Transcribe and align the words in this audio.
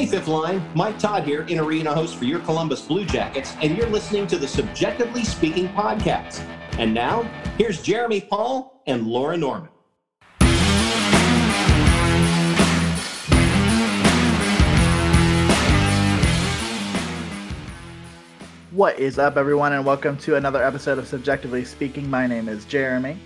Hey, 0.00 0.06
Fifth 0.06 0.28
Line, 0.28 0.66
Mike 0.74 0.98
Todd 0.98 1.24
here, 1.24 1.42
in 1.42 1.58
arena 1.58 1.92
host 1.92 2.16
for 2.16 2.24
your 2.24 2.40
Columbus 2.40 2.80
Blue 2.80 3.04
Jackets, 3.04 3.54
and 3.60 3.76
you're 3.76 3.86
listening 3.86 4.26
to 4.28 4.38
the 4.38 4.48
Subjectively 4.48 5.24
Speaking 5.24 5.68
podcast. 5.68 6.40
And 6.78 6.94
now, 6.94 7.24
here's 7.58 7.82
Jeremy 7.82 8.22
Paul 8.22 8.82
and 8.86 9.06
Laura 9.06 9.36
Norman. 9.36 9.68
What 18.70 18.98
is 18.98 19.18
up, 19.18 19.36
everyone, 19.36 19.74
and 19.74 19.84
welcome 19.84 20.16
to 20.16 20.36
another 20.36 20.64
episode 20.64 20.96
of 20.96 21.08
Subjectively 21.08 21.62
Speaking. 21.62 22.08
My 22.08 22.26
name 22.26 22.48
is 22.48 22.64
Jeremy. 22.64 23.18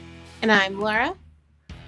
And 0.42 0.50
I'm 0.50 0.80
Laura. 0.80 1.14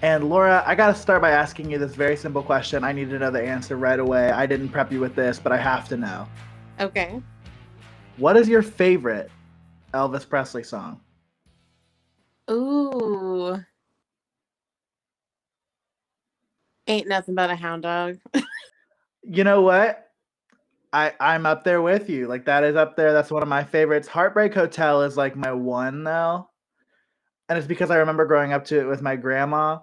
And 0.03 0.29
Laura, 0.29 0.63
I 0.67 0.75
got 0.75 0.93
to 0.93 0.95
start 0.95 1.21
by 1.21 1.31
asking 1.31 1.71
you 1.71 1.79
this 1.79 1.95
very 1.95 2.15
simple 2.15 2.43
question. 2.43 2.83
I 2.83 2.91
need 2.91 3.09
to 3.09 3.17
know 3.17 3.31
the 3.31 3.41
answer 3.41 3.77
right 3.77 3.99
away. 3.99 4.29
I 4.29 4.45
didn't 4.45 4.69
prep 4.69 4.91
you 4.91 4.99
with 4.99 5.15
this, 5.15 5.39
but 5.39 5.51
I 5.51 5.57
have 5.57 5.87
to 5.89 5.97
know. 5.97 6.27
Okay. 6.79 7.19
What 8.17 8.37
is 8.37 8.47
your 8.47 8.61
favorite 8.61 9.31
Elvis 9.93 10.27
Presley 10.27 10.63
song? 10.63 11.01
Ooh. 12.51 13.57
Ain't 16.85 17.07
nothing 17.07 17.35
but 17.35 17.49
a 17.49 17.55
hound 17.55 17.83
dog. 17.83 18.17
you 19.23 19.43
know 19.43 19.61
what? 19.61 20.11
I 20.93 21.13
I'm 21.19 21.45
up 21.45 21.63
there 21.63 21.81
with 21.81 22.09
you. 22.09 22.27
Like 22.27 22.45
that 22.45 22.63
is 22.63 22.75
up 22.75 22.95
there. 22.95 23.11
That's 23.11 23.31
one 23.31 23.43
of 23.43 23.49
my 23.49 23.63
favorites. 23.63 24.07
Heartbreak 24.07 24.53
Hotel 24.53 25.01
is 25.01 25.17
like 25.17 25.35
my 25.35 25.51
one 25.51 26.03
though. 26.03 26.49
And 27.49 27.57
it's 27.57 27.67
because 27.67 27.91
I 27.91 27.97
remember 27.97 28.25
growing 28.25 28.53
up 28.53 28.65
to 28.65 28.79
it 28.79 28.87
with 28.87 29.01
my 29.01 29.15
grandma. 29.15 29.79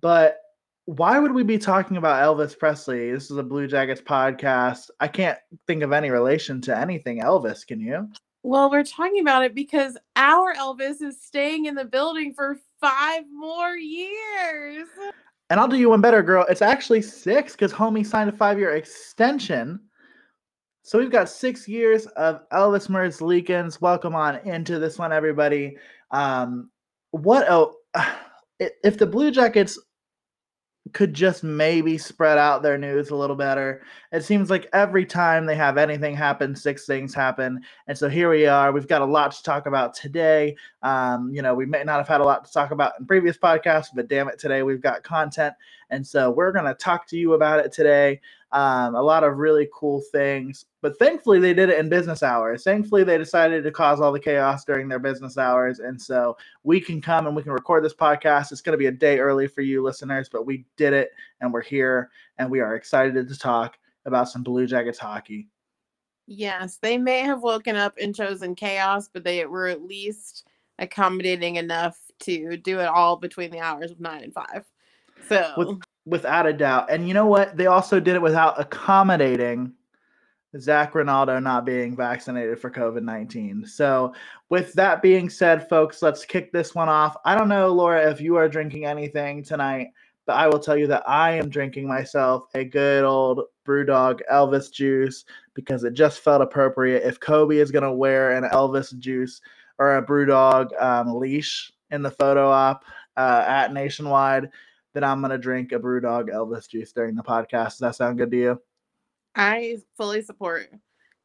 But 0.00 0.38
why 0.86 1.18
would 1.18 1.32
we 1.32 1.42
be 1.42 1.58
talking 1.58 1.96
about 1.96 2.22
Elvis 2.22 2.58
Presley? 2.58 3.12
This 3.12 3.30
is 3.30 3.36
a 3.36 3.42
Blue 3.42 3.66
Jackets 3.66 4.00
podcast. 4.00 4.90
I 5.00 5.08
can't 5.08 5.38
think 5.66 5.82
of 5.82 5.92
any 5.92 6.10
relation 6.10 6.60
to 6.62 6.76
anything 6.76 7.20
Elvis, 7.20 7.66
can 7.66 7.80
you? 7.80 8.08
Well, 8.42 8.70
we're 8.70 8.84
talking 8.84 9.20
about 9.20 9.44
it 9.44 9.54
because 9.54 9.96
our 10.16 10.54
Elvis 10.54 11.00
is 11.02 11.22
staying 11.22 11.66
in 11.66 11.74
the 11.74 11.84
building 11.84 12.34
for 12.34 12.58
5 12.80 13.24
more 13.32 13.76
years. 13.76 14.88
And 15.50 15.60
I'll 15.60 15.68
do 15.68 15.76
you 15.76 15.90
one 15.90 16.00
better, 16.00 16.22
girl. 16.22 16.46
It's 16.48 16.62
actually 16.62 17.02
6 17.02 17.56
cuz 17.56 17.72
homie 17.72 18.06
signed 18.06 18.30
a 18.30 18.32
5-year 18.32 18.74
extension 18.74 19.80
so 20.84 20.98
we've 20.98 21.12
got 21.12 21.28
six 21.28 21.68
years 21.68 22.06
of 22.06 22.48
Elvis 22.50 22.88
Merzlikins. 22.88 23.80
Welcome 23.80 24.16
on 24.16 24.36
into 24.38 24.80
this 24.80 24.98
one, 24.98 25.12
everybody. 25.12 25.76
Um, 26.10 26.70
what 27.12 27.46
oh, 27.48 27.76
if 28.58 28.98
the 28.98 29.06
Blue 29.06 29.30
Jackets 29.30 29.78
could 30.92 31.14
just 31.14 31.44
maybe 31.44 31.96
spread 31.96 32.38
out 32.38 32.62
their 32.62 32.76
news 32.76 33.10
a 33.10 33.16
little 33.16 33.36
better. 33.36 33.82
It 34.10 34.24
seems 34.24 34.50
like 34.50 34.68
every 34.72 35.06
time 35.06 35.46
they 35.46 35.54
have 35.54 35.78
anything 35.78 36.16
happen, 36.16 36.56
six 36.56 36.86
things 36.86 37.14
happen. 37.14 37.60
And 37.86 37.96
so 37.96 38.08
here 38.08 38.28
we 38.28 38.46
are. 38.46 38.72
We've 38.72 38.88
got 38.88 39.00
a 39.00 39.06
lot 39.06 39.32
to 39.32 39.42
talk 39.42 39.66
about 39.66 39.94
today. 39.94 40.56
Um, 40.82 41.30
you 41.32 41.40
know, 41.40 41.54
we 41.54 41.66
may 41.66 41.84
not 41.84 41.98
have 41.98 42.08
had 42.08 42.20
a 42.20 42.24
lot 42.24 42.44
to 42.44 42.52
talk 42.52 42.72
about 42.72 42.94
in 42.98 43.06
previous 43.06 43.38
podcasts, 43.38 43.88
but 43.94 44.08
damn 44.08 44.28
it, 44.28 44.40
today 44.40 44.64
we've 44.64 44.82
got 44.82 45.04
content. 45.04 45.54
And 45.90 46.04
so 46.06 46.30
we're 46.30 46.52
going 46.52 46.64
to 46.64 46.74
talk 46.74 47.06
to 47.08 47.16
you 47.16 47.34
about 47.34 47.60
it 47.60 47.72
today. 47.72 48.20
Um, 48.52 48.94
a 48.94 49.02
lot 49.02 49.24
of 49.24 49.38
really 49.38 49.66
cool 49.72 50.02
things. 50.12 50.66
But 50.82 50.98
thankfully, 50.98 51.40
they 51.40 51.54
did 51.54 51.70
it 51.70 51.78
in 51.78 51.88
business 51.88 52.22
hours. 52.22 52.64
Thankfully, 52.64 53.02
they 53.02 53.16
decided 53.16 53.64
to 53.64 53.70
cause 53.70 53.98
all 53.98 54.12
the 54.12 54.20
chaos 54.20 54.64
during 54.64 54.88
their 54.88 54.98
business 54.98 55.38
hours. 55.38 55.78
And 55.78 56.00
so 56.00 56.36
we 56.62 56.78
can 56.78 57.00
come 57.00 57.26
and 57.26 57.34
we 57.34 57.42
can 57.42 57.52
record 57.52 57.82
this 57.82 57.94
podcast. 57.94 58.52
It's 58.52 58.60
going 58.60 58.74
to 58.74 58.78
be 58.78 58.86
a 58.86 58.92
day 58.92 59.20
early 59.20 59.46
for 59.46 59.62
you 59.62 59.82
listeners, 59.82 60.28
but 60.28 60.44
we 60.44 60.66
did 60.76 60.92
it 60.92 61.12
and 61.40 61.50
we're 61.50 61.62
here 61.62 62.10
and 62.38 62.50
we 62.50 62.60
are 62.60 62.74
excited 62.74 63.26
to 63.26 63.38
talk 63.38 63.78
about 64.04 64.28
some 64.28 64.42
Blue 64.42 64.66
Jackets 64.66 64.98
hockey. 64.98 65.48
Yes, 66.26 66.78
they 66.80 66.98
may 66.98 67.20
have 67.20 67.42
woken 67.42 67.76
up 67.76 67.94
and 68.00 68.14
chosen 68.14 68.54
chaos, 68.54 69.08
but 69.08 69.24
they 69.24 69.44
were 69.46 69.66
at 69.66 69.82
least 69.82 70.46
accommodating 70.78 71.56
enough 71.56 71.98
to 72.20 72.56
do 72.56 72.80
it 72.80 72.86
all 72.86 73.16
between 73.16 73.50
the 73.50 73.60
hours 73.60 73.90
of 73.90 74.00
nine 74.00 74.24
and 74.24 74.34
five. 74.34 74.64
So, 75.28 75.80
without 76.04 76.46
a 76.46 76.52
doubt. 76.52 76.90
And 76.90 77.06
you 77.06 77.14
know 77.14 77.26
what? 77.26 77.56
They 77.56 77.66
also 77.66 78.00
did 78.00 78.16
it 78.16 78.22
without 78.22 78.60
accommodating 78.60 79.72
Zach 80.58 80.94
Rinaldo 80.94 81.38
not 81.38 81.64
being 81.64 81.96
vaccinated 81.96 82.58
for 82.58 82.70
COVID 82.70 83.02
19. 83.02 83.64
So, 83.66 84.12
with 84.50 84.72
that 84.74 85.00
being 85.00 85.30
said, 85.30 85.68
folks, 85.68 86.02
let's 86.02 86.24
kick 86.24 86.52
this 86.52 86.74
one 86.74 86.88
off. 86.88 87.16
I 87.24 87.36
don't 87.36 87.48
know, 87.48 87.72
Laura, 87.72 88.10
if 88.10 88.20
you 88.20 88.36
are 88.36 88.48
drinking 88.48 88.84
anything 88.84 89.42
tonight, 89.42 89.88
but 90.26 90.36
I 90.36 90.48
will 90.48 90.58
tell 90.58 90.76
you 90.76 90.86
that 90.88 91.08
I 91.08 91.32
am 91.32 91.48
drinking 91.48 91.88
myself 91.88 92.44
a 92.54 92.64
good 92.64 93.04
old 93.04 93.42
Brewdog 93.66 94.20
Elvis 94.30 94.70
juice 94.70 95.24
because 95.54 95.84
it 95.84 95.94
just 95.94 96.20
felt 96.20 96.42
appropriate. 96.42 97.02
If 97.02 97.18
Kobe 97.18 97.56
is 97.56 97.70
going 97.70 97.84
to 97.84 97.92
wear 97.92 98.32
an 98.36 98.44
Elvis 98.50 98.96
juice 98.98 99.40
or 99.78 99.96
a 99.96 100.06
Brewdog 100.06 100.80
um, 100.80 101.18
leash 101.18 101.72
in 101.90 102.02
the 102.02 102.10
photo 102.10 102.48
op 102.50 102.84
uh, 103.16 103.44
at 103.46 103.72
Nationwide, 103.72 104.50
then 104.94 105.04
I'm 105.04 105.20
going 105.20 105.30
to 105.30 105.38
drink 105.38 105.72
a 105.72 105.78
Brewdog 105.78 106.28
Elvis 106.28 106.68
juice 106.68 106.92
during 106.92 107.14
the 107.14 107.22
podcast. 107.22 107.70
Does 107.70 107.78
that 107.78 107.96
sound 107.96 108.18
good 108.18 108.30
to 108.30 108.36
you? 108.36 108.62
I 109.34 109.78
fully 109.96 110.22
support 110.22 110.70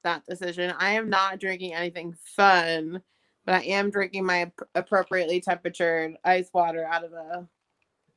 that 0.04 0.26
decision. 0.26 0.74
I 0.78 0.92
am 0.92 1.10
not 1.10 1.40
drinking 1.40 1.74
anything 1.74 2.16
fun, 2.36 3.02
but 3.46 3.56
I 3.56 3.62
am 3.64 3.90
drinking 3.90 4.26
my 4.26 4.52
appropriately 4.76 5.42
temperatured 5.42 6.16
ice 6.24 6.50
water 6.54 6.86
out 6.86 7.04
of 7.04 7.14
a 7.14 7.48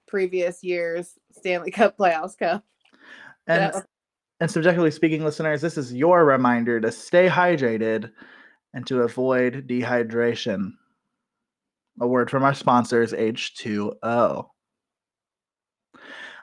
previous 0.07 0.63
year's 0.63 1.19
Stanley 1.33 1.71
Cup 1.73 1.97
playoffs 1.97 2.39
cup. 2.39 2.65
And 3.47 3.75
so. 3.75 3.83
and 4.41 4.51
subjectively 4.51 4.91
speaking, 4.91 5.25
listeners, 5.25 5.61
this 5.61 5.77
is 5.77 5.93
your 5.93 6.25
reminder 6.25 6.81
to 6.81 6.93
stay 6.93 7.29
hydrated 7.29 8.11
and 8.75 8.87
to 8.87 9.03
avoid 9.03 9.67
dehydration. 9.67 10.73
A 12.01 12.07
word 12.07 12.31
from 12.31 12.45
our 12.45 12.55
sponsors, 12.55 13.13
H2O. 13.13 14.47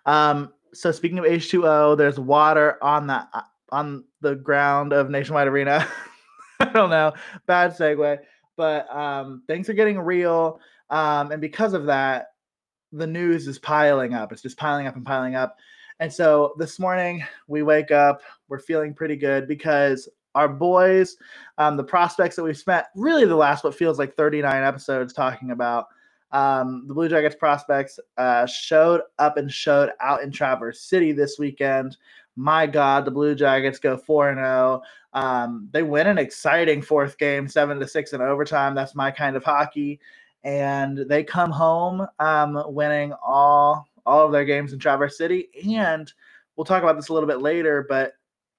Um, 0.07 0.53
so 0.73 0.91
speaking 0.91 1.19
of 1.19 1.25
H2O, 1.25 1.97
there's 1.97 2.19
water 2.19 2.81
on 2.83 3.07
the 3.07 3.27
uh, 3.33 3.41
on 3.71 4.05
the 4.21 4.35
ground 4.35 4.93
of 4.93 5.09
Nationwide 5.09 5.47
Arena. 5.47 5.87
I 6.59 6.65
don't 6.65 6.89
know, 6.89 7.13
bad 7.45 7.75
segue, 7.75 8.17
but 8.55 8.89
um, 8.95 9.43
things 9.45 9.69
are 9.69 9.73
getting 9.73 9.99
real, 9.99 10.59
um, 10.89 11.31
and 11.31 11.39
because 11.39 11.73
of 11.73 11.85
that, 11.85 12.27
the 12.91 13.05
news 13.05 13.47
is 13.47 13.59
piling 13.59 14.13
up. 14.13 14.31
It's 14.31 14.41
just 14.41 14.57
piling 14.57 14.87
up 14.87 14.95
and 14.95 15.05
piling 15.05 15.35
up. 15.35 15.57
And 15.99 16.11
so 16.11 16.53
this 16.57 16.79
morning 16.79 17.23
we 17.47 17.63
wake 17.63 17.91
up, 17.91 18.21
we're 18.49 18.59
feeling 18.59 18.93
pretty 18.93 19.15
good 19.15 19.47
because 19.47 20.07
our 20.35 20.47
boys, 20.47 21.17
um, 21.57 21.75
the 21.75 21.83
prospects 21.83 22.35
that 22.35 22.43
we've 22.43 22.57
spent 22.57 22.85
really 22.95 23.25
the 23.25 23.35
last 23.35 23.63
what 23.63 23.75
feels 23.75 23.97
like 23.97 24.15
39 24.15 24.63
episodes 24.63 25.11
talking 25.11 25.51
about 25.51 25.87
um, 26.31 26.85
the 26.87 26.93
Blue 26.93 27.09
Jackets 27.09 27.35
prospects 27.35 27.99
uh, 28.17 28.45
showed 28.45 29.01
up 29.19 29.37
and 29.37 29.51
showed 29.51 29.91
out 29.99 30.21
in 30.21 30.31
Traverse 30.31 30.81
City 30.81 31.11
this 31.11 31.37
weekend. 31.39 31.97
My 32.35 32.67
God, 32.67 33.05
the 33.05 33.11
Blue 33.11 33.33
Jackets 33.33 33.79
go 33.79 33.97
4 33.97 34.35
0. 34.35 34.81
Um, 35.13 35.69
they 35.71 35.83
win 35.83 36.07
an 36.07 36.17
exciting 36.17 36.81
fourth 36.81 37.17
game, 37.17 37.47
7 37.47 37.79
to 37.79 37.87
6 37.87 38.13
in 38.13 38.21
overtime. 38.21 38.75
That's 38.75 38.95
my 38.95 39.09
kind 39.09 39.35
of 39.35 39.43
hockey. 39.43 39.99
And 40.43 40.99
they 41.09 41.23
come 41.23 41.51
home 41.51 42.05
um, 42.19 42.61
winning 42.67 43.13
all, 43.25 43.87
all 44.05 44.25
of 44.25 44.31
their 44.31 44.45
games 44.45 44.73
in 44.73 44.79
Traverse 44.79 45.17
City. 45.17 45.49
And 45.67 46.11
we'll 46.55 46.65
talk 46.65 46.83
about 46.83 46.95
this 46.95 47.09
a 47.09 47.13
little 47.13 47.27
bit 47.27 47.41
later, 47.41 47.85
but 47.89 48.13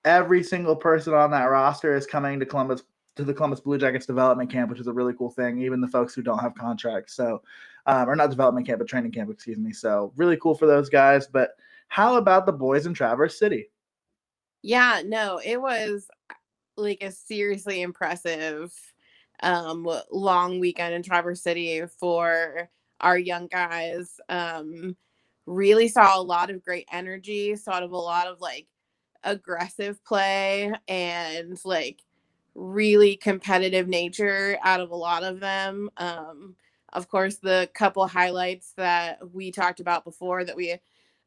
every 0.05 0.43
single 0.43 0.75
person 0.77 1.15
on 1.15 1.31
that 1.31 1.45
roster 1.45 1.95
is 1.95 2.07
coming 2.07 2.41
to 2.41 2.47
Columbus 2.47 2.83
to 3.19 3.25
the 3.25 3.35
Columbus 3.35 3.61
Blue 3.61 3.79
Jackets 3.79 4.07
development 4.07 4.51
camp, 4.51 4.71
which 4.71 4.79
is 4.79 4.87
a 4.87 4.93
really 4.93 5.13
cool 5.13 5.31
thing. 5.31 5.61
Even 5.61 5.81
the 5.81 5.89
folks 5.89 6.15
who 6.15 6.23
don't 6.23 6.39
have 6.39 6.55
contracts, 6.55 7.15
so 7.15 7.43
um, 7.87 8.09
or 8.09 8.15
not 8.15 8.31
development 8.31 8.67
camp, 8.67 8.79
but 8.79 8.89
training 8.89 9.11
camp, 9.11 9.29
excuse 9.31 9.59
me. 9.59 9.73
So 9.73 10.13
really 10.17 10.37
cool 10.37 10.55
for 10.55 10.67
those 10.67 10.89
guys. 10.89 11.27
But 11.27 11.51
how 11.89 12.17
about 12.17 12.47
the 12.47 12.53
boys 12.53 12.87
in 12.87 12.95
Traverse 12.95 13.39
City? 13.39 13.71
Yeah, 14.63 15.03
no, 15.05 15.41
it 15.45 15.61
was 15.61 16.09
like 16.77 17.03
a 17.03 17.11
seriously 17.11 17.83
impressive 17.83 18.73
um, 19.43 19.89
long 20.13 20.61
weekend 20.61 20.95
in 20.95 21.03
Traverse 21.03 21.43
City 21.43 21.83
for 21.99 22.71
our 23.01 23.19
young 23.19 23.49
guys. 23.49 24.21
Um, 24.29 24.97
really 25.47 25.89
saw 25.89 26.21
a 26.21 26.23
lot 26.23 26.51
of 26.51 26.65
great 26.65 26.87
energy, 26.93 27.57
saw 27.57 27.83
a 27.83 27.87
lot 27.87 28.29
of 28.29 28.41
like 28.41 28.69
aggressive 29.25 30.05
play 30.05 30.73
and 30.87 31.59
like 31.65 32.01
really 32.59 33.17
competitive 33.17 33.87
nature 33.87 34.59
out 34.65 34.81
of 34.81 34.91
a 34.91 34.97
lot 34.97 35.23
of 35.23 35.41
them. 35.41 35.91
Um, 35.97 36.57
of 36.93 37.09
course, 37.09 37.37
the 37.37 37.71
couple 37.75 38.07
highlights 38.07 38.73
that 38.77 39.19
we 39.33 39.53
talked 39.53 39.81
about 39.81 40.05
before 40.05 40.45
that 40.45 40.57
we 40.57 40.77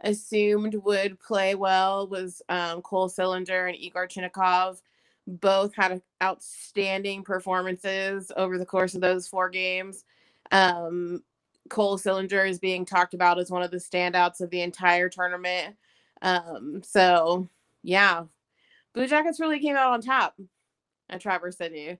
assumed 0.02 0.76
would 0.76 1.20
play 1.20 1.56
well 1.56 2.08
was 2.08 2.42
um, 2.50 2.82
Cole 2.82 3.10
Sillinger 3.10 3.68
and 3.70 3.78
Igor 3.78 4.08
Chinakhov. 4.08 4.82
Both 5.28 5.76
had 5.76 6.02
outstanding 6.22 7.24
performances 7.24 8.32
over 8.36 8.58
the 8.58 8.66
course 8.66 8.96
of 8.96 9.02
those 9.02 9.28
four 9.28 9.50
games. 9.50 10.04
Um, 10.52 11.24
Cole 11.70 11.98
Sillinger 11.98 12.50
is 12.50 12.60
being 12.60 12.84
talked 12.84 13.14
about 13.14 13.40
as 13.40 13.52
one 13.52 13.62
of 13.62 13.72
the 13.72 13.78
standouts 13.78 14.42
of 14.42 14.50
the 14.50 14.62
entire 14.62 15.08
tournament. 15.08 15.78
Um, 16.22 16.82
so, 16.84 17.48
yeah, 17.84 18.26
Blue 18.94 19.08
Jackets 19.08 19.40
really 19.40 19.60
came 19.60 19.78
out 19.78 19.94
on 19.94 20.02
top 20.02 20.36
at 21.12 21.22
Traverse 21.22 21.58
City. 21.58 21.98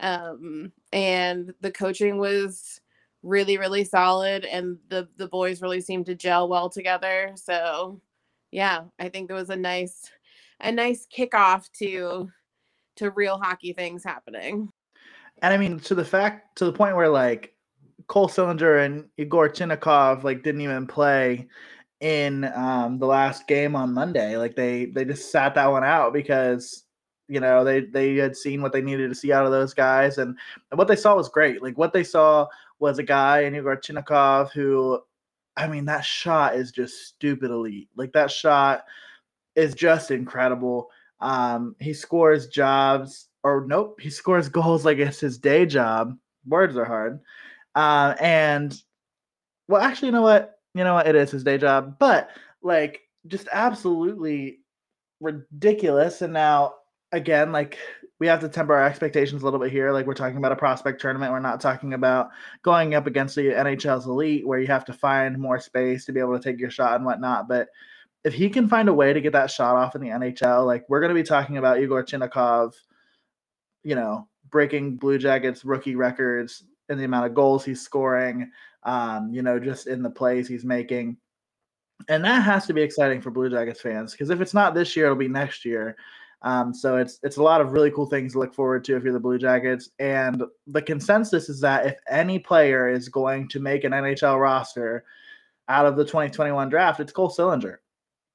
Um, 0.00 0.72
and 0.92 1.52
the 1.60 1.70
coaching 1.70 2.18
was 2.18 2.80
really, 3.22 3.56
really 3.58 3.84
solid 3.84 4.44
and 4.44 4.78
the 4.88 5.08
the 5.16 5.28
boys 5.28 5.62
really 5.62 5.80
seemed 5.80 6.06
to 6.06 6.14
gel 6.14 6.48
well 6.48 6.68
together. 6.68 7.32
So 7.36 8.00
yeah, 8.50 8.84
I 8.98 9.08
think 9.08 9.30
it 9.30 9.34
was 9.34 9.50
a 9.50 9.56
nice 9.56 10.10
a 10.60 10.72
nice 10.72 11.06
kickoff 11.16 11.70
to 11.78 12.30
to 12.96 13.10
real 13.10 13.38
hockey 13.38 13.72
things 13.72 14.04
happening. 14.04 14.68
And 15.40 15.52
I 15.52 15.56
mean, 15.56 15.80
to 15.80 15.94
the 15.94 16.04
fact 16.04 16.56
to 16.56 16.64
the 16.64 16.72
point 16.72 16.96
where 16.96 17.08
like 17.08 17.54
Cole 18.06 18.28
Sillinger 18.28 18.84
and 18.84 19.08
Igor 19.16 19.48
Chinakhov 19.50 20.24
like 20.24 20.42
didn't 20.42 20.60
even 20.60 20.86
play 20.86 21.48
in 22.00 22.44
um, 22.56 22.98
the 22.98 23.06
last 23.06 23.46
game 23.46 23.76
on 23.76 23.94
Monday. 23.94 24.36
Like 24.36 24.56
they 24.56 24.86
they 24.86 25.04
just 25.04 25.30
sat 25.30 25.54
that 25.54 25.70
one 25.70 25.84
out 25.84 26.12
because 26.12 26.84
you 27.32 27.40
know 27.40 27.64
they 27.64 27.80
they 27.80 28.16
had 28.16 28.36
seen 28.36 28.60
what 28.60 28.72
they 28.72 28.82
needed 28.82 29.08
to 29.08 29.14
see 29.14 29.32
out 29.32 29.46
of 29.46 29.52
those 29.52 29.72
guys, 29.72 30.18
and, 30.18 30.36
and 30.70 30.78
what 30.78 30.86
they 30.86 30.96
saw 30.96 31.16
was 31.16 31.30
great. 31.30 31.62
Like 31.62 31.78
what 31.78 31.94
they 31.94 32.04
saw 32.04 32.46
was 32.78 32.98
a 32.98 33.02
guy 33.02 33.40
in 33.40 33.54
Igor 33.54 33.78
Chinakhov 33.78 34.50
who, 34.52 35.00
I 35.56 35.66
mean, 35.66 35.86
that 35.86 36.04
shot 36.04 36.56
is 36.56 36.72
just 36.72 37.06
stupid 37.06 37.50
elite. 37.50 37.88
Like 37.96 38.12
that 38.12 38.30
shot 38.30 38.84
is 39.56 39.74
just 39.74 40.10
incredible. 40.10 40.90
Um, 41.20 41.74
he 41.80 41.94
scores 41.94 42.48
jobs, 42.48 43.28
or 43.44 43.64
nope, 43.66 43.98
he 43.98 44.10
scores 44.10 44.48
goals 44.50 44.84
like 44.84 44.98
it's 44.98 45.20
his 45.20 45.38
day 45.38 45.64
job. 45.64 46.14
Words 46.46 46.76
are 46.76 46.84
hard. 46.84 47.20
Uh, 47.74 48.14
and 48.20 48.78
well, 49.68 49.80
actually, 49.80 50.08
you 50.08 50.12
know 50.12 50.22
what? 50.22 50.58
You 50.74 50.84
know 50.84 50.94
what? 50.94 51.06
It 51.06 51.14
is 51.14 51.30
his 51.30 51.44
day 51.44 51.56
job, 51.56 51.96
but 51.98 52.28
like 52.60 53.00
just 53.26 53.48
absolutely 53.52 54.58
ridiculous. 55.22 56.20
And 56.20 56.34
now 56.34 56.74
again, 57.12 57.52
like 57.52 57.78
we 58.18 58.26
have 58.26 58.40
to 58.40 58.48
temper 58.48 58.74
our 58.74 58.84
expectations 58.84 59.42
a 59.42 59.44
little 59.44 59.60
bit 59.60 59.70
here. 59.70 59.92
Like 59.92 60.06
we're 60.06 60.14
talking 60.14 60.38
about 60.38 60.52
a 60.52 60.56
prospect 60.56 61.00
tournament. 61.00 61.32
We're 61.32 61.40
not 61.40 61.60
talking 61.60 61.94
about 61.94 62.30
going 62.62 62.94
up 62.94 63.06
against 63.06 63.34
the 63.34 63.48
NHL's 63.48 64.06
elite 64.06 64.46
where 64.46 64.60
you 64.60 64.66
have 64.68 64.84
to 64.86 64.92
find 64.92 65.38
more 65.38 65.60
space 65.60 66.04
to 66.06 66.12
be 66.12 66.20
able 66.20 66.38
to 66.38 66.42
take 66.42 66.60
your 66.60 66.70
shot 66.70 66.96
and 66.96 67.04
whatnot. 67.04 67.48
But 67.48 67.68
if 68.24 68.32
he 68.32 68.48
can 68.48 68.68
find 68.68 68.88
a 68.88 68.94
way 68.94 69.12
to 69.12 69.20
get 69.20 69.32
that 69.32 69.50
shot 69.50 69.76
off 69.76 69.94
in 69.96 70.00
the 70.00 70.08
NHL, 70.08 70.64
like 70.66 70.84
we're 70.88 71.00
going 71.00 71.14
to 71.14 71.20
be 71.20 71.26
talking 71.26 71.58
about 71.58 71.80
Igor 71.80 72.04
Chinakhov, 72.04 72.74
you 73.82 73.96
know, 73.96 74.28
breaking 74.50 74.96
Blue 74.96 75.18
Jackets 75.18 75.64
rookie 75.64 75.96
records 75.96 76.64
in 76.88 76.98
the 76.98 77.04
amount 77.04 77.26
of 77.26 77.34
goals 77.34 77.64
he's 77.64 77.80
scoring, 77.80 78.50
um, 78.84 79.30
you 79.32 79.42
know, 79.42 79.58
just 79.58 79.88
in 79.88 80.02
the 80.02 80.10
plays 80.10 80.46
he's 80.46 80.64
making. 80.64 81.16
And 82.08 82.24
that 82.24 82.42
has 82.42 82.66
to 82.66 82.72
be 82.72 82.82
exciting 82.82 83.20
for 83.20 83.30
Blue 83.30 83.50
Jackets 83.50 83.80
fans 83.80 84.12
because 84.12 84.30
if 84.30 84.40
it's 84.40 84.54
not 84.54 84.74
this 84.74 84.94
year, 84.96 85.06
it'll 85.06 85.16
be 85.16 85.28
next 85.28 85.64
year. 85.64 85.96
Um, 86.42 86.74
so 86.74 86.96
it's 86.96 87.20
it's 87.22 87.36
a 87.36 87.42
lot 87.42 87.60
of 87.60 87.72
really 87.72 87.90
cool 87.90 88.06
things 88.06 88.32
to 88.32 88.40
look 88.40 88.52
forward 88.52 88.84
to 88.84 88.96
if 88.96 89.04
you're 89.04 89.12
the 89.12 89.20
Blue 89.20 89.38
Jackets. 89.38 89.90
And 89.98 90.42
the 90.66 90.82
consensus 90.82 91.48
is 91.48 91.60
that 91.60 91.86
if 91.86 91.96
any 92.08 92.38
player 92.38 92.88
is 92.88 93.08
going 93.08 93.48
to 93.48 93.60
make 93.60 93.84
an 93.84 93.92
NHL 93.92 94.40
roster 94.40 95.04
out 95.68 95.86
of 95.86 95.96
the 95.96 96.04
2021 96.04 96.68
draft, 96.68 97.00
it's 97.00 97.12
Cole 97.12 97.30
Sillinger. 97.30 97.76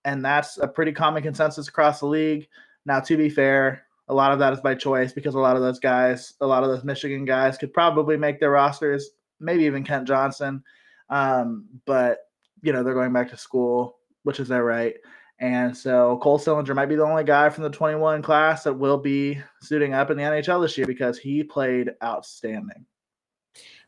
And 0.05 0.23
that's 0.23 0.57
a 0.57 0.67
pretty 0.67 0.93
common 0.93 1.21
consensus 1.21 1.67
across 1.67 1.99
the 1.99 2.05
league. 2.05 2.47
Now, 2.85 3.01
to 3.01 3.17
be 3.17 3.29
fair, 3.29 3.83
a 4.07 4.13
lot 4.13 4.31
of 4.31 4.39
that 4.39 4.53
is 4.53 4.61
by 4.61 4.73
choice 4.73 5.11
because 5.11 5.35
a 5.35 5.39
lot 5.39 5.57
of 5.57 5.61
those 5.61 5.79
guys, 5.79 6.33
a 6.39 6.47
lot 6.47 6.63
of 6.63 6.69
those 6.69 6.85
Michigan 6.85 7.25
guys 7.25 7.57
could 7.57 7.73
probably 7.73 8.15
make 8.15 8.39
their 8.39 8.51
rosters, 8.51 9.09
maybe 9.41 9.65
even 9.65 9.83
Kent 9.83 10.07
Johnson. 10.07 10.63
Um, 11.09 11.65
but, 11.85 12.19
you 12.61 12.71
know, 12.71 12.83
they're 12.83 12.93
going 12.93 13.11
back 13.11 13.29
to 13.31 13.37
school, 13.37 13.97
which 14.23 14.39
is 14.39 14.47
their 14.47 14.63
right. 14.63 14.95
And 15.39 15.75
so 15.75 16.19
Cole 16.21 16.39
Sillinger 16.39 16.75
might 16.75 16.87
be 16.87 16.95
the 16.95 17.05
only 17.05 17.23
guy 17.23 17.49
from 17.49 17.63
the 17.63 17.69
21 17.69 18.23
class 18.23 18.63
that 18.63 18.73
will 18.73 18.97
be 18.97 19.39
suiting 19.61 19.93
up 19.93 20.09
in 20.09 20.17
the 20.17 20.23
NHL 20.23 20.61
this 20.61 20.77
year 20.77 20.87
because 20.87 21.19
he 21.19 21.43
played 21.43 21.91
outstanding. 22.03 22.85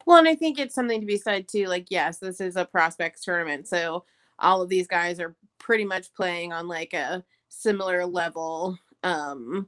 Well, 0.05 0.17
and 0.17 0.27
I 0.27 0.35
think 0.35 0.59
it's 0.59 0.75
something 0.75 0.99
to 0.99 1.07
be 1.07 1.17
said 1.17 1.47
too. 1.47 1.65
Like, 1.65 1.87
yes, 1.89 2.19
this 2.19 2.39
is 2.39 2.55
a 2.55 2.65
prospects 2.65 3.23
tournament. 3.23 3.67
So 3.67 4.05
all 4.37 4.61
of 4.61 4.69
these 4.69 4.87
guys 4.87 5.19
are 5.19 5.35
pretty 5.57 5.85
much 5.85 6.13
playing 6.13 6.53
on 6.53 6.67
like 6.67 6.93
a 6.93 7.23
similar 7.49 8.05
level. 8.05 8.77
Um, 9.03 9.67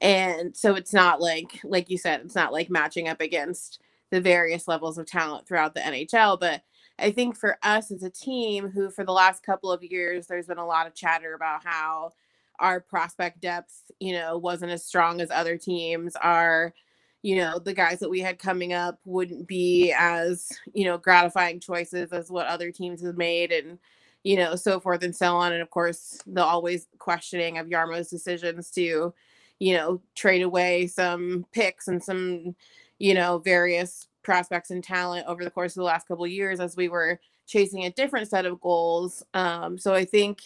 and 0.00 0.56
so 0.56 0.74
it's 0.76 0.92
not 0.92 1.20
like, 1.20 1.60
like 1.64 1.90
you 1.90 1.98
said, 1.98 2.20
it's 2.20 2.34
not 2.34 2.52
like 2.52 2.70
matching 2.70 3.08
up 3.08 3.20
against 3.20 3.80
the 4.10 4.20
various 4.20 4.66
levels 4.66 4.96
of 4.96 5.06
talent 5.06 5.46
throughout 5.46 5.74
the 5.74 5.80
NHL, 5.80 6.40
but 6.40 6.62
I 6.98 7.10
think 7.12 7.36
for 7.36 7.58
us 7.62 7.90
as 7.90 8.02
a 8.02 8.10
team, 8.10 8.68
who 8.68 8.90
for 8.90 9.04
the 9.04 9.12
last 9.12 9.42
couple 9.44 9.70
of 9.70 9.82
years, 9.84 10.26
there's 10.26 10.46
been 10.46 10.58
a 10.58 10.66
lot 10.66 10.86
of 10.86 10.94
chatter 10.94 11.34
about 11.34 11.64
how 11.64 12.12
our 12.58 12.80
prospect 12.80 13.40
depth, 13.40 13.82
you 14.00 14.12
know, 14.12 14.36
wasn't 14.36 14.72
as 14.72 14.84
strong 14.84 15.20
as 15.20 15.30
other 15.30 15.56
teams. 15.56 16.16
Our, 16.16 16.74
you 17.22 17.36
know, 17.36 17.58
the 17.58 17.74
guys 17.74 18.00
that 18.00 18.10
we 18.10 18.20
had 18.20 18.38
coming 18.38 18.72
up 18.72 18.98
wouldn't 19.04 19.46
be 19.46 19.94
as, 19.96 20.48
you 20.74 20.84
know, 20.84 20.98
gratifying 20.98 21.60
choices 21.60 22.12
as 22.12 22.30
what 22.30 22.46
other 22.46 22.72
teams 22.72 23.04
have 23.04 23.16
made 23.16 23.52
and, 23.52 23.78
you 24.24 24.36
know, 24.36 24.56
so 24.56 24.80
forth 24.80 25.04
and 25.04 25.14
so 25.14 25.36
on. 25.36 25.52
And 25.52 25.62
of 25.62 25.70
course, 25.70 26.18
the 26.26 26.42
always 26.42 26.88
questioning 26.98 27.58
of 27.58 27.70
Jarmo's 27.70 28.10
decisions 28.10 28.70
to, 28.72 29.14
you 29.60 29.76
know, 29.76 30.00
trade 30.16 30.42
away 30.42 30.88
some 30.88 31.46
picks 31.52 31.86
and 31.86 32.02
some, 32.02 32.56
you 32.98 33.14
know, 33.14 33.38
various 33.38 34.08
prospects 34.28 34.70
and 34.70 34.84
talent 34.84 35.26
over 35.26 35.42
the 35.42 35.50
course 35.50 35.72
of 35.72 35.80
the 35.80 35.84
last 35.84 36.06
couple 36.06 36.26
years 36.26 36.60
as 36.60 36.76
we 36.76 36.90
were 36.90 37.18
chasing 37.46 37.86
a 37.86 37.90
different 37.92 38.28
set 38.28 38.44
of 38.44 38.60
goals. 38.60 39.22
Um, 39.32 39.78
so 39.78 39.94
I 39.94 40.04
think, 40.04 40.40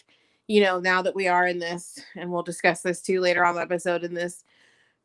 you 0.46 0.62
know, 0.62 0.78
now 0.78 1.02
that 1.02 1.16
we 1.16 1.26
are 1.26 1.48
in 1.48 1.58
this, 1.58 1.98
and 2.14 2.30
we'll 2.30 2.44
discuss 2.44 2.80
this 2.80 3.02
too 3.02 3.18
later 3.18 3.44
on 3.44 3.56
the 3.56 3.60
episode, 3.60 4.04
in 4.04 4.14
this 4.14 4.44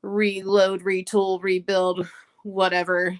reload, 0.04 0.84
retool, 0.84 1.42
rebuild, 1.42 2.08
whatever 2.44 3.18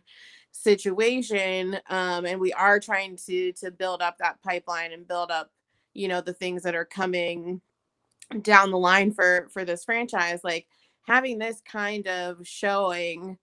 situation, 0.52 1.80
um, 1.90 2.28
and 2.28 2.40
we 2.40 2.54
are 2.54 2.80
trying 2.80 3.18
to 3.26 3.52
to 3.54 3.72
build 3.72 4.04
up 4.04 4.20
that 4.20 4.40
pipeline 4.44 4.92
and 4.92 5.08
build 5.08 5.32
up, 5.32 5.52
you 5.96 6.08
know, 6.08 6.22
the 6.22 6.34
things 6.34 6.62
that 6.62 6.76
are 6.76 6.86
coming 6.86 7.62
down 8.44 8.70
the 8.70 8.78
line 8.78 9.12
for 9.12 9.48
for 9.52 9.66
this 9.66 9.84
franchise, 9.84 10.42
like 10.44 10.68
having 11.02 11.40
this 11.40 11.62
kind 11.62 12.08
of 12.08 12.46
showing 12.46 13.40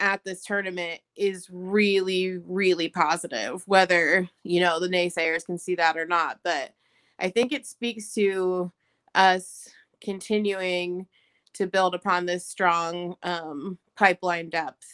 at 0.00 0.24
this 0.24 0.44
tournament 0.44 1.00
is 1.16 1.48
really 1.50 2.38
really 2.46 2.88
positive 2.88 3.62
whether 3.66 4.28
you 4.42 4.60
know 4.60 4.80
the 4.80 4.88
naysayers 4.88 5.46
can 5.46 5.56
see 5.56 5.74
that 5.74 5.96
or 5.96 6.04
not 6.04 6.40
but 6.42 6.74
i 7.20 7.28
think 7.28 7.52
it 7.52 7.66
speaks 7.66 8.12
to 8.12 8.72
us 9.14 9.68
continuing 10.00 11.06
to 11.54 11.66
build 11.66 11.94
upon 11.94 12.26
this 12.26 12.46
strong 12.46 13.16
um, 13.22 13.78
pipeline 13.96 14.50
depth. 14.50 14.86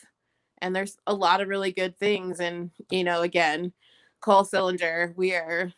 And 0.63 0.77
there's 0.77 0.97
a 1.07 1.15
lot 1.15 1.41
of 1.41 1.49
really 1.49 1.73
good 1.73 1.99
things 1.99 2.39
and 2.39 2.71
you 2.91 3.03
know 3.03 3.23
again 3.23 3.73
cole 4.21 4.45
sillinger 4.45 5.17
we 5.17 5.35
are 5.35 5.73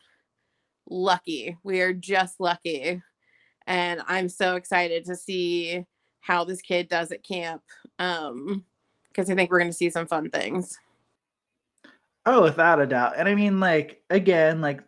lucky 0.90 1.56
we 1.62 1.80
are 1.80 1.92
just 1.92 2.40
lucky. 2.40 3.00
And 3.66 4.02
i'm 4.08 4.28
so 4.28 4.56
excited 4.56 5.04
to 5.04 5.14
see 5.14 5.86
how 6.20 6.44
this 6.44 6.60
kid 6.60 6.88
does 6.88 7.12
at 7.12 7.22
camp 7.22 7.62
um, 8.00 8.64
because 9.12 9.30
I 9.30 9.34
think 9.34 9.50
we're 9.50 9.58
going 9.58 9.70
to 9.70 9.76
see 9.76 9.90
some 9.90 10.06
fun 10.06 10.30
things. 10.30 10.78
Oh, 12.24 12.42
without 12.42 12.80
a 12.80 12.86
doubt. 12.86 13.14
And 13.16 13.28
I 13.28 13.34
mean, 13.34 13.60
like, 13.60 14.02
again, 14.10 14.60
like, 14.60 14.82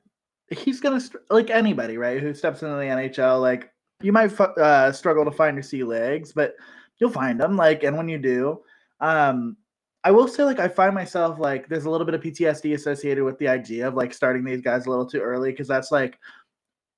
he's 0.50 0.80
going 0.80 1.00
to, 1.00 1.20
like 1.30 1.50
anybody, 1.50 1.98
right, 1.98 2.20
who 2.20 2.32
steps 2.34 2.62
into 2.62 2.76
the 2.76 2.82
NHL, 2.82 3.40
like, 3.40 3.70
you 4.02 4.12
might 4.12 4.38
uh, 4.40 4.92
struggle 4.92 5.24
to 5.24 5.30
find 5.30 5.56
your 5.56 5.62
sea 5.62 5.82
legs, 5.82 6.32
but 6.32 6.54
you'll 6.98 7.10
find 7.10 7.40
them. 7.40 7.56
Like, 7.56 7.82
and 7.82 7.96
when 7.96 8.08
you 8.08 8.18
do, 8.18 8.60
um, 9.00 9.56
I 10.04 10.10
will 10.10 10.28
say, 10.28 10.44
like, 10.44 10.60
I 10.60 10.68
find 10.68 10.94
myself 10.94 11.38
like 11.38 11.68
there's 11.68 11.86
a 11.86 11.90
little 11.90 12.04
bit 12.04 12.14
of 12.14 12.20
PTSD 12.20 12.74
associated 12.74 13.24
with 13.24 13.38
the 13.38 13.48
idea 13.48 13.88
of 13.88 13.94
like 13.94 14.12
starting 14.12 14.44
these 14.44 14.60
guys 14.60 14.86
a 14.86 14.90
little 14.90 15.06
too 15.06 15.20
early 15.20 15.50
because 15.50 15.66
that's 15.66 15.90
like 15.90 16.18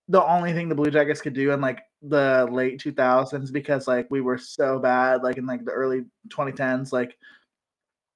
the 0.08 0.24
only 0.24 0.52
thing 0.52 0.68
the 0.68 0.74
Blue 0.74 0.90
Jackets 0.90 1.20
could 1.20 1.34
do 1.34 1.50
in 1.50 1.60
like 1.60 1.82
the 2.02 2.48
late 2.50 2.80
2000s 2.80 3.52
because 3.52 3.88
like 3.88 4.06
we 4.10 4.20
were 4.20 4.38
so 4.38 4.78
bad 4.78 5.22
like 5.22 5.38
in 5.38 5.46
like 5.46 5.64
the 5.64 5.72
early 5.72 6.04
2010s 6.28 6.92
like 6.92 7.16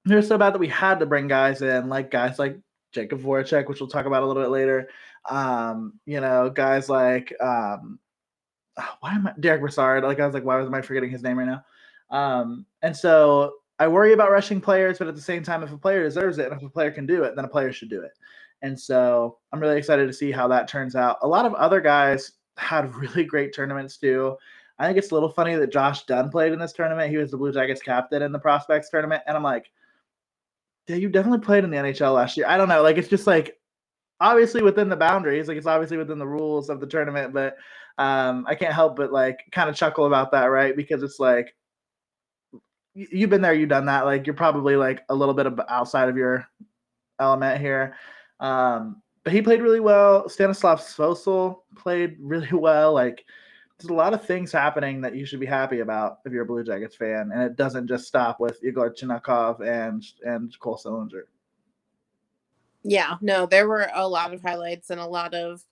they 0.04 0.14
were 0.14 0.23
so 0.23 0.38
bad 0.38 0.54
that 0.54 0.61
we 0.61 0.68
had 0.68 1.00
to 1.00 1.06
bring 1.06 1.26
guys 1.26 1.62
in 1.62 1.88
like 1.88 2.11
guys 2.11 2.38
like 2.38 2.59
Jakub 2.94 3.20
Voracek 3.20 3.68
which 3.68 3.80
we'll 3.80 3.88
talk 3.88 4.06
about 4.06 4.23
a 4.23 4.26
little 4.26 4.42
bit 4.42 4.50
later 4.50 4.88
um 5.28 5.94
you 6.06 6.20
know 6.20 6.50
guys 6.50 6.88
like 6.88 7.35
um 7.40 7.99
ah, 8.76 8.97
why 9.00 9.14
am 9.14 9.26
I 9.26 9.32
Derek 9.40 9.61
Brassard 9.61 10.04
like 10.04 10.20
I 10.20 10.26
was 10.26 10.35
like 10.35 10.44
why 10.44 10.56
was 10.56 10.70
I 10.73 10.82
forgetting 10.82 11.11
his 11.11 11.23
name 11.23 11.38
right 11.38 11.47
now? 11.47 11.64
Um 12.11 12.66
and 12.82 12.97
so 12.97 13.54
I 13.78 13.88
worry 13.88 14.12
about 14.12 14.30
rushing 14.30 14.61
players 14.61 14.99
but 14.99 15.09
at 15.09 15.16
the 15.16 15.20
same 15.20 15.42
time 15.42 15.62
if 15.62 15.73
a 15.73 15.78
player 15.78 16.04
deserves 16.04 16.38
it 16.38 16.52
and 16.52 16.61
if 16.61 16.66
a 16.66 16.70
player 16.70 16.90
can 16.90 17.06
do 17.06 17.25
it 17.25 17.35
then 17.35 17.44
a 17.44 17.49
player 17.49 17.73
should 17.73 17.90
do 17.90 18.02
it 18.02 18.12
and 18.62 18.79
so 18.79 19.38
I'm 19.52 19.61
really 19.61 19.79
excited 19.79 20.07
to 20.07 20.12
see 20.12 20.31
how 20.31 20.49
that 20.49 20.69
turns 20.69 20.97
out. 20.97 21.19
A 21.23 21.29
lot 21.29 21.47
of 21.47 21.55
other 21.55 21.81
guys 21.81 22.33
had 22.57 22.95
really 22.95 23.25
great 23.25 23.55
tournaments 23.55 23.97
too. 23.97 24.37
I 24.79 24.87
think 24.87 24.99
it's 24.99 25.11
a 25.11 25.14
little 25.14 25.29
funny 25.29 25.57
that 25.57 25.73
Josh 25.73 26.05
Dunn 26.05 26.31
played 26.31 26.52
in 26.52 26.59
this 26.59 26.73
tournament. 26.73 27.11
He 27.11 27.19
was 27.19 27.31
the 27.31 27.37
Blue 27.37 27.52
Jackets 27.52 27.83
captain 27.83 28.23
in 28.23 28.33
the 28.33 28.38
prospects 28.38 28.88
tournament. 28.88 29.23
And 29.26 29.37
I'm 29.37 29.43
like, 29.43 29.71
yeah, 30.88 30.97
you 30.97 31.11
definitely 31.11 31.45
played 31.45 31.64
in 31.64 31.71
the 31.71 31.76
NHL 31.76 32.14
last 32.14 32.37
year. 32.37 32.47
I 32.49 32.57
don't 32.57 32.69
know. 32.69 32.83
Like, 32.83 32.97
it's 32.97 33.09
just 33.09 33.26
like, 33.26 33.61
obviously 34.21 34.62
within 34.62 34.88
the 34.88 34.97
boundaries, 34.97 35.49
like 35.49 35.57
it's 35.57 35.67
obviously 35.67 35.97
within 35.97 36.19
the 36.19 36.26
rules 36.26 36.69
of 36.69 36.81
the 36.81 36.87
tournament, 36.87 37.33
but 37.33 37.57
um, 37.99 38.45
I 38.47 38.55
can't 38.55 38.75
help 38.75 38.97
but 38.97 39.12
like 39.12 39.38
kind 39.52 39.69
of 39.69 39.76
chuckle 39.76 40.07
about 40.07 40.31
that, 40.33 40.47
right? 40.47 40.76
Because 40.76 41.02
it's 41.02 41.19
like 41.19 41.55
you've 42.95 43.31
been 43.31 43.43
there, 43.43 43.55
you've 43.55 43.69
done 43.69 43.87
that. 43.87 44.05
Like 44.05 44.26
you're 44.26 44.35
probably 44.35 44.76
like 44.76 45.02
a 45.09 45.14
little 45.14 45.35
bit 45.35 45.47
of 45.47 45.61
outside 45.69 46.09
of 46.09 46.17
your 46.17 46.47
element 47.19 47.61
here. 47.61 47.97
Um, 48.40 49.02
but 49.23 49.32
he 49.32 49.42
played 49.42 49.62
really 49.62 49.80
well. 49.80 50.28
Stanislav 50.28 50.80
Svozil 50.80 51.61
played 51.76 52.16
really 52.18 52.49
well. 52.52 52.92
Like 52.92 53.25
there's 53.78 53.90
a 53.90 53.94
lot 53.94 54.14
of 54.14 54.25
things 54.25 54.52
happening 54.52 55.00
that 55.02 55.14
you 55.14 55.25
should 55.25 55.40
be 55.40 55.47
happy 55.47 55.80
about 55.80 56.18
if 56.25 56.32
you're 56.32 56.42
a 56.42 56.47
Blue 56.47 56.64
Jackets 56.64 56.97
fan, 56.97 57.30
and 57.32 57.42
it 57.42 57.56
doesn't 57.56 57.87
just 57.87 58.06
stop 58.06 58.40
with 58.40 58.62
Igor 58.64 58.92
Chinakhov 58.92 59.61
and 59.61 60.04
and 60.25 60.59
Cole 60.59 60.80
Sillinger. 60.82 61.25
Yeah, 62.82 63.16
no, 63.20 63.47
there 63.47 63.68
were 63.68 63.90
a 63.94 64.09
lot 64.09 64.32
of 64.32 64.42
highlights 64.42 64.90
and 64.90 65.00
a 65.00 65.06
lot 65.06 65.35
of 65.35 65.62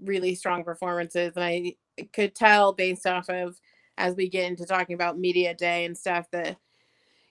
really 0.00 0.34
strong 0.34 0.64
performances, 0.64 1.32
and 1.36 1.44
I 1.44 1.76
could 2.12 2.34
tell 2.34 2.72
based 2.72 3.06
off 3.06 3.28
of 3.28 3.60
as 3.96 4.14
we 4.14 4.28
get 4.28 4.50
into 4.50 4.64
talking 4.64 4.94
about 4.94 5.18
media 5.18 5.54
day 5.54 5.84
and 5.84 5.96
stuff 5.96 6.30
that 6.30 6.56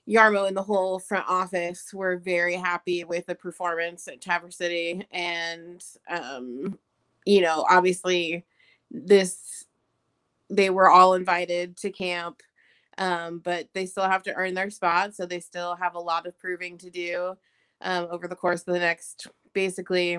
Jarmo 0.08 0.48
and 0.48 0.56
the 0.56 0.64
whole 0.64 1.00
front 1.00 1.26
office 1.28 1.94
were 1.94 2.18
very 2.18 2.56
happy 2.56 3.04
with 3.04 3.26
the 3.26 3.36
performance 3.36 4.08
at 4.08 4.22
Traverse 4.22 4.56
City. 4.56 5.06
And, 5.12 5.84
um, 6.10 6.78
you 7.26 7.42
know, 7.42 7.66
obviously, 7.70 8.46
this, 8.90 9.66
they 10.50 10.70
were 10.70 10.90
all 10.90 11.14
invited 11.14 11.76
to 11.78 11.92
camp, 11.92 12.42
um, 12.98 13.40
but 13.40 13.68
they 13.74 13.86
still 13.86 14.10
have 14.10 14.24
to 14.24 14.34
earn 14.34 14.54
their 14.54 14.70
spot. 14.70 15.14
So 15.14 15.26
they 15.26 15.42
still 15.42 15.76
have 15.76 15.96
a 15.96 16.00
lot 16.00 16.26
of 16.26 16.40
proving 16.40 16.78
to 16.80 16.90
do 16.90 17.36
um, 17.82 18.08
over 18.10 18.28
the 18.28 18.36
course 18.36 18.62
of 18.62 18.74
the 18.74 18.80
next 18.80 19.28
basically 19.54 20.18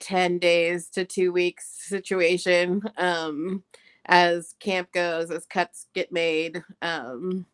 10 0.00 0.38
days 0.38 0.88
to 0.90 1.04
two 1.04 1.32
weeks 1.32 1.66
situation 1.88 2.82
um, 2.96 3.62
as 4.06 4.54
camp 4.60 4.92
goes, 4.92 5.30
as 5.30 5.46
cuts 5.46 5.86
get 5.94 6.10
made. 6.10 6.62
Um, 6.80 7.46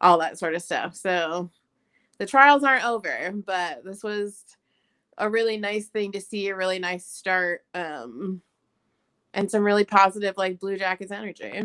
all 0.00 0.18
that 0.18 0.38
sort 0.38 0.54
of 0.54 0.62
stuff. 0.62 0.94
So 0.96 1.50
the 2.18 2.26
trials 2.26 2.64
aren't 2.64 2.84
over, 2.84 3.32
but 3.46 3.84
this 3.84 4.02
was 4.02 4.44
a 5.18 5.28
really 5.28 5.56
nice 5.56 5.86
thing 5.86 6.12
to 6.12 6.20
see, 6.20 6.48
a 6.48 6.56
really 6.56 6.78
nice 6.78 7.06
start, 7.06 7.64
um, 7.74 8.40
and 9.34 9.50
some 9.50 9.64
really 9.64 9.84
positive 9.84 10.36
like 10.36 10.58
Blue 10.58 10.76
Jackets 10.76 11.12
energy. 11.12 11.62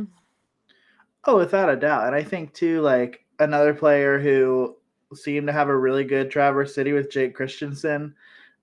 Oh, 1.25 1.37
without 1.37 1.69
a 1.69 1.75
doubt. 1.75 2.05
And 2.05 2.15
I 2.15 2.23
think 2.23 2.53
too, 2.53 2.81
like 2.81 3.25
another 3.39 3.73
player 3.73 4.19
who 4.19 4.75
seemed 5.13 5.47
to 5.47 5.53
have 5.53 5.69
a 5.69 5.77
really 5.77 6.03
good 6.03 6.29
Traverse 6.29 6.75
City 6.75 6.93
with 6.93 7.11
Jake 7.11 7.33
Christensen. 7.33 8.13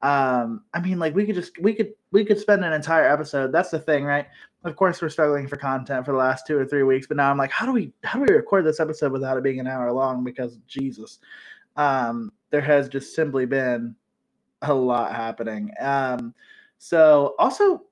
Um, 0.03 0.63
I 0.75 0.81
mean, 0.81 0.99
like 0.99 1.15
we 1.15 1.27
could 1.27 1.35
just 1.35 1.59
we 1.59 1.75
could 1.75 1.93
we 2.11 2.25
could 2.25 2.39
spend 2.39 2.65
an 2.65 2.73
entire 2.73 3.09
episode. 3.09 3.53
That's 3.53 3.71
the 3.71 3.79
thing, 3.79 4.05
right? 4.05 4.27
Of 4.65 4.77
course, 4.77 5.03
we're 5.03 5.09
struggling 5.09 5.49
for 5.49 5.57
content 5.57 6.05
for 6.05 6.13
the 6.13 6.19
last 6.19 6.47
two 6.47 6.57
or 6.57 6.65
three 6.65 6.85
weeks, 6.85 7.09
but 7.09 7.17
now 7.17 7.31
I'm 7.31 7.39
like, 7.39 7.51
how 7.51 7.67
do 7.67 7.73
we 7.73 7.93
how 8.05 8.19
do 8.19 8.27
we 8.29 8.35
record 8.35 8.65
this 8.65 8.79
episode 8.79 9.11
without 9.11 9.37
it 9.37 9.43
being 9.43 9.59
an 9.59 9.67
hour 9.67 9.91
long? 9.91 10.23
Because 10.23 10.59
Jesus, 10.69 11.19
um, 11.77 12.33
there 12.51 12.61
has 12.61 12.89
just 12.89 13.15
simply 13.15 13.45
been 13.45 13.97
a 14.63 14.73
lot 14.73 15.15
happening. 15.15 15.73
Um, 15.81 16.33
so 16.79 17.35
also, 17.39 17.83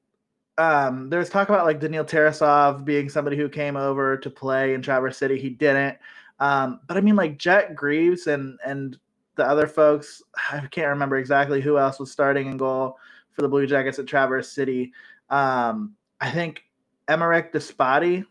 um, 0.58 1.10
there's 1.10 1.28
talk 1.28 1.48
about 1.48 1.66
like 1.66 1.80
Daniil 1.80 2.04
Tarasov 2.04 2.84
being 2.84 3.08
somebody 3.08 3.36
who 3.36 3.48
came 3.48 3.76
over 3.76 4.16
to 4.16 4.30
play 4.30 4.74
in 4.74 4.82
Traverse 4.82 5.16
City. 5.16 5.40
He 5.40 5.50
didn't. 5.50 5.98
Um, 6.38 6.80
but 6.86 6.96
I 6.96 7.00
mean, 7.00 7.16
like 7.16 7.38
Jet 7.38 7.74
Greaves 7.74 8.28
and 8.28 8.58
and 8.64 8.96
the 9.34 9.44
other 9.44 9.66
folks, 9.66 10.22
I 10.52 10.60
can't 10.70 10.88
remember 10.88 11.16
exactly 11.16 11.60
who 11.60 11.78
else 11.78 11.98
was 11.98 12.12
starting 12.12 12.46
in 12.46 12.56
goal 12.56 12.96
for 13.32 13.42
the 13.42 13.48
Blue 13.48 13.66
Jackets 13.66 13.98
at 13.98 14.06
Traverse 14.06 14.52
City. 14.52 14.92
Um, 15.30 15.96
I 16.20 16.30
think 16.30 16.62
Emerick 17.08 17.52
Despati 17.52 18.24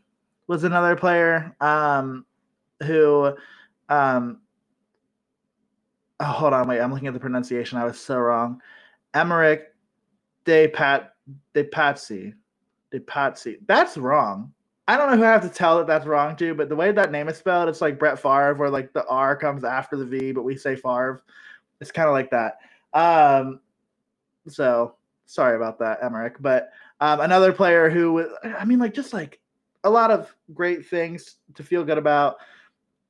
was 0.47 0.63
another 0.63 0.95
player 0.95 1.55
um, 1.61 2.25
who. 2.83 3.33
Um, 3.89 4.41
oh, 6.19 6.25
hold 6.25 6.53
on, 6.53 6.67
wait. 6.67 6.79
I'm 6.79 6.91
looking 6.91 7.07
at 7.07 7.13
the 7.13 7.19
pronunciation. 7.19 7.77
I 7.77 7.85
was 7.85 7.99
so 7.99 8.17
wrong. 8.17 8.61
Emerick 9.13 9.73
De 10.45 10.67
Pat 10.67 11.13
De 11.53 11.63
Patsy. 11.63 12.33
De 12.91 12.99
Patsy. 12.99 13.57
That's 13.67 13.97
wrong. 13.97 14.53
I 14.87 14.97
don't 14.97 15.11
know 15.11 15.17
who 15.17 15.23
I 15.23 15.31
have 15.31 15.43
to 15.43 15.49
tell 15.49 15.77
that 15.77 15.85
that's 15.85 16.07
wrong 16.07 16.35
to, 16.37 16.55
but 16.55 16.67
the 16.67 16.75
way 16.75 16.91
that 16.91 17.11
name 17.11 17.29
is 17.29 17.37
spelled, 17.37 17.69
it's 17.69 17.81
like 17.81 17.99
Brett 17.99 18.17
Favre, 18.17 18.55
where 18.55 18.71
like 18.71 18.91
the 18.93 19.05
R 19.05 19.35
comes 19.35 19.63
after 19.63 19.95
the 19.95 20.05
V, 20.05 20.31
but 20.31 20.41
we 20.41 20.57
say 20.57 20.75
Favre. 20.75 21.21
It's 21.79 21.91
kind 21.91 22.07
of 22.07 22.13
like 22.13 22.31
that. 22.31 22.57
Um, 22.93 23.59
so 24.47 24.95
sorry 25.27 25.55
about 25.55 25.77
that, 25.79 25.99
Emerick. 26.01 26.37
But 26.39 26.71
um, 26.99 27.21
another 27.21 27.53
player 27.53 27.89
who, 27.89 28.27
I 28.43 28.65
mean, 28.65 28.79
like 28.79 28.93
just 28.93 29.13
like 29.13 29.39
a 29.83 29.89
lot 29.89 30.11
of 30.11 30.33
great 30.53 30.85
things 30.85 31.37
to 31.55 31.63
feel 31.63 31.83
good 31.83 31.97
about. 31.97 32.37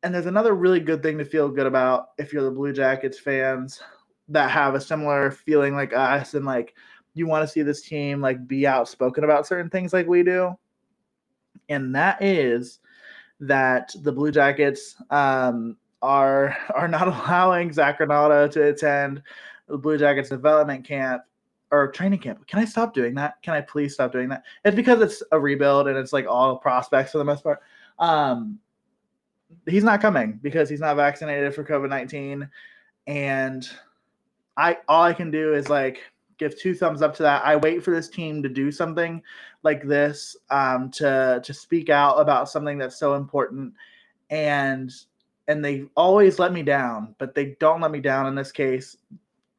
And 0.03 0.13
there's 0.13 0.27
another 0.27 0.53
really 0.53 0.79
good 0.79 1.03
thing 1.03 1.17
to 1.17 1.25
feel 1.25 1.49
good 1.49 1.65
about 1.65 2.09
if 2.17 2.31
you're 2.31 2.43
the 2.43 2.51
Blue 2.51 2.71
Jackets 2.71 3.19
fans 3.19 3.81
that 4.29 4.51
have 4.51 4.75
a 4.75 4.81
similar 4.81 5.31
feeling 5.31 5.73
like 5.73 5.93
us 5.93 6.35
and 6.35 6.45
like 6.45 6.75
you 7.15 7.27
want 7.27 7.43
to 7.43 7.51
see 7.51 7.63
this 7.63 7.81
team 7.81 8.21
like 8.21 8.47
be 8.47 8.67
outspoken 8.67 9.23
about 9.23 9.47
certain 9.47 9.69
things 9.69 9.91
like 9.91 10.07
we 10.07 10.21
do 10.21 10.55
and 11.69 11.93
that 11.95 12.21
is 12.21 12.79
that 13.39 13.93
the 14.01 14.11
Blue 14.11 14.31
Jackets 14.31 14.95
um, 15.09 15.77
are 16.01 16.55
are 16.75 16.87
not 16.87 17.07
allowing 17.07 17.71
Zach 17.71 17.99
Rinaldo 17.99 18.47
to 18.49 18.67
attend 18.67 19.21
the 19.67 19.77
Blue 19.77 19.97
Jackets 19.97 20.29
development 20.29 20.85
camp 20.85 21.23
or 21.71 21.91
training 21.91 22.19
camp. 22.19 22.47
Can 22.47 22.59
I 22.59 22.65
stop 22.65 22.93
doing 22.93 23.13
that? 23.15 23.41
Can 23.41 23.53
I 23.53 23.61
please 23.61 23.93
stop 23.93 24.11
doing 24.11 24.29
that? 24.29 24.43
It's 24.65 24.75
because 24.75 25.01
it's 25.01 25.21
a 25.31 25.39
rebuild 25.39 25.87
and 25.87 25.97
it's 25.97 26.13
like 26.13 26.27
all 26.27 26.57
prospects 26.57 27.11
for 27.11 27.17
the 27.19 27.23
most 27.23 27.43
part. 27.43 27.61
Um, 27.99 28.59
he's 29.67 29.83
not 29.83 30.01
coming 30.01 30.39
because 30.41 30.69
he's 30.69 30.79
not 30.79 30.95
vaccinated 30.95 31.53
for 31.53 31.63
COVID 31.63 31.89
nineteen, 31.89 32.49
and 33.07 33.69
I 34.57 34.77
all 34.87 35.03
I 35.03 35.13
can 35.13 35.31
do 35.31 35.53
is 35.53 35.69
like 35.69 35.99
give 36.37 36.59
two 36.59 36.73
thumbs 36.73 37.01
up 37.01 37.15
to 37.17 37.23
that. 37.23 37.45
I 37.45 37.55
wait 37.55 37.83
for 37.83 37.91
this 37.91 38.09
team 38.09 38.41
to 38.43 38.49
do 38.49 38.71
something 38.71 39.21
like 39.63 39.83
this 39.83 40.37
um, 40.49 40.89
to 40.91 41.41
to 41.43 41.53
speak 41.53 41.89
out 41.89 42.15
about 42.15 42.49
something 42.49 42.77
that's 42.77 42.97
so 42.97 43.15
important, 43.15 43.73
and 44.29 44.91
and 45.47 45.65
they 45.65 45.85
always 45.95 46.39
let 46.39 46.53
me 46.53 46.63
down, 46.63 47.15
but 47.17 47.35
they 47.35 47.57
don't 47.59 47.81
let 47.81 47.91
me 47.91 47.99
down 47.99 48.27
in 48.27 48.35
this 48.35 48.51
case. 48.51 48.97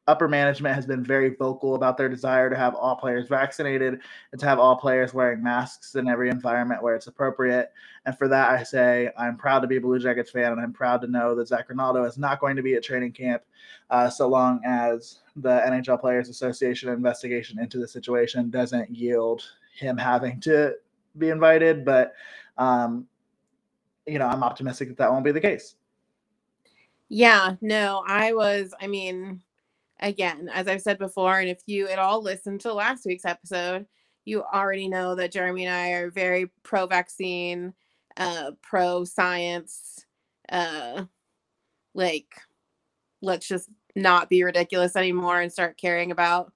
Upper 0.07 0.27
management 0.27 0.73
has 0.73 0.85
been 0.87 1.03
very 1.03 1.35
vocal 1.35 1.75
about 1.75 1.95
their 1.95 2.09
desire 2.09 2.49
to 2.49 2.55
have 2.55 2.73
all 2.73 2.95
players 2.95 3.27
vaccinated 3.27 3.99
and 4.31 4.41
to 4.41 4.45
have 4.47 4.57
all 4.57 4.75
players 4.75 5.13
wearing 5.13 5.43
masks 5.43 5.93
in 5.93 6.07
every 6.07 6.29
environment 6.29 6.81
where 6.81 6.95
it's 6.95 7.05
appropriate. 7.05 7.71
And 8.05 8.17
for 8.17 8.27
that, 8.27 8.49
I 8.49 8.63
say 8.63 9.11
I'm 9.15 9.37
proud 9.37 9.59
to 9.59 9.67
be 9.67 9.77
a 9.77 9.81
Blue 9.81 9.99
Jackets 9.99 10.31
fan, 10.31 10.51
and 10.51 10.59
I'm 10.59 10.73
proud 10.73 11.01
to 11.01 11.07
know 11.07 11.35
that 11.35 11.47
Zach 11.47 11.69
Rinaldo 11.69 12.03
is 12.03 12.17
not 12.17 12.39
going 12.39 12.55
to 12.55 12.63
be 12.63 12.73
at 12.73 12.83
training 12.83 13.11
camp 13.11 13.43
uh, 13.91 14.09
so 14.09 14.27
long 14.27 14.59
as 14.65 15.19
the 15.35 15.61
NHL 15.67 16.01
Players 16.01 16.29
Association 16.29 16.89
investigation 16.89 17.59
into 17.59 17.77
the 17.77 17.87
situation 17.87 18.49
doesn't 18.49 18.89
yield 18.89 19.43
him 19.75 19.97
having 19.97 20.39
to 20.41 20.73
be 21.19 21.29
invited. 21.29 21.85
But, 21.85 22.13
um, 22.57 23.05
you 24.07 24.17
know, 24.17 24.27
I'm 24.27 24.43
optimistic 24.43 24.87
that 24.89 24.97
that 24.97 25.11
won't 25.11 25.23
be 25.23 25.31
the 25.31 25.39
case. 25.39 25.75
Yeah, 27.07 27.55
no, 27.61 28.03
I 28.07 28.33
was, 28.33 28.73
I 28.81 28.87
mean, 28.87 29.41
again, 30.01 30.49
as 30.53 30.67
I've 30.67 30.81
said 30.81 30.97
before, 30.97 31.39
and 31.39 31.49
if 31.49 31.61
you 31.65 31.87
at 31.87 31.99
all 31.99 32.21
listened 32.21 32.61
to 32.61 32.73
last 32.73 33.05
week's 33.05 33.25
episode, 33.25 33.85
you 34.25 34.43
already 34.43 34.87
know 34.87 35.15
that 35.15 35.31
Jeremy 35.31 35.65
and 35.65 35.75
I 35.75 35.89
are 35.91 36.11
very 36.11 36.51
pro 36.63 36.87
vaccine, 36.87 37.73
uh, 38.17 38.51
pro 38.61 39.03
science, 39.03 40.05
uh, 40.49 41.05
like, 41.93 42.27
let's 43.21 43.47
just 43.47 43.69
not 43.95 44.29
be 44.29 44.43
ridiculous 44.43 44.95
anymore 44.95 45.41
and 45.41 45.51
start 45.51 45.77
caring 45.77 46.11
about 46.11 46.51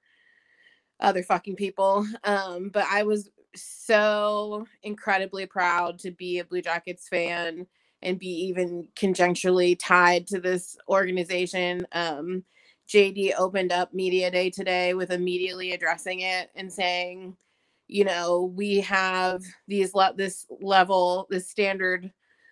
other 1.00 1.24
fucking 1.24 1.56
people. 1.56 2.06
Um, 2.24 2.70
but 2.70 2.86
I 2.90 3.04
was 3.04 3.30
so 3.56 4.66
incredibly 4.84 5.46
proud 5.46 6.00
to 6.00 6.12
be 6.12 6.40
a 6.40 6.46
Blue 6.46 6.62
Jackets 6.62 7.08
fan 7.08 7.68
and 8.02 8.20
be 8.20 8.28
even 8.48 8.88
conjuncturally 8.96 9.76
tied 9.80 10.28
to 10.28 10.40
this 10.40 10.78
organization. 10.88 11.88
Um, 11.92 12.44
JD 12.88 13.34
opened 13.38 13.72
up 13.72 13.94
Media 13.94 14.30
Day 14.30 14.50
today 14.50 14.94
with 14.94 15.12
immediately 15.12 15.72
addressing 15.72 16.22
it 16.22 16.50
and 16.56 16.72
saying, 16.72 17.36
you 17.88 18.04
know, 18.04 18.54
we 18.56 18.82
have 18.82 19.44
these 19.68 19.94
le- 19.94 20.14
this 20.16 20.46
level, 20.62 21.28
this 21.30 21.50
standard 21.50 22.12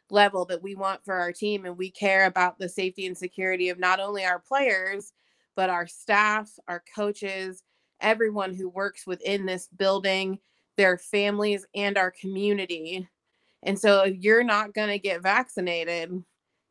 level 0.10 0.46
that 0.46 0.62
we 0.62 0.76
want 0.76 1.04
for 1.04 1.16
our 1.16 1.32
team 1.32 1.66
and 1.66 1.78
we 1.78 1.90
care 1.90 2.26
about 2.26 2.60
the 2.60 2.70
safety 2.70 3.08
and 3.08 3.18
security 3.18 3.70
of 3.70 3.80
not 3.80 4.00
only 4.00 4.26
our 4.26 4.40
players 4.40 5.14
but 5.56 5.70
our 5.70 5.88
staff, 5.88 6.52
our 6.68 6.84
coaches, 6.96 7.64
everyone 8.02 8.54
who 8.54 8.70
works 8.70 9.06
within 9.06 9.46
this 9.46 9.68
building, 9.68 10.40
their 10.78 10.98
families 10.98 11.66
and 11.76 11.98
our 11.98 12.12
community. 12.12 13.08
And 13.62 13.78
so 13.78 14.02
if 14.02 14.18
you're 14.18 14.44
not 14.44 14.74
going 14.74 14.90
to 14.90 15.00
get 15.00 15.22
vaccinated, 15.22 16.12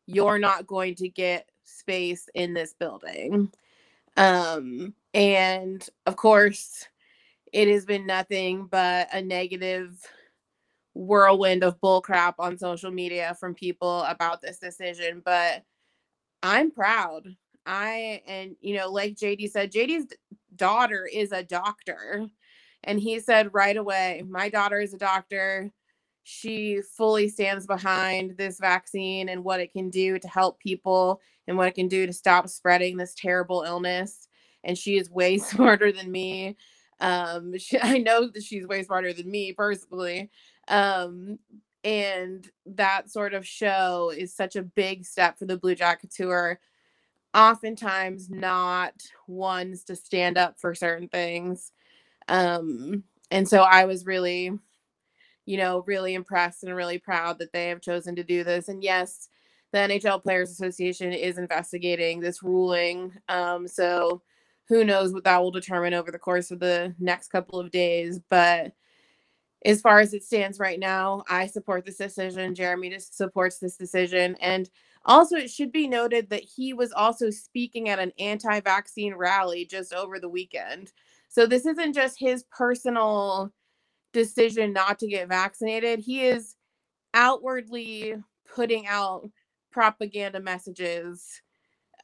you're 0.05 0.39
not 0.39 0.67
going 0.67 0.95
to 0.95 1.09
get 1.09 1.47
space 1.73 2.29
in 2.33 2.53
this 2.53 2.73
building. 2.73 3.51
Um, 4.17 4.93
and 5.13 5.87
of 6.05 6.15
course, 6.15 6.87
it 7.51 7.67
has 7.67 7.85
been 7.85 8.05
nothing 8.05 8.67
but 8.69 9.09
a 9.13 9.21
negative 9.21 9.99
whirlwind 10.93 11.63
of 11.63 11.79
bullcrap 11.81 12.35
on 12.39 12.57
social 12.57 12.91
media 12.91 13.35
from 13.39 13.53
people 13.53 14.03
about 14.03 14.41
this 14.41 14.59
decision. 14.59 15.21
But 15.23 15.63
I'm 16.41 16.71
proud. 16.71 17.27
I, 17.65 18.21
and 18.27 18.55
you 18.59 18.75
know, 18.75 18.91
like 18.91 19.15
JD 19.15 19.49
said, 19.51 19.71
JD's 19.71 20.13
daughter 20.55 21.07
is 21.11 21.31
a 21.31 21.43
doctor. 21.43 22.27
And 22.83 22.99
he 22.99 23.19
said 23.19 23.53
right 23.53 23.77
away, 23.77 24.23
My 24.27 24.49
daughter 24.49 24.79
is 24.79 24.93
a 24.93 24.97
doctor. 24.97 25.71
She 26.23 26.81
fully 26.81 27.27
stands 27.27 27.67
behind 27.67 28.37
this 28.37 28.59
vaccine 28.59 29.29
and 29.29 29.43
what 29.43 29.59
it 29.59 29.73
can 29.73 29.89
do 29.89 30.17
to 30.17 30.27
help 30.27 30.59
people 30.59 31.21
and 31.47 31.57
what 31.57 31.67
it 31.67 31.75
can 31.75 31.89
do 31.89 32.05
to 32.05 32.13
stop 32.13 32.47
spreading 32.47 32.97
this 32.97 33.13
terrible 33.13 33.63
illness. 33.63 34.27
And 34.63 34.77
she 34.77 34.97
is 34.97 35.09
way 35.09 35.37
smarter 35.39 35.91
than 35.91 36.11
me. 36.11 36.55
Um, 36.99 37.57
she, 37.57 37.79
I 37.81 37.97
know 37.97 38.29
that 38.29 38.43
she's 38.43 38.65
way 38.65 38.83
smarter 38.83 39.13
than 39.13 39.29
me 39.29 39.53
personally. 39.53 40.31
Um, 40.69 41.39
and 41.83 42.49
that 42.65 43.09
sort 43.09 43.33
of 43.33 43.45
show 43.45 44.11
is 44.15 44.33
such 44.33 44.55
a 44.55 44.63
big 44.63 45.05
step 45.05 45.37
for 45.37 45.45
the 45.45 45.57
Blue 45.57 45.75
Jacket 45.75 46.11
Tour. 46.11 46.59
Oftentimes, 47.33 48.29
not 48.29 48.93
ones 49.27 49.83
to 49.85 49.95
stand 49.95 50.37
up 50.37 50.59
for 50.59 50.73
certain 50.73 51.09
things. 51.09 51.73
Um, 52.29 53.03
and 53.31 53.49
so 53.49 53.63
I 53.63 53.85
was 53.85 54.05
really, 54.05 54.51
you 55.45 55.57
know, 55.57 55.83
really 55.87 56.13
impressed 56.13 56.63
and 56.63 56.75
really 56.75 56.97
proud 56.97 57.39
that 57.39 57.51
they 57.51 57.69
have 57.69 57.81
chosen 57.81 58.15
to 58.15 58.23
do 58.23 58.43
this. 58.43 58.69
And 58.69 58.83
yes, 58.83 59.29
the 59.71 59.79
NHL 59.79 60.23
Players 60.23 60.51
Association 60.51 61.11
is 61.13 61.37
investigating 61.37 62.19
this 62.19 62.43
ruling. 62.43 63.11
Um, 63.27 63.67
so 63.67 64.21
who 64.69 64.83
knows 64.83 65.13
what 65.13 65.23
that 65.25 65.41
will 65.41 65.51
determine 65.51 65.93
over 65.93 66.11
the 66.11 66.19
course 66.19 66.51
of 66.51 66.59
the 66.59 66.95
next 66.99 67.29
couple 67.29 67.59
of 67.59 67.71
days. 67.71 68.19
But 68.29 68.73
as 69.65 69.81
far 69.81 69.99
as 69.99 70.13
it 70.13 70.23
stands 70.23 70.59
right 70.59 70.79
now, 70.79 71.23
I 71.29 71.47
support 71.47 71.85
this 71.85 71.97
decision. 71.97 72.55
Jeremy 72.55 72.89
just 72.89 73.15
supports 73.15 73.59
this 73.59 73.77
decision. 73.77 74.35
And 74.41 74.69
also, 75.05 75.35
it 75.35 75.49
should 75.49 75.71
be 75.71 75.87
noted 75.87 76.29
that 76.29 76.43
he 76.43 76.73
was 76.73 76.93
also 76.93 77.29
speaking 77.29 77.89
at 77.89 77.99
an 77.99 78.13
anti 78.19 78.61
vaccine 78.61 79.13
rally 79.15 79.65
just 79.65 79.93
over 79.93 80.19
the 80.19 80.29
weekend. 80.29 80.93
So 81.27 81.45
this 81.45 81.65
isn't 81.65 81.93
just 81.93 82.19
his 82.19 82.43
personal 82.55 83.51
decision 84.13 84.73
not 84.73 84.99
to 84.99 85.07
get 85.07 85.27
vaccinated. 85.27 85.99
He 85.99 86.25
is 86.25 86.55
outwardly 87.13 88.15
putting 88.55 88.87
out 88.87 89.29
propaganda 89.71 90.39
messages 90.39 91.41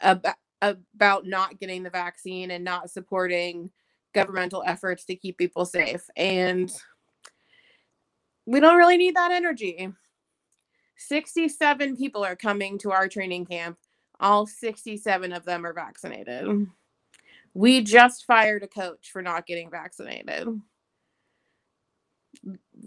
about, 0.02 0.36
about 0.62 1.26
not 1.26 1.60
getting 1.60 1.84
the 1.84 1.90
vaccine 1.90 2.52
and 2.52 2.64
not 2.64 2.90
supporting 2.90 3.70
governmental 4.14 4.64
efforts 4.66 5.06
to 5.06 5.16
keep 5.16 5.38
people 5.38 5.66
safe. 5.66 6.10
And 6.18 6.72
we 8.46 8.60
don't 8.60 8.78
really 8.78 8.98
need 8.98 9.16
that 9.16 9.32
energy. 9.32 9.90
67 10.98 11.96
people 11.96 12.26
are 12.26 12.36
coming 12.36 12.78
to 12.80 12.92
our 12.92 13.08
training 13.08 13.46
camp. 13.46 13.78
All 14.20 14.46
67 14.46 15.32
of 15.32 15.46
them 15.46 15.66
are 15.66 15.74
vaccinated. 15.74 16.68
We 17.54 17.82
just 17.82 18.26
fired 18.26 18.64
a 18.64 18.68
coach 18.68 19.12
for 19.12 19.22
not 19.22 19.46
getting 19.46 19.70
vaccinated. 19.70 20.48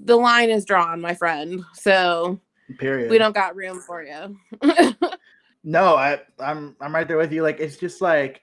The 0.05 0.17
line 0.17 0.51
is 0.51 0.65
drawn, 0.65 1.01
my 1.01 1.15
friend. 1.15 1.63
So 1.75 2.41
period. 2.79 3.11
We 3.11 3.19
don't 3.19 3.35
got 3.35 3.57
room 3.57 3.81
for 3.81 4.03
you. 4.03 4.37
no, 5.65 5.97
I 5.97 6.21
I'm 6.39 6.77
I'm 6.81 6.95
right 6.95 7.07
there 7.07 7.17
with 7.17 7.33
you. 7.33 7.43
Like 7.43 7.61
it's 7.61 7.77
just 7.77 8.01
like 8.01 8.43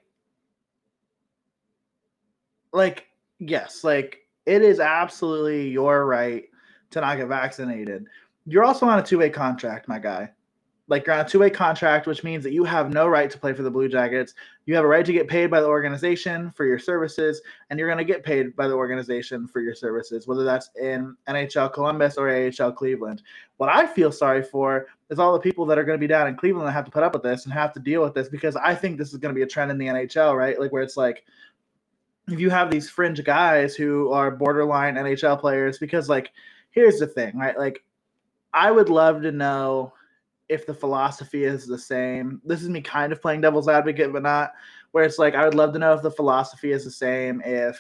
like 2.72 3.08
yes, 3.40 3.84
like 3.84 4.20
it 4.46 4.62
is 4.62 4.80
absolutely 4.80 5.70
your 5.70 6.06
right 6.06 6.46
to 6.92 7.02
not 7.02 7.18
get 7.18 7.28
vaccinated. 7.28 8.06
You're 8.46 8.64
also 8.64 8.88
on 8.88 8.98
a 8.98 9.04
two-way 9.04 9.30
contract, 9.30 9.88
my 9.88 10.00
guy 10.00 10.32
like 10.90 11.06
you're 11.06 11.16
on 11.16 11.24
a 11.26 11.30
two-way 11.30 11.52
contract, 11.52 12.08
which 12.08 12.24
means 12.24 12.44
that 12.44 12.52
you 12.52 12.64
have 12.64 12.92
no 12.92 13.08
right 13.08 13.30
to 13.30 13.38
play 13.38 13.54
for 13.54 13.62
the 13.62 13.70
Blue 13.70 13.88
Jackets. 13.88 14.34
You 14.66 14.76
have 14.76 14.84
a 14.84 14.88
right 14.88 15.06
to 15.06 15.14
get 15.14 15.28
paid 15.28 15.52
by 15.52 15.62
the 15.62 15.68
organization 15.68 16.50
for 16.50 16.66
your 16.66 16.80
services, 16.80 17.42
and 17.70 17.78
you're 17.78 17.88
going 17.88 18.00
to 18.00 18.04
get 18.04 18.24
paid 18.24 18.56
by 18.56 18.68
the 18.68 18.74
organization 18.74 19.48
for 19.48 19.62
your 19.62 19.76
services, 19.76 20.28
whether 20.28 20.44
that's 20.44 20.72
in 20.82 21.16
NHL 21.28 21.72
Columbus 21.72 22.18
or 22.18 22.30
AHL 22.30 22.72
Cleveland. 22.72 23.22
What 23.58 23.70
I 23.70 23.86
feel 23.86 24.12
sorry 24.12 24.42
for 24.42 24.88
is 25.12 25.20
all 25.20 25.32
the 25.32 25.40
people 25.40 25.66
that 25.68 25.78
are 25.78 25.84
going 25.84 25.98
to 25.98 26.02
be 26.02 26.08
down 26.08 26.28
in 26.28 26.36
Cleveland 26.36 26.68
that 26.68 26.72
have 26.74 26.86
to 26.86 26.92
put 26.92 27.04
up 27.04 27.14
with 27.14 27.24
this 27.24 27.46
and 27.46 27.54
have 27.54 27.74
to 27.74 27.80
deal 27.80 28.02
with 28.02 28.16
this 28.16 28.28
because 28.28 28.56
I 28.56 28.74
think 28.74 28.98
this 28.98 29.12
is 29.12 29.18
going 29.18 29.34
to 29.34 29.38
be 29.38 29.44
a 29.44 29.48
trend 29.48 29.70
in 29.70 29.78
the 29.78 29.88
NHL, 29.88 30.36
right? 30.36 30.60
Like 30.60 30.72
where 30.72 30.84
it's 30.84 30.98
like 30.98 31.24
if 32.28 32.40
you 32.40 32.50
have 32.50 32.72
these 32.72 32.90
fringe 32.90 33.24
guys 33.24 33.76
who 33.76 34.12
are 34.12 34.32
borderline 34.32 34.96
NHL 34.96 35.40
players, 35.40 35.78
because 35.78 36.10
like 36.10 36.32
here's 36.72 37.00
the 37.00 37.08
thing, 37.08 37.38
right? 37.38 37.58
Like 37.58 37.84
I 38.54 38.72
would 38.72 38.90
love 38.90 39.22
to 39.22 39.32
know 39.32 39.94
if 40.50 40.66
the 40.66 40.74
philosophy 40.74 41.44
is 41.44 41.66
the 41.66 41.78
same. 41.78 42.42
This 42.44 42.62
is 42.62 42.70
me 42.70 42.82
kind 42.82 43.14
of 43.14 43.22
playing 43.22 43.42
devil's 43.42 43.70
advocate, 43.70 44.12
but 44.12 44.24
not 44.24 44.52
where 44.92 45.04
it's 45.04 45.20
like 45.20 45.36
I 45.36 45.46
would 45.46 45.56
love 45.56 45.74
to 45.74 45.80
know 45.80 45.94
if 45.94 46.02
the 46.02 46.12
philosophy 46.12 46.72
is 46.72 46.84
the 46.84 46.92
same 46.92 47.42
if 47.46 47.80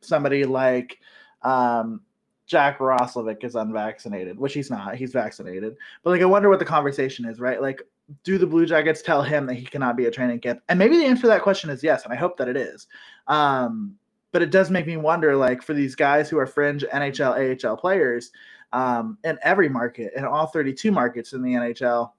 somebody 0.00 0.44
like 0.44 0.98
um, 1.42 2.00
Jack 2.46 2.78
Roslovic 2.78 3.44
is 3.44 3.56
unvaccinated, 3.56 4.38
which 4.38 4.54
he's 4.54 4.70
not. 4.70 4.94
He's 4.94 5.12
vaccinated. 5.12 5.76
But 6.02 6.10
like 6.10 6.22
I 6.22 6.26
wonder 6.26 6.48
what 6.48 6.60
the 6.60 6.64
conversation 6.64 7.24
is, 7.24 7.40
right? 7.40 7.60
Like 7.60 7.82
do 8.24 8.38
the 8.38 8.46
Blue 8.46 8.66
Jackets 8.66 9.02
tell 9.02 9.22
him 9.22 9.46
that 9.46 9.54
he 9.54 9.64
cannot 9.64 9.96
be 9.96 10.06
a 10.06 10.10
training 10.10 10.40
camp? 10.40 10.60
And 10.68 10.78
maybe 10.78 10.96
the 10.96 11.06
answer 11.06 11.22
to 11.22 11.28
that 11.28 11.42
question 11.42 11.70
is 11.70 11.82
yes, 11.82 12.04
and 12.04 12.12
I 12.12 12.16
hope 12.16 12.36
that 12.38 12.48
it 12.48 12.56
is. 12.56 12.86
Um, 13.26 13.96
but 14.32 14.42
it 14.42 14.50
does 14.50 14.70
make 14.70 14.86
me 14.86 14.96
wonder, 14.96 15.36
like 15.36 15.62
for 15.62 15.74
these 15.74 15.94
guys 15.94 16.28
who 16.30 16.38
are 16.38 16.46
fringe 16.46 16.84
NHL, 16.92 17.64
AHL 17.64 17.76
players, 17.76 18.32
um, 18.72 19.18
in 19.24 19.38
every 19.42 19.68
market, 19.68 20.12
in 20.16 20.24
all 20.24 20.46
32 20.46 20.90
markets 20.90 21.32
in 21.32 21.42
the 21.42 21.52
NHL. 21.52 22.12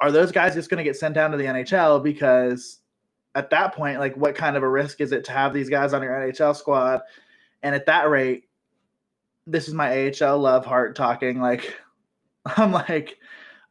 Are 0.00 0.10
those 0.10 0.32
guys 0.32 0.54
just 0.54 0.68
going 0.68 0.78
to 0.78 0.84
get 0.84 0.96
sent 0.96 1.14
down 1.14 1.30
to 1.30 1.36
the 1.36 1.44
NHL? 1.44 2.02
Because 2.02 2.80
at 3.34 3.50
that 3.50 3.74
point, 3.74 4.00
like, 4.00 4.16
what 4.16 4.34
kind 4.34 4.56
of 4.56 4.62
a 4.62 4.68
risk 4.68 5.00
is 5.00 5.12
it 5.12 5.24
to 5.26 5.32
have 5.32 5.54
these 5.54 5.70
guys 5.70 5.92
on 5.92 6.02
your 6.02 6.12
NHL 6.12 6.56
squad? 6.56 7.02
And 7.62 7.74
at 7.74 7.86
that 7.86 8.10
rate, 8.10 8.44
this 9.46 9.68
is 9.68 9.74
my 9.74 10.12
AHL 10.20 10.38
love 10.38 10.66
heart 10.66 10.96
talking. 10.96 11.40
Like, 11.40 11.76
I'm 12.56 12.72
like, 12.72 13.18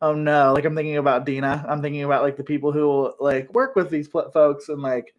oh 0.01 0.13
no, 0.13 0.53
like 0.53 0.65
I'm 0.65 0.75
thinking 0.75 0.97
about 0.97 1.25
Dina. 1.25 1.65
I'm 1.67 1.81
thinking 1.81 2.03
about 2.03 2.23
like 2.23 2.37
the 2.37 2.43
people 2.43 2.71
who 2.71 3.13
like 3.19 3.53
work 3.53 3.75
with 3.75 3.89
these 3.89 4.07
folks 4.07 4.69
and 4.69 4.81
like, 4.81 5.13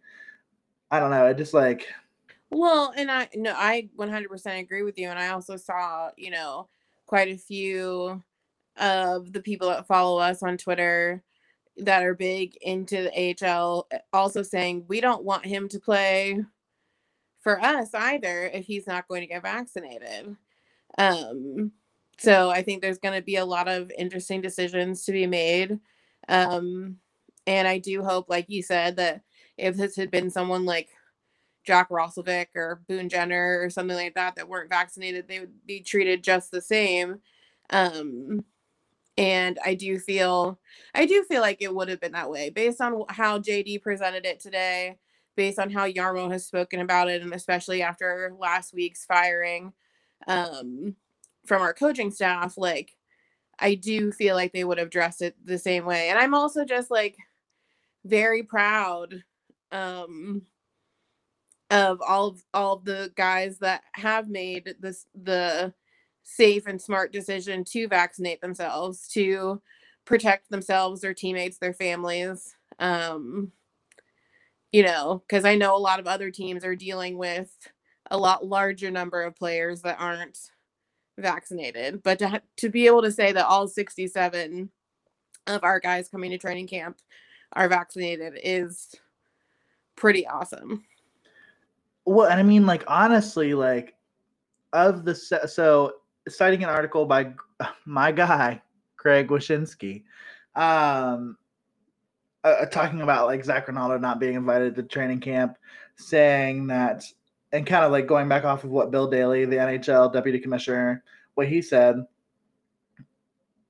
I 0.91 0.99
don't 0.99 1.11
know. 1.11 1.27
It 1.27 1.37
just 1.37 1.53
like 1.53 1.87
well, 2.53 2.93
and 2.95 3.11
I 3.11 3.29
no, 3.35 3.53
I 3.55 3.89
100% 3.97 4.59
agree 4.59 4.83
with 4.83 4.97
you. 4.97 5.09
And 5.09 5.19
I 5.19 5.29
also 5.29 5.55
saw, 5.55 6.11
you 6.17 6.31
know, 6.31 6.69
quite 7.05 7.29
a 7.29 7.37
few 7.37 8.21
of 8.77 9.33
the 9.33 9.41
people 9.41 9.69
that 9.69 9.87
follow 9.87 10.19
us 10.19 10.41
on 10.43 10.57
Twitter 10.57 11.23
that 11.77 12.03
are 12.03 12.13
big 12.13 12.55
into 12.61 13.03
the 13.03 13.35
AHL 13.45 13.87
eh, 13.91 13.99
also 14.11 14.43
saying 14.43 14.85
we 14.87 15.01
don't 15.01 15.23
want 15.23 15.45
him 15.45 15.67
to 15.69 15.79
play 15.79 16.39
for 17.41 17.59
us 17.59 17.93
either 17.93 18.45
if 18.53 18.65
he's 18.65 18.87
not 18.87 19.07
going 19.07 19.21
to 19.21 19.27
get 19.27 19.41
vaccinated. 19.41 20.35
Um, 20.97 21.71
so 22.17 22.49
I 22.49 22.61
think 22.61 22.81
there's 22.81 22.99
going 22.99 23.19
to 23.19 23.25
be 23.25 23.37
a 23.37 23.45
lot 23.45 23.67
of 23.67 23.91
interesting 23.97 24.41
decisions 24.41 25.03
to 25.05 25.11
be 25.11 25.27
made. 25.27 25.79
Um, 26.29 26.97
and 27.45 27.67
I 27.67 27.79
do 27.79 28.03
hope, 28.03 28.29
like 28.29 28.45
you 28.49 28.63
said, 28.63 28.95
that 28.97 29.21
if 29.57 29.75
this 29.75 29.95
had 29.95 30.09
been 30.09 30.29
someone 30.29 30.65
like 30.65 30.89
Jack 31.63 31.89
Roslovic 31.89 32.47
or 32.55 32.81
Boone 32.87 33.09
Jenner 33.09 33.59
or 33.61 33.69
something 33.69 33.95
like 33.95 34.15
that 34.15 34.35
that 34.35 34.47
weren't 34.47 34.69
vaccinated, 34.69 35.27
they 35.27 35.39
would 35.39 35.65
be 35.65 35.81
treated 35.81 36.23
just 36.23 36.51
the 36.51 36.61
same. 36.61 37.19
Um, 37.69 38.43
and 39.17 39.59
I 39.63 39.75
do 39.75 39.99
feel, 39.99 40.59
I 40.93 41.05
do 41.05 41.23
feel 41.23 41.41
like 41.41 41.61
it 41.61 41.73
would 41.73 41.89
have 41.89 42.01
been 42.01 42.13
that 42.13 42.29
way 42.29 42.49
based 42.49 42.81
on 42.81 43.03
how 43.09 43.39
JD 43.39 43.81
presented 43.81 44.25
it 44.25 44.39
today, 44.39 44.97
based 45.35 45.59
on 45.59 45.69
how 45.69 45.87
Jarmo 45.87 46.31
has 46.31 46.45
spoken 46.45 46.79
about 46.79 47.09
it, 47.09 47.21
and 47.21 47.33
especially 47.33 47.81
after 47.81 48.33
last 48.39 48.73
week's 48.73 49.05
firing 49.05 49.73
um, 50.27 50.95
from 51.45 51.61
our 51.61 51.73
coaching 51.73 52.11
staff. 52.11 52.57
Like, 52.57 52.95
I 53.59 53.75
do 53.75 54.11
feel 54.11 54.35
like 54.35 54.51
they 54.51 54.63
would 54.63 54.79
have 54.79 54.89
dressed 54.89 55.21
it 55.21 55.35
the 55.43 55.59
same 55.59 55.85
way. 55.85 56.09
And 56.09 56.17
I'm 56.17 56.33
also 56.33 56.65
just 56.65 56.91
like 56.91 57.17
very 58.05 58.43
proud 58.43 59.23
um 59.71 60.43
of 61.71 62.01
all 62.01 62.27
of 62.27 62.43
all 62.53 62.77
the 62.77 63.11
guys 63.15 63.59
that 63.59 63.83
have 63.93 64.29
made 64.29 64.75
this 64.79 65.05
the 65.15 65.73
safe 66.23 66.67
and 66.67 66.81
smart 66.81 67.11
decision 67.11 67.63
to 67.63 67.87
vaccinate 67.87 68.41
themselves 68.41 69.07
to 69.07 69.61
protect 70.05 70.49
themselves 70.49 71.01
their 71.01 71.13
teammates 71.13 71.57
their 71.57 71.73
families 71.73 72.55
um 72.79 73.51
you 74.71 74.83
know 74.83 75.23
because 75.27 75.45
i 75.45 75.55
know 75.55 75.75
a 75.75 75.77
lot 75.77 75.99
of 75.99 76.07
other 76.07 76.31
teams 76.31 76.63
are 76.63 76.75
dealing 76.75 77.17
with 77.17 77.69
a 78.11 78.17
lot 78.17 78.45
larger 78.45 78.91
number 78.91 79.23
of 79.23 79.35
players 79.35 79.81
that 79.81 79.99
aren't 79.99 80.51
vaccinated 81.17 82.01
but 82.03 82.19
to, 82.19 82.41
to 82.57 82.69
be 82.69 82.85
able 82.85 83.01
to 83.01 83.11
say 83.11 83.31
that 83.31 83.45
all 83.45 83.67
67 83.67 84.69
of 85.47 85.63
our 85.63 85.79
guys 85.79 86.09
coming 86.09 86.31
to 86.31 86.37
training 86.37 86.67
camp 86.67 86.97
are 87.53 87.67
vaccinated 87.67 88.33
is 88.43 88.95
pretty 89.95 90.27
awesome. 90.27 90.83
Well, 92.05 92.27
and 92.29 92.39
I 92.39 92.43
mean, 92.43 92.65
like 92.65 92.83
honestly, 92.87 93.53
like 93.53 93.95
of 94.73 95.05
the 95.05 95.15
so 95.15 95.93
citing 96.27 96.63
an 96.63 96.69
article 96.69 97.05
by 97.05 97.33
my 97.85 98.11
guy 98.11 98.61
Craig 98.97 99.27
Wyshynski, 99.27 100.03
um, 100.55 101.37
uh, 102.43 102.47
uh, 102.61 102.65
talking 102.65 103.01
about 103.01 103.27
like 103.27 103.43
Zach 103.43 103.67
Rinaldo 103.67 103.97
not 103.97 104.19
being 104.19 104.35
invited 104.35 104.75
to 104.75 104.83
training 104.83 105.19
camp, 105.19 105.57
saying 105.95 106.67
that, 106.67 107.03
and 107.51 107.65
kind 107.65 107.85
of 107.85 107.91
like 107.91 108.07
going 108.07 108.27
back 108.27 108.45
off 108.45 108.63
of 108.63 108.69
what 108.69 108.91
Bill 108.91 109.07
Daly, 109.09 109.45
the 109.45 109.57
NHL 109.57 110.11
deputy 110.11 110.39
commissioner, 110.39 111.03
what 111.35 111.47
he 111.47 111.61
said. 111.61 112.05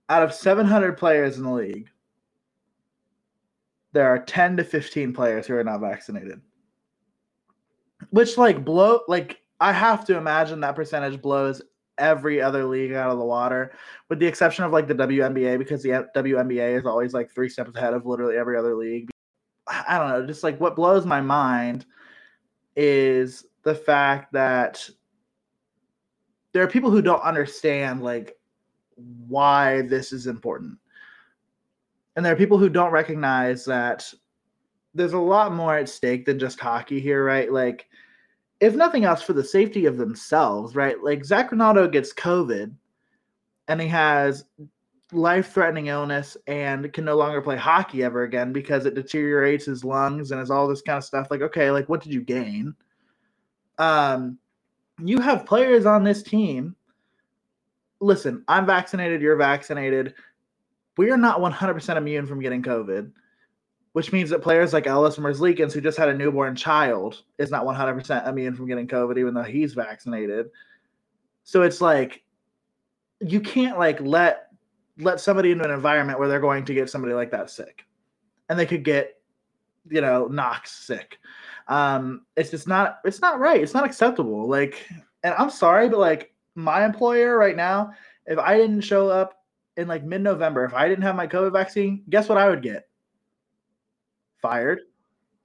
Out 0.10 0.22
of 0.22 0.34
700 0.34 0.98
players 0.98 1.38
in 1.38 1.44
the 1.44 1.52
league, 1.52 1.90
there 3.94 4.08
are 4.08 4.20
10 4.20 4.58
to 4.58 4.64
15 4.64 5.14
players 5.14 5.48
who 5.48 5.56
are 5.56 5.64
not 5.64 5.80
vaccinated. 5.80 6.42
Which 8.12 8.38
like 8.38 8.64
blow 8.66 9.02
like 9.08 9.42
I 9.60 9.72
have 9.72 10.06
to 10.06 10.18
imagine 10.18 10.60
that 10.62 10.76
percentage 10.76 11.22
blows 11.22 11.62
every 11.98 12.42
other 12.42 12.66
league 12.66 12.94
out 12.94 13.12
of 13.12 13.18
the 13.18 13.26
water, 13.26 13.74
with 14.10 14.20
the 14.20 14.26
exception 14.26 14.66
of 14.66 14.72
like 14.72 14.88
the 14.88 14.96
WNBA, 14.96 15.58
because 15.58 15.84
the 15.84 16.08
WNBA 16.16 16.78
is 16.78 16.86
always 16.86 17.14
like 17.14 17.32
three 17.32 17.50
steps 17.50 17.76
ahead 17.76 17.94
of 17.94 18.06
literally 18.06 18.38
every 18.38 18.58
other 18.58 18.76
league. 18.76 19.10
I 19.68 19.98
don't 19.98 20.10
know, 20.10 20.26
just 20.26 20.44
like 20.44 20.60
what 20.60 20.76
blows 20.76 21.06
my 21.06 21.22
mind 21.22 21.86
is 22.76 23.46
the 23.64 23.76
fact 23.76 24.34
that 24.34 24.90
there 26.52 26.64
are 26.64 26.68
people 26.68 26.92
who 26.92 27.02
don't 27.02 27.22
understand 27.22 28.04
like 28.04 28.38
why 29.28 29.84
this 29.84 30.12
is 30.12 30.28
important. 30.28 30.78
And 32.16 32.26
there 32.26 32.34
are 32.34 32.38
people 32.38 32.58
who 32.58 32.70
don't 32.70 32.92
recognize 32.92 33.66
that 33.66 34.14
there's 34.94 35.14
a 35.14 35.20
lot 35.20 35.54
more 35.54 35.78
at 35.78 35.90
stake 35.90 36.26
than 36.26 36.40
just 36.40 36.60
hockey 36.60 37.00
here, 37.00 37.24
right? 37.24 37.52
Like 37.52 37.88
if 38.60 38.76
nothing 38.76 39.04
else, 39.04 39.22
for 39.22 39.34
the 39.34 39.44
safety 39.44 39.86
of 39.86 39.98
themselves, 39.98 40.76
right? 40.76 40.96
Like 41.04 41.26
Zach 41.26 41.52
Rinaldo 41.52 41.88
gets 41.88 42.14
COVID 42.14 42.74
and 43.68 43.82
he 43.82 43.88
has 43.88 44.46
life 45.12 45.52
threatening 45.52 45.88
illness 45.88 46.38
and 46.48 46.92
can 46.94 47.06
no 47.06 47.16
longer 47.16 47.42
play 47.42 47.58
hockey 47.58 48.04
ever 48.04 48.24
again 48.24 48.54
because 48.54 48.86
it 48.86 48.96
deteriorates 48.96 49.66
his 49.66 49.84
lungs 49.84 50.32
and 50.32 50.42
is 50.42 50.50
all 50.50 50.68
this 50.68 50.82
kind 50.82 50.98
of 50.98 51.04
stuff. 51.04 51.28
Like, 51.30 51.42
okay, 51.42 51.72
like 51.72 51.90
what 51.90 52.02
did 52.02 52.14
you 52.14 52.22
gain? 52.22 52.74
Um, 53.80 54.38
you 55.04 55.20
have 55.20 55.46
players 55.46 55.86
on 55.86 56.04
this 56.04 56.24
team. 56.24 56.76
Listen, 58.00 58.44
I'm 58.48 58.66
vaccinated, 58.66 59.22
you're 59.22 59.36
vaccinated. 59.36 60.14
We 60.98 61.10
are 61.10 61.18
not 61.18 61.40
100% 61.40 61.98
immune 61.98 62.26
from 62.28 62.40
getting 62.40 62.62
COVID 62.62 63.12
which 63.94 64.12
means 64.12 64.30
that 64.32 64.42
players 64.42 64.74
like 64.74 64.86
Elvis 64.86 65.20
Merzlikins, 65.20 65.72
who 65.72 65.80
just 65.80 65.98
had 65.98 66.10
a 66.10 66.14
newborn 66.14 66.56
child, 66.56 67.24
is 67.38 67.52
not 67.52 67.64
100% 67.64 68.28
immune 68.28 68.56
from 68.56 68.68
getting 68.68 68.88
COVID, 68.88 69.18
even 69.18 69.34
though 69.34 69.44
he's 69.44 69.74
vaccinated. 69.74 70.50
So 71.44 71.62
it's 71.62 71.80
like 71.80 72.24
you 73.20 73.40
can't 73.40 73.78
like 73.78 74.02
let 74.02 74.48
let 75.00 75.20
somebody 75.20 75.52
into 75.52 75.66
an 75.66 75.72
environment 75.72 76.20
where 76.20 76.28
they're 76.28 76.40
going 76.40 76.66
to 76.66 76.74
get 76.74 76.90
somebody 76.90 77.14
like 77.14 77.32
that 77.32 77.50
sick, 77.50 77.86
and 78.50 78.58
they 78.58 78.66
could 78.66 78.84
get 78.84 79.22
you 79.90 80.02
know 80.02 80.28
Knox 80.28 80.72
sick. 80.72 81.20
Um, 81.68 82.26
it's 82.36 82.50
just 82.50 82.68
not 82.68 83.00
it's 83.06 83.22
not 83.22 83.40
right. 83.40 83.62
It's 83.62 83.74
not 83.74 83.86
acceptable. 83.86 84.48
Like, 84.48 84.88
and 85.24 85.36
I'm 85.38 85.50
sorry, 85.50 85.88
but 85.88 86.00
like 86.00 86.34
my 86.56 86.84
employer 86.86 87.38
right 87.38 87.56
now, 87.56 87.92
if 88.26 88.40
I 88.40 88.58
didn't 88.58 88.82
show 88.82 89.10
up 89.10 89.44
in 89.78 89.88
like 89.88 90.04
mid 90.04 90.22
November, 90.22 90.66
if 90.66 90.74
I 90.74 90.88
didn't 90.88 91.04
have 91.04 91.16
my 91.16 91.28
COVID 91.28 91.52
vaccine, 91.52 92.04
guess 92.10 92.30
what 92.30 92.38
I 92.38 92.50
would 92.50 92.62
get? 92.62 92.88
Fired, 94.44 94.82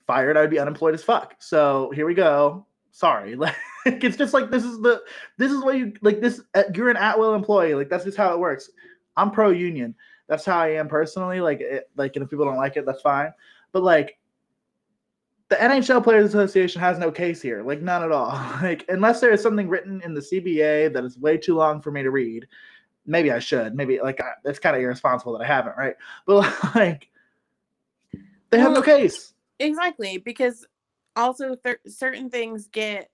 fired, 0.07 0.37
I 0.37 0.43
would 0.43 0.51
be 0.51 0.59
unemployed 0.59 0.93
as 0.93 1.03
fuck. 1.03 1.37
So 1.39 1.91
here 1.95 2.05
we 2.05 2.13
go. 2.13 2.67
Sorry, 2.91 3.35
like 3.37 3.55
it's 3.87 4.19
just 4.19 4.35
like 4.35 4.51
this 4.51 4.65
is 4.65 4.81
the 4.83 5.01
this 5.39 5.51
is 5.51 5.63
what 5.63 5.79
you 5.79 5.95
like 6.03 6.21
this. 6.21 6.43
Uh, 6.55 6.65
you're 6.75 6.91
an 6.91 6.99
at 6.99 7.19
will 7.19 7.35
employee. 7.35 7.75
Like 7.75 7.89
that's 7.89 8.05
just 8.05 8.19
how 8.19 8.35
it 8.35 8.39
works. 8.39 8.69
I'm 9.17 9.31
pro 9.31 9.51
union. 9.51 9.95
That's 10.29 10.45
how 10.45 10.59
I 10.59 10.75
am 10.75 10.89
personally. 10.89 11.41
Like 11.41 11.61
it, 11.61 11.89
like 11.97 12.17
and 12.17 12.23
if 12.23 12.31
people 12.31 12.45
don't 12.45 12.57
like 12.57 12.77
it, 12.77 12.85
that's 12.85 13.01
fine. 13.01 13.33
But 13.73 13.83
like 13.83 14.19
the 15.49 15.57
NHL 15.57 16.05
Players 16.05 16.29
Association 16.29 16.81
has 16.81 16.99
no 16.99 17.11
case 17.11 17.41
here, 17.41 17.63
like 17.63 17.81
none 17.81 18.03
at 18.03 18.13
all. 18.13 18.39
Like 18.63 18.85
unless 18.89 19.21
there 19.21 19.33
is 19.33 19.43
something 19.43 19.69
written 19.69 20.03
in 20.05 20.13
the 20.13 20.21
CBA 20.21 20.93
that 20.93 21.05
is 21.05 21.19
way 21.19 21.39
too 21.39 21.55
long 21.55 21.81
for 21.81 21.91
me 21.91 22.03
to 22.03 22.11
read, 22.11 22.47
maybe 23.07 23.33
I 23.33 23.39
should. 23.39 23.75
Maybe 23.75 24.01
like 24.01 24.21
I, 24.21 24.33
it's 24.45 24.59
kind 24.59 24.77
of 24.77 24.83
irresponsible 24.83 25.33
that 25.39 25.45
I 25.45 25.47
haven't, 25.47 25.77
right? 25.77 25.95
But 26.27 26.53
like 26.75 27.09
they 28.51 28.59
have 28.59 28.73
well, 28.73 28.81
no 28.81 28.83
case. 28.83 29.35
Exactly, 29.59 30.19
because 30.19 30.67
also 31.17 31.57
th- 31.57 31.79
certain 31.87 32.31
things 32.31 32.69
get 32.69 33.11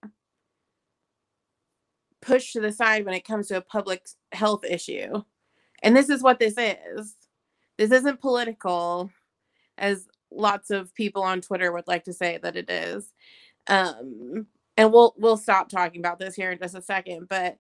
pushed 2.21 2.53
to 2.55 2.61
the 2.61 2.73
side 2.73 3.05
when 3.05 3.15
it 3.15 3.27
comes 3.27 3.49
to 3.49 3.57
a 3.57 3.61
public 3.61 4.07
health 4.33 4.65
issue. 4.65 5.23
And 5.83 5.97
this 5.97 6.09
is 6.09 6.23
what 6.23 6.39
this 6.39 6.55
is. 6.57 7.17
This 7.77 7.91
isn't 7.91 8.21
political, 8.21 9.11
as 9.77 10.07
lots 10.31 10.71
of 10.71 10.95
people 10.95 11.23
on 11.23 11.41
Twitter 11.41 11.73
would 11.73 11.87
like 11.87 12.05
to 12.05 12.13
say 12.13 12.39
that 12.43 12.57
it 12.57 12.71
is. 12.71 13.13
Um, 13.67 14.47
and 14.77 14.93
we'll 14.93 15.15
we'll 15.19 15.37
stop 15.37 15.69
talking 15.69 16.01
about 16.01 16.19
this 16.19 16.35
here 16.35 16.51
in 16.51 16.59
just 16.59 16.75
a 16.75 16.83
second, 16.83 17.29
but 17.29 17.59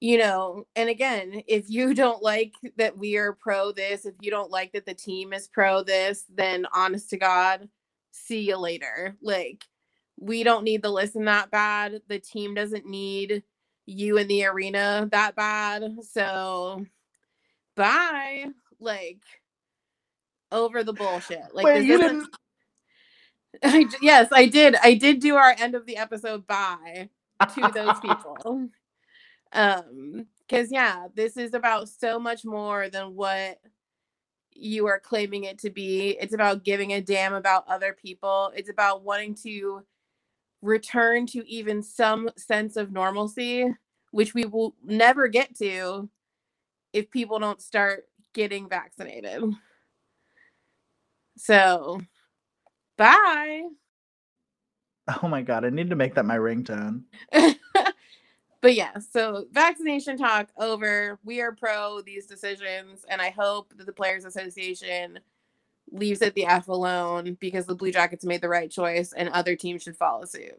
you 0.00 0.18
know, 0.18 0.66
and 0.76 0.88
again, 0.88 1.42
if 1.46 1.70
you 1.70 1.94
don't 1.94 2.22
like 2.22 2.52
that 2.76 2.98
we 2.98 3.16
are 3.16 3.32
pro 3.32 3.72
this, 3.72 4.04
if 4.04 4.14
you 4.20 4.30
don't 4.30 4.50
like 4.50 4.72
that 4.72 4.86
the 4.86 4.94
team 4.94 5.32
is 5.32 5.48
pro 5.48 5.82
this, 5.82 6.24
then 6.34 6.66
honest 6.74 7.10
to 7.10 7.16
God, 7.16 7.68
see 8.12 8.40
you 8.40 8.56
later. 8.56 9.16
Like, 9.22 9.64
we 10.18 10.42
don't 10.42 10.64
need 10.64 10.82
the 10.82 10.90
listen 10.90 11.24
that 11.24 11.50
bad. 11.50 12.02
The 12.08 12.18
team 12.18 12.54
doesn't 12.54 12.86
need 12.86 13.42
you 13.86 14.18
in 14.18 14.28
the 14.28 14.46
arena 14.46 15.08
that 15.12 15.36
bad. 15.36 15.96
So, 16.10 16.84
bye. 17.76 18.46
Like, 18.78 19.20
over 20.52 20.84
the 20.84 20.92
bullshit. 20.92 21.42
Like, 21.52 21.64
Wait, 21.64 21.84
you 21.84 21.98
didn't. 21.98 22.28
I, 23.62 23.86
yes, 24.02 24.28
I 24.32 24.46
did. 24.46 24.76
I 24.82 24.94
did 24.94 25.20
do 25.20 25.36
our 25.36 25.54
end 25.58 25.74
of 25.74 25.86
the 25.86 25.96
episode 25.96 26.46
bye 26.46 27.08
to 27.54 27.70
those 27.72 28.00
people. 28.00 28.68
Um, 29.54 30.26
because 30.46 30.70
yeah, 30.70 31.06
this 31.14 31.36
is 31.36 31.54
about 31.54 31.88
so 31.88 32.18
much 32.18 32.44
more 32.44 32.88
than 32.90 33.14
what 33.14 33.58
you 34.52 34.86
are 34.86 35.00
claiming 35.00 35.44
it 35.44 35.58
to 35.60 35.70
be. 35.70 36.16
It's 36.20 36.34
about 36.34 36.64
giving 36.64 36.92
a 36.92 37.00
damn 37.00 37.34
about 37.34 37.66
other 37.66 37.92
people. 37.94 38.52
It's 38.54 38.68
about 38.68 39.02
wanting 39.02 39.34
to 39.36 39.82
return 40.62 41.26
to 41.28 41.48
even 41.48 41.82
some 41.82 42.30
sense 42.36 42.76
of 42.76 42.92
normalcy, 42.92 43.72
which 44.10 44.34
we 44.34 44.44
will 44.44 44.74
never 44.84 45.28
get 45.28 45.56
to 45.58 46.08
if 46.92 47.10
people 47.10 47.38
don't 47.38 47.60
start 47.60 48.04
getting 48.32 48.68
vaccinated. 48.68 49.42
So, 51.36 52.00
bye. 52.96 53.62
Oh 55.22 55.28
my 55.28 55.42
god, 55.42 55.64
I 55.64 55.70
need 55.70 55.90
to 55.90 55.96
make 55.96 56.14
that 56.14 56.24
my 56.24 56.38
ringtone. 56.38 57.02
but 58.64 58.74
yeah, 58.74 58.96
so 58.98 59.44
vaccination 59.52 60.16
talk 60.16 60.48
over. 60.56 61.18
We 61.22 61.42
are 61.42 61.52
pro 61.52 62.00
these 62.00 62.24
decisions, 62.24 63.04
and 63.10 63.20
I 63.20 63.28
hope 63.28 63.76
that 63.76 63.84
the 63.84 63.92
Players 63.92 64.24
Association 64.24 65.18
leaves 65.92 66.22
it 66.22 66.34
the 66.34 66.46
F 66.46 66.68
alone 66.68 67.36
because 67.40 67.66
the 67.66 67.74
Blue 67.74 67.92
Jackets 67.92 68.24
made 68.24 68.40
the 68.40 68.48
right 68.48 68.70
choice 68.70 69.12
and 69.12 69.28
other 69.28 69.54
teams 69.54 69.82
should 69.82 69.98
follow 69.98 70.24
suit. 70.24 70.58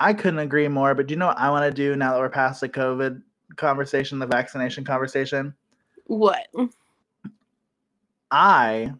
I 0.00 0.14
couldn't 0.14 0.40
agree 0.40 0.66
more, 0.66 0.96
but 0.96 1.06
do 1.06 1.14
you 1.14 1.16
know 1.16 1.28
what 1.28 1.38
I 1.38 1.48
want 1.48 1.64
to 1.64 1.70
do 1.70 1.94
now 1.94 2.14
that 2.14 2.18
we're 2.18 2.28
past 2.28 2.60
the 2.60 2.68
COVID 2.68 3.22
conversation, 3.54 4.18
the 4.18 4.26
vaccination 4.26 4.84
conversation? 4.84 5.54
What? 6.06 6.48
I 8.32 8.92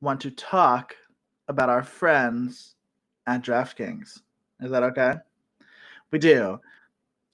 want 0.00 0.20
to 0.22 0.32
talk 0.32 0.96
about 1.46 1.68
our 1.68 1.84
friends 1.84 2.74
at 3.28 3.44
DraftKings. 3.44 4.22
Is 4.60 4.72
that 4.72 4.82
okay? 4.82 5.14
We 6.12 6.18
do. 6.18 6.60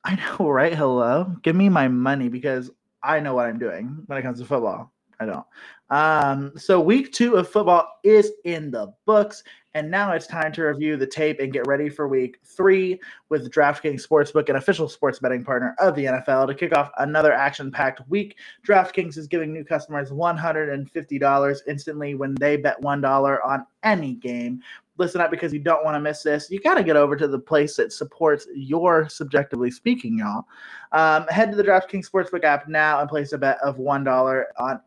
I 0.04 0.16
know, 0.16 0.48
right? 0.50 0.74
Hello. 0.74 1.34
Give 1.42 1.56
me 1.56 1.68
my 1.68 1.88
money 1.88 2.28
because 2.28 2.70
I 3.02 3.20
know 3.20 3.34
what 3.34 3.46
I'm 3.46 3.58
doing 3.58 4.02
when 4.06 4.18
it 4.18 4.22
comes 4.22 4.38
to 4.40 4.44
football. 4.44 4.92
I 5.20 5.26
don't. 5.26 5.46
Um, 5.90 6.52
so 6.56 6.80
week 6.80 7.12
two 7.12 7.36
of 7.36 7.48
football 7.48 7.86
is 8.02 8.32
in 8.44 8.70
the 8.70 8.92
books, 9.04 9.44
and 9.74 9.90
now 9.90 10.12
it's 10.12 10.26
time 10.26 10.50
to 10.52 10.64
review 10.64 10.96
the 10.96 11.06
tape 11.06 11.38
and 11.38 11.52
get 11.52 11.66
ready 11.66 11.88
for 11.88 12.08
week 12.08 12.38
three 12.44 12.98
with 13.28 13.50
DraftKings 13.52 14.06
Sportsbook, 14.06 14.48
an 14.48 14.56
official 14.56 14.88
sports 14.88 15.18
betting 15.18 15.44
partner 15.44 15.74
of 15.78 15.94
the 15.94 16.06
NFL. 16.06 16.48
To 16.48 16.54
kick 16.54 16.76
off 16.76 16.90
another 16.98 17.32
action-packed 17.32 18.08
week, 18.08 18.36
DraftKings 18.66 19.16
is 19.16 19.28
giving 19.28 19.52
new 19.52 19.64
customers 19.64 20.10
$150 20.10 21.60
instantly 21.68 22.14
when 22.14 22.34
they 22.36 22.56
bet 22.56 22.80
$1 22.80 23.38
on 23.44 23.66
any 23.82 24.14
game 24.14 24.62
listen 24.98 25.20
up 25.20 25.30
because 25.30 25.52
you 25.52 25.58
don't 25.58 25.84
want 25.84 25.94
to 25.94 26.00
miss 26.00 26.22
this. 26.22 26.50
You 26.50 26.60
got 26.60 26.74
to 26.74 26.84
get 26.84 26.96
over 26.96 27.16
to 27.16 27.26
the 27.26 27.38
place 27.38 27.76
that 27.76 27.92
supports 27.92 28.46
your 28.54 29.08
subjectively 29.08 29.70
speaking, 29.70 30.18
y'all. 30.18 30.44
Um, 30.92 31.26
head 31.28 31.50
to 31.50 31.56
the 31.56 31.64
DraftKings 31.64 32.10
Sportsbook 32.10 32.44
app 32.44 32.68
now 32.68 33.00
and 33.00 33.08
place 33.08 33.32
a 33.32 33.38
bet 33.38 33.58
of 33.62 33.78
$1 33.78 34.44
on 34.58 34.80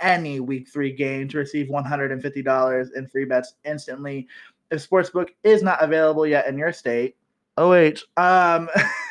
any 0.00 0.40
week 0.40 0.68
three 0.68 0.92
game 0.92 1.28
to 1.28 1.38
receive 1.38 1.68
$150 1.68 2.88
in 2.96 3.08
free 3.08 3.24
bets 3.24 3.54
instantly. 3.64 4.28
If 4.70 4.88
Sportsbook 4.88 5.30
is 5.42 5.62
not 5.62 5.82
available 5.82 6.26
yet 6.26 6.46
in 6.46 6.56
your 6.56 6.72
state, 6.72 7.16
oh 7.56 7.72
um, 7.72 8.68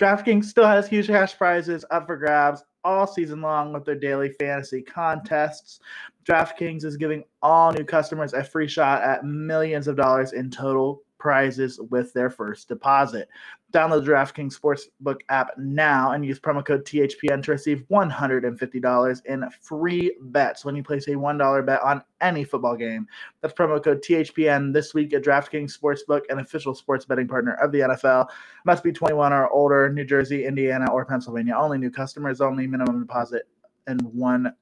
DraftKings 0.00 0.44
still 0.44 0.66
has 0.66 0.88
huge 0.88 1.08
cash 1.08 1.36
prizes 1.36 1.84
up 1.90 2.06
for 2.06 2.16
grabs 2.16 2.64
all 2.84 3.06
season 3.06 3.40
long 3.40 3.72
with 3.72 3.84
their 3.84 3.94
daily 3.94 4.30
fantasy 4.40 4.82
contests. 4.82 5.80
DraftKings 6.24 6.84
is 6.84 6.96
giving 6.96 7.24
all 7.42 7.72
new 7.72 7.84
customers 7.84 8.32
a 8.32 8.44
free 8.44 8.68
shot 8.68 9.02
at 9.02 9.24
millions 9.24 9.88
of 9.88 9.96
dollars 9.96 10.32
in 10.32 10.50
total 10.50 11.02
prizes 11.18 11.80
with 11.90 12.12
their 12.12 12.30
first 12.30 12.66
deposit. 12.66 13.28
Download 13.72 14.04
the 14.04 14.10
DraftKings 14.10 14.58
Sportsbook 14.58 15.20
app 15.28 15.52
now 15.56 16.12
and 16.12 16.26
use 16.26 16.38
promo 16.38 16.64
code 16.64 16.84
THPN 16.84 17.42
to 17.44 17.52
receive 17.52 17.84
$150 17.90 19.24
in 19.26 19.44
free 19.60 20.14
bets 20.20 20.64
when 20.64 20.76
you 20.76 20.82
place 20.82 21.06
a 21.06 21.12
$1 21.12 21.66
bet 21.66 21.80
on 21.80 22.02
any 22.20 22.44
football 22.44 22.76
game. 22.76 23.06
That's 23.40 23.54
promo 23.54 23.82
code 23.82 24.02
THPN 24.02 24.74
this 24.74 24.94
week 24.94 25.14
at 25.14 25.22
DraftKings 25.22 25.78
Sportsbook, 25.78 26.22
an 26.28 26.40
official 26.40 26.74
sports 26.74 27.04
betting 27.04 27.28
partner 27.28 27.54
of 27.54 27.72
the 27.72 27.80
NFL. 27.80 28.28
Must 28.66 28.82
be 28.82 28.92
21 28.92 29.32
or 29.32 29.48
older, 29.48 29.88
New 29.90 30.04
Jersey, 30.04 30.44
Indiana, 30.44 30.90
or 30.92 31.04
Pennsylvania. 31.04 31.54
Only 31.56 31.78
new 31.78 31.90
customers, 31.90 32.40
only 32.40 32.66
minimum 32.66 33.00
deposit 33.00 33.44
and 33.86 34.02
one 34.12 34.52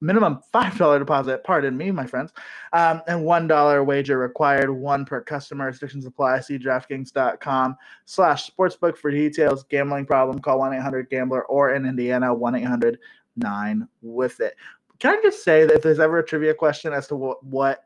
minimum 0.00 0.40
$5 0.52 0.98
deposit, 0.98 1.44
pardon 1.44 1.76
me, 1.76 1.90
my 1.90 2.06
friends, 2.06 2.32
um, 2.72 3.02
and 3.06 3.20
$1 3.20 3.86
wager 3.86 4.18
required, 4.18 4.70
one 4.70 5.04
per 5.04 5.20
customer. 5.20 5.66
Restrictions 5.66 6.06
apply. 6.06 6.40
See 6.40 6.58
DraftKings.com 6.58 7.76
slash 8.04 8.50
sportsbook 8.50 8.96
for 8.96 9.10
details. 9.10 9.64
Gambling 9.64 10.06
problem, 10.06 10.38
call 10.38 10.60
1-800-GAMBLER 10.60 11.44
or 11.46 11.74
in 11.74 11.86
Indiana, 11.86 12.34
1-800-9-with-it. 12.34 14.54
Can 14.98 15.18
I 15.18 15.22
just 15.22 15.44
say 15.44 15.66
that 15.66 15.74
if 15.74 15.82
there's 15.82 16.00
ever 16.00 16.18
a 16.18 16.24
trivia 16.24 16.54
question 16.54 16.92
as 16.92 17.06
to 17.08 17.16
what, 17.16 17.44
what 17.44 17.84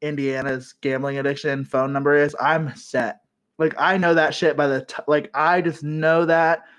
Indiana's 0.00 0.74
gambling 0.80 1.18
addiction 1.18 1.64
phone 1.64 1.92
number 1.92 2.16
is, 2.16 2.34
I'm 2.40 2.74
set. 2.76 3.20
Like, 3.58 3.74
I 3.78 3.96
know 3.96 4.14
that 4.14 4.34
shit 4.34 4.56
by 4.56 4.66
the, 4.66 4.84
t- 4.84 5.02
like, 5.06 5.30
I 5.34 5.62
just 5.62 5.82
know 5.82 6.26
that– 6.26 6.64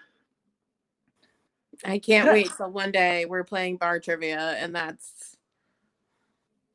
I 1.86 2.00
can't 2.00 2.32
wait 2.32 2.52
till 2.56 2.72
one 2.72 2.92
day 2.92 3.26
we're 3.26 3.44
playing 3.44 3.78
bar 3.78 4.00
trivia 4.00 4.56
and 4.60 4.76
that's 4.76 5.38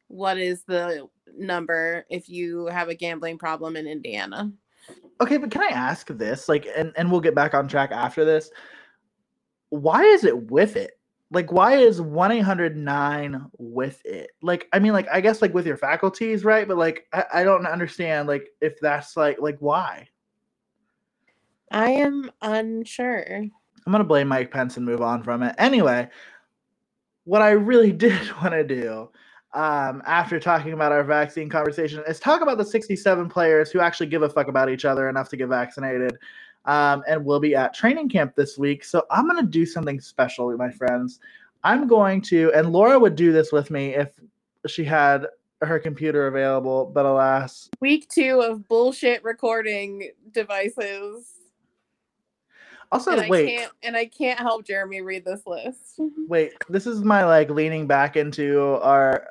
what 0.08 0.38
is 0.38 0.62
the 0.64 1.08
number 1.36 2.04
if 2.10 2.28
you 2.28 2.66
have 2.66 2.88
a 2.88 2.94
gambling 2.94 3.38
problem 3.38 3.76
in 3.76 3.86
Indiana. 3.86 4.52
Okay, 5.20 5.38
but 5.38 5.50
can 5.50 5.62
I 5.62 5.74
ask 5.74 6.06
this? 6.08 6.48
Like 6.48 6.66
and, 6.76 6.92
and 6.96 7.10
we'll 7.10 7.20
get 7.20 7.34
back 7.34 7.54
on 7.54 7.68
track 7.68 7.90
after 7.92 8.24
this. 8.24 8.50
Why 9.70 10.02
is 10.02 10.24
it 10.24 10.50
with 10.50 10.76
it? 10.76 10.92
Like 11.30 11.50
why 11.50 11.76
is 11.76 12.00
1-800-9 12.00 13.50
with 13.56 14.04
it? 14.04 14.32
Like 14.42 14.68
I 14.72 14.78
mean 14.78 14.92
like 14.92 15.08
I 15.10 15.20
guess 15.20 15.40
like 15.40 15.54
with 15.54 15.66
your 15.66 15.78
faculties, 15.78 16.44
right? 16.44 16.68
But 16.68 16.76
like 16.76 17.06
I, 17.12 17.24
I 17.34 17.44
don't 17.44 17.66
understand 17.66 18.28
like 18.28 18.48
if 18.60 18.78
that's 18.80 19.16
like 19.16 19.40
like 19.40 19.56
why? 19.60 20.08
I 21.70 21.92
am 21.92 22.30
unsure. 22.42 23.46
I'm 23.86 23.92
gonna 23.92 24.04
blame 24.04 24.28
Mike 24.28 24.50
Pence 24.50 24.76
and 24.76 24.86
move 24.86 25.02
on 25.02 25.22
from 25.22 25.42
it. 25.42 25.54
Anyway, 25.58 26.08
what 27.24 27.42
I 27.42 27.50
really 27.50 27.92
did 28.06 28.30
want 28.36 28.52
to 28.52 28.64
do 28.64 29.10
um, 29.54 30.02
after 30.06 30.40
talking 30.40 30.72
about 30.72 30.92
our 30.92 31.04
vaccine 31.04 31.48
conversation 31.48 32.02
is 32.08 32.18
talk 32.18 32.40
about 32.40 32.58
the 32.58 32.64
67 32.64 33.28
players 33.28 33.70
who 33.70 33.80
actually 33.80 34.06
give 34.06 34.22
a 34.22 34.28
fuck 34.28 34.48
about 34.48 34.70
each 34.70 34.84
other 34.84 35.08
enough 35.08 35.28
to 35.30 35.36
get 35.36 35.48
vaccinated. 35.48 36.16
Um, 36.64 37.02
and 37.08 37.24
we'll 37.24 37.40
be 37.40 37.54
at 37.54 37.74
training 37.74 38.08
camp 38.08 38.34
this 38.36 38.56
week. 38.56 38.84
So 38.84 39.04
I'm 39.10 39.26
gonna 39.26 39.42
do 39.42 39.66
something 39.66 40.00
special, 40.00 40.46
with 40.46 40.58
my 40.58 40.70
friends. 40.70 41.18
I'm 41.64 41.86
going 41.86 42.22
to, 42.22 42.52
and 42.54 42.72
Laura 42.72 42.98
would 42.98 43.14
do 43.14 43.32
this 43.32 43.52
with 43.52 43.70
me 43.70 43.94
if 43.94 44.10
she 44.66 44.84
had 44.84 45.26
her 45.60 45.78
computer 45.78 46.26
available, 46.26 46.86
but 46.86 47.06
alas. 47.06 47.68
Week 47.80 48.08
two 48.08 48.40
of 48.40 48.66
bullshit 48.68 49.22
recording 49.22 50.10
devices. 50.32 51.41
Also, 52.92 53.12
and 53.12 53.30
wait. 53.30 53.48
I 53.48 53.56
can't, 53.56 53.72
and 53.82 53.96
I 53.96 54.04
can't 54.04 54.38
help 54.38 54.66
Jeremy 54.66 55.00
read 55.00 55.24
this 55.24 55.46
list. 55.46 55.98
wait, 56.28 56.52
this 56.68 56.86
is 56.86 57.02
my 57.02 57.24
like 57.24 57.48
leaning 57.48 57.86
back 57.86 58.16
into 58.16 58.78
our 58.82 59.28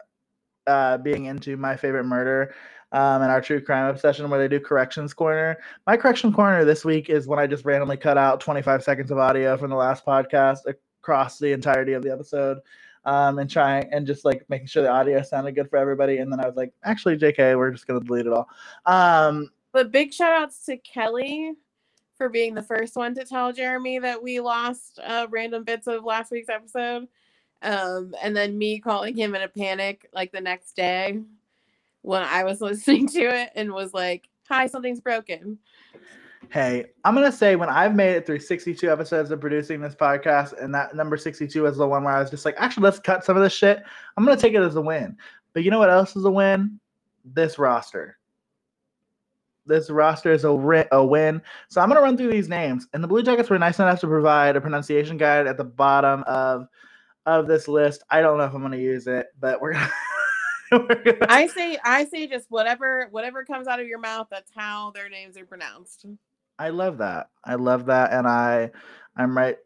uh 0.68 0.98
being 0.98 1.26
into 1.26 1.58
my 1.58 1.76
favorite 1.76 2.04
murder 2.04 2.54
um 2.92 3.24
and 3.24 3.32
our 3.32 3.42
true 3.42 3.60
crime 3.60 3.88
obsession 3.88 4.30
where 4.30 4.40
they 4.40 4.48
do 4.48 4.60
corrections 4.60 5.14
corner. 5.14 5.58
My 5.86 5.96
correction 5.96 6.34
corner 6.34 6.66
this 6.66 6.84
week 6.84 7.10
is 7.10 7.28
when 7.28 7.38
I 7.38 7.46
just 7.46 7.64
randomly 7.64 7.98
cut 7.98 8.18
out 8.18 8.42
25 8.42 8.84
seconds 8.84 9.12
of 9.12 9.20
audio 9.20 9.56
from 9.58 9.70
the 9.70 9.76
last 9.76 10.06
podcast 10.06 10.60
across 10.66 11.38
the 11.38 11.52
entirety 11.52 11.94
of 11.94 12.04
the 12.04 12.12
episode. 12.12 12.58
Um, 13.04 13.40
and 13.40 13.50
trying 13.50 13.92
and 13.92 14.06
just 14.06 14.26
like 14.26 14.46
making 14.48 14.68
sure 14.68 14.84
the 14.84 14.92
audio 14.92 15.24
sounded 15.24 15.54
good 15.54 15.72
for 15.72 15.78
everybody. 15.78 16.18
And 16.18 16.32
then 16.32 16.40
I 16.40 16.46
was 16.46 16.56
like, 16.56 16.72
actually, 16.84 17.18
JK, 17.18 17.58
we're 17.58 17.72
just 17.72 17.88
gonna 17.88 18.00
delete 18.00 18.28
it 18.28 18.34
all. 18.34 18.48
Um, 18.86 19.50
but 19.72 19.92
big 19.92 20.14
shout 20.14 20.40
outs 20.40 20.66
to 20.66 20.78
Kelly 20.78 21.56
for 22.22 22.30
being 22.30 22.54
the 22.54 22.62
first 22.62 22.96
one 22.96 23.16
to 23.16 23.26
tell 23.26 23.52
Jeremy 23.52 23.98
that 23.98 24.22
we 24.22 24.40
lost 24.40 25.00
uh, 25.04 25.26
random 25.32 25.64
bits 25.64 25.88
of 25.88 26.04
last 26.04 26.32
week's 26.32 26.50
episode. 26.50 27.08
Um, 27.64 28.14
and 28.22 28.38
then 28.38 28.60
me 28.60 28.80
calling 28.80 29.16
him 29.16 29.34
in 29.34 29.42
a 29.42 29.48
panic 29.48 30.08
like 30.14 30.32
the 30.32 30.40
next 30.40 30.76
day 30.76 31.20
when 32.04 32.22
I 32.22 32.44
was 32.44 32.62
listening 32.62 33.08
to 33.08 33.22
it 33.22 33.50
and 33.56 33.74
was 33.74 33.96
like, 33.96 34.30
Hi, 34.50 34.68
something's 34.68 35.02
broken. 35.02 35.58
Hey, 36.50 36.86
I'm 37.04 37.16
gonna 37.16 37.32
say 37.32 37.56
when 37.56 37.70
I've 37.70 37.96
made 37.96 38.12
it 38.12 38.28
through 38.28 38.42
62 38.42 38.92
episodes 38.92 39.32
of 39.32 39.42
producing 39.42 39.82
this 39.82 39.96
podcast, 39.96 40.62
and 40.62 40.76
that 40.76 40.96
number 40.96 41.18
62 41.18 41.66
is 41.66 41.78
the 41.78 41.88
one 41.88 42.04
where 42.04 42.14
I 42.14 42.20
was 42.20 42.30
just 42.30 42.46
like, 42.46 42.56
actually, 42.60 42.84
let's 42.84 43.00
cut 43.00 43.26
some 43.26 43.36
of 43.36 43.42
this 43.42 43.54
shit. 43.54 43.82
I'm 44.16 44.24
gonna 44.24 44.40
take 44.40 44.54
it 44.54 44.62
as 44.62 44.76
a 44.76 44.82
win. 44.82 45.18
But 45.54 45.64
you 45.64 45.72
know 45.72 45.80
what 45.80 45.90
else 45.90 46.16
is 46.16 46.26
a 46.26 46.32
win? 46.32 46.80
This 47.26 47.58
roster 47.58 48.20
this 49.66 49.90
roster 49.90 50.32
is 50.32 50.44
a, 50.44 50.52
ri- 50.52 50.88
a 50.92 51.04
win. 51.04 51.42
So 51.70 51.82
I'm 51.82 51.90
going 51.90 51.98
to 51.98 52.04
run 52.04 52.18
through 52.18 52.32
these 52.32 52.50
names. 52.50 52.88
And 52.94 53.04
the 53.04 53.08
Blue 53.08 53.24
Jackets 53.24 53.50
were 53.50 53.60
nice 53.60 53.80
enough 53.80 54.00
to 54.02 54.08
provide 54.08 54.56
a 54.56 54.62
pronunciation 54.62 55.18
guide 55.18 55.48
at 55.48 55.58
the 55.58 55.64
bottom 55.64 56.24
of 56.28 56.68
of 57.28 57.48
this 57.48 57.68
list. 57.68 58.04
I 58.10 58.22
don't 58.22 58.38
know 58.38 58.46
if 58.46 58.54
I'm 58.54 58.62
going 58.62 58.72
to 58.72 58.82
use 58.82 59.08
it, 59.08 59.28
but 59.40 59.62
we're 59.62 59.74
gonna. 59.74 59.92
I 61.28 61.48
say 61.48 61.78
I 61.84 62.06
say 62.06 62.28
just 62.28 62.50
whatever 62.50 63.08
whatever 63.12 63.44
comes 63.44 63.68
out 63.68 63.80
of 63.80 63.88
your 63.88 64.00
mouth. 64.00 64.28
That's 64.32 64.52
how 64.56 64.92
their 64.92 65.10
names 65.10 65.38
are 65.38 65.46
pronounced. 65.46 66.06
I 66.58 66.70
love 66.70 66.98
that. 67.00 67.30
I 67.44 67.56
love 67.56 67.88
that, 67.88 68.14
and 68.14 68.28
I 68.28 68.72
I'm 69.16 69.38
right. 69.38 69.58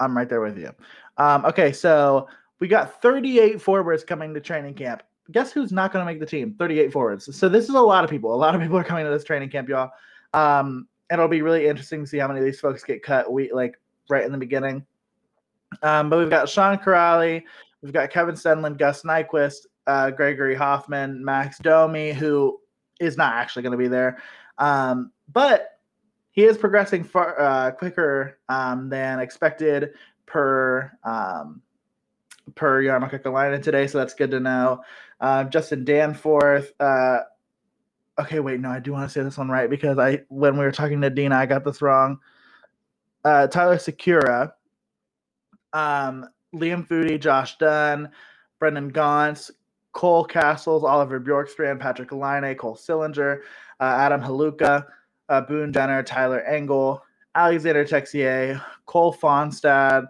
I'm 0.00 0.16
right 0.16 0.28
there 0.28 0.40
with 0.40 0.58
you. 0.58 0.72
Um, 1.16 1.44
okay, 1.44 1.72
so 1.72 2.28
we 2.58 2.68
got 2.68 3.02
38 3.02 3.60
forwards 3.60 4.04
coming 4.04 4.34
to 4.34 4.40
training 4.40 4.74
camp 4.74 5.02
guess 5.30 5.52
who's 5.52 5.72
not 5.72 5.92
going 5.92 6.04
to 6.04 6.10
make 6.10 6.20
the 6.20 6.26
team? 6.26 6.54
38 6.58 6.92
forwards. 6.92 7.36
So 7.36 7.48
this 7.48 7.64
is 7.64 7.74
a 7.74 7.80
lot 7.80 8.04
of 8.04 8.10
people. 8.10 8.34
A 8.34 8.36
lot 8.36 8.54
of 8.54 8.60
people 8.60 8.76
are 8.76 8.84
coming 8.84 9.04
to 9.04 9.10
this 9.10 9.24
training 9.24 9.50
camp, 9.50 9.68
y'all. 9.68 9.90
Um, 10.34 10.88
and 11.10 11.18
it'll 11.18 11.28
be 11.28 11.42
really 11.42 11.66
interesting 11.66 12.02
to 12.02 12.06
see 12.06 12.18
how 12.18 12.26
many 12.26 12.40
of 12.40 12.44
these 12.46 12.60
folks 12.60 12.82
get 12.82 13.02
cut. 13.02 13.30
We 13.30 13.52
like 13.52 13.78
right 14.08 14.24
in 14.24 14.32
the 14.32 14.38
beginning. 14.38 14.84
Um, 15.82 16.10
but 16.10 16.18
we've 16.18 16.30
got 16.30 16.48
Sean 16.48 16.76
Kuraly, 16.78 17.42
we've 17.82 17.92
got 17.92 18.10
Kevin 18.10 18.34
Stenlund, 18.34 18.78
Gus 18.78 19.02
Nyquist, 19.02 19.66
uh, 19.86 20.10
Gregory 20.10 20.54
Hofmann, 20.54 21.24
Max 21.24 21.58
Domi, 21.58 22.12
who 22.12 22.60
is 23.00 23.16
not 23.16 23.34
actually 23.34 23.62
going 23.62 23.72
to 23.72 23.78
be 23.78 23.88
there. 23.88 24.18
Um, 24.58 25.12
but 25.32 25.78
he 26.30 26.44
is 26.44 26.56
progressing 26.56 27.04
far 27.04 27.40
uh, 27.40 27.70
quicker 27.72 28.38
um, 28.48 28.88
than 28.88 29.18
expected 29.18 29.90
per 30.26 30.92
um, 31.04 31.62
per 32.54 32.82
Jarmo 32.82 33.10
Kekalainen 33.10 33.62
today, 33.62 33.86
so 33.86 33.98
that's 33.98 34.14
good 34.14 34.30
to 34.30 34.40
know. 34.40 34.82
Uh, 35.22 35.44
Justin 35.44 35.84
Danforth. 35.84 36.72
Uh, 36.80 37.20
okay, 38.20 38.40
wait, 38.40 38.60
no, 38.60 38.70
I 38.70 38.80
do 38.80 38.92
want 38.92 39.08
to 39.08 39.12
say 39.12 39.22
this 39.22 39.38
one 39.38 39.48
right 39.48 39.70
because 39.70 39.96
I 39.96 40.22
when 40.28 40.58
we 40.58 40.64
were 40.64 40.72
talking 40.72 41.00
to 41.00 41.10
Dina, 41.10 41.36
I 41.36 41.46
got 41.46 41.64
this 41.64 41.80
wrong. 41.80 42.18
Uh, 43.24 43.46
Tyler 43.46 43.76
Sikura, 43.76 44.52
um, 45.72 46.26
Liam 46.52 46.86
Foudy, 46.86 47.20
Josh 47.20 47.56
Dunn, 47.58 48.10
Brendan 48.58 48.88
Gaunce, 48.88 49.52
Cole 49.92 50.24
Castles, 50.24 50.82
Oliver 50.82 51.20
Bjorkstrand, 51.20 51.78
Patrick 51.78 52.10
Laine, 52.10 52.56
Cole 52.56 52.76
Sillinger, 52.76 53.42
uh, 53.78 53.84
Adam 53.84 54.20
Haluka, 54.20 54.84
uh, 55.28 55.40
Boone 55.42 55.72
Jenner, 55.72 56.02
Tyler 56.02 56.40
Angle, 56.40 57.00
Alexander 57.36 57.84
Texier, 57.84 58.60
Cole 58.86 59.14
Fonstad, 59.14 60.06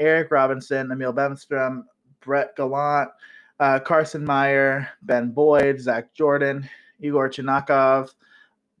Eric 0.00 0.32
Robinson, 0.32 0.90
Emil 0.90 1.12
Bemstrom, 1.12 1.84
Brett 2.20 2.56
Gallant, 2.56 3.10
uh, 3.60 3.78
Carson 3.80 4.24
Meyer, 4.24 4.88
Ben 5.02 5.30
Boyd, 5.30 5.80
Zach 5.80 6.14
Jordan, 6.14 6.68
Igor 7.00 7.28
Chinakhov, 7.28 8.10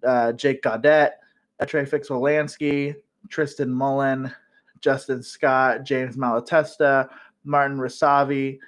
uh, 0.06 0.32
Jake 0.32 0.62
Gaudet, 0.62 1.12
Etre 1.60 1.86
Fix 1.86 2.08
Tristan 3.28 3.72
Mullen, 3.72 4.32
Justin 4.80 5.22
Scott, 5.22 5.84
James 5.84 6.16
Malatesta, 6.16 7.08
Martin 7.44 7.78
Rysavy, 7.78 8.58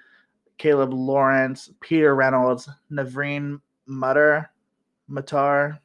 Caleb 0.58 0.92
Lawrence, 0.92 1.70
Peter 1.80 2.14
Reynolds, 2.14 2.68
Navrin 2.90 3.60
Mutter, 3.86 4.50
Matar, 5.10 5.78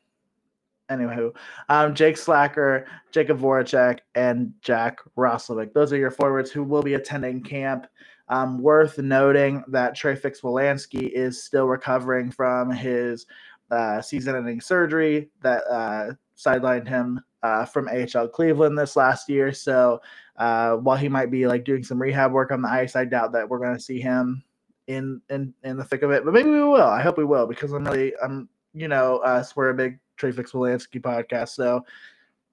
anywho, 0.89 1.33
um, 1.69 1.95
Jake 1.95 2.17
Slacker, 2.17 2.85
Jakub 3.11 3.39
Voracek, 3.39 3.99
and 4.15 4.53
Jack 4.61 4.99
Roslovic. 5.17 5.73
Those 5.73 5.93
are 5.93 5.97
your 5.97 6.11
forwards 6.11 6.51
who 6.51 6.63
will 6.63 6.83
be 6.83 6.95
attending 6.95 7.41
camp 7.41 7.88
Um, 8.27 8.59
worth 8.59 8.97
noting 8.97 9.63
that 9.67 9.95
Trey 9.95 10.15
Fix-Wolansky 10.15 11.09
is 11.11 11.43
still 11.43 11.67
recovering 11.67 12.31
from 12.31 12.71
his 12.71 13.27
uh, 13.69 14.01
season-ending 14.01 14.61
surgery 14.61 15.29
that 15.41 15.63
uh, 15.69 16.13
sidelined 16.35 16.88
him 16.88 17.21
uh, 17.43 17.65
from 17.65 17.88
AHL 17.88 18.27
Cleveland 18.27 18.77
this 18.77 18.95
last 18.95 19.29
year. 19.29 19.53
So 19.53 20.01
uh, 20.38 20.77
while 20.77 20.97
he 20.97 21.07
might 21.07 21.29
be 21.29 21.45
like 21.45 21.63
doing 21.63 21.83
some 21.83 22.01
rehab 22.01 22.31
work 22.31 22.51
on 22.51 22.61
the 22.61 22.69
ice, 22.69 22.95
I 22.95 23.05
doubt 23.05 23.31
that 23.33 23.47
we're 23.47 23.59
going 23.59 23.75
to 23.75 23.83
see 23.83 23.99
him 23.99 24.43
in 24.88 25.21
in 25.29 25.53
in 25.63 25.77
the 25.77 25.83
thick 25.83 26.01
of 26.01 26.11
it. 26.11 26.25
But 26.25 26.33
maybe 26.33 26.49
we 26.49 26.63
will. 26.63 26.81
I 26.81 27.01
hope 27.01 27.17
we 27.17 27.25
will 27.25 27.47
because 27.47 27.71
I'm 27.71 27.85
really 27.85 28.13
I'm 28.23 28.49
you 28.73 28.88
know 28.88 29.17
us 29.17 29.55
we're 29.55 29.69
a 29.69 29.73
big 29.73 29.99
Trey 30.17 30.31
Fix-Wolansky 30.31 31.01
podcast. 31.01 31.49
So 31.49 31.85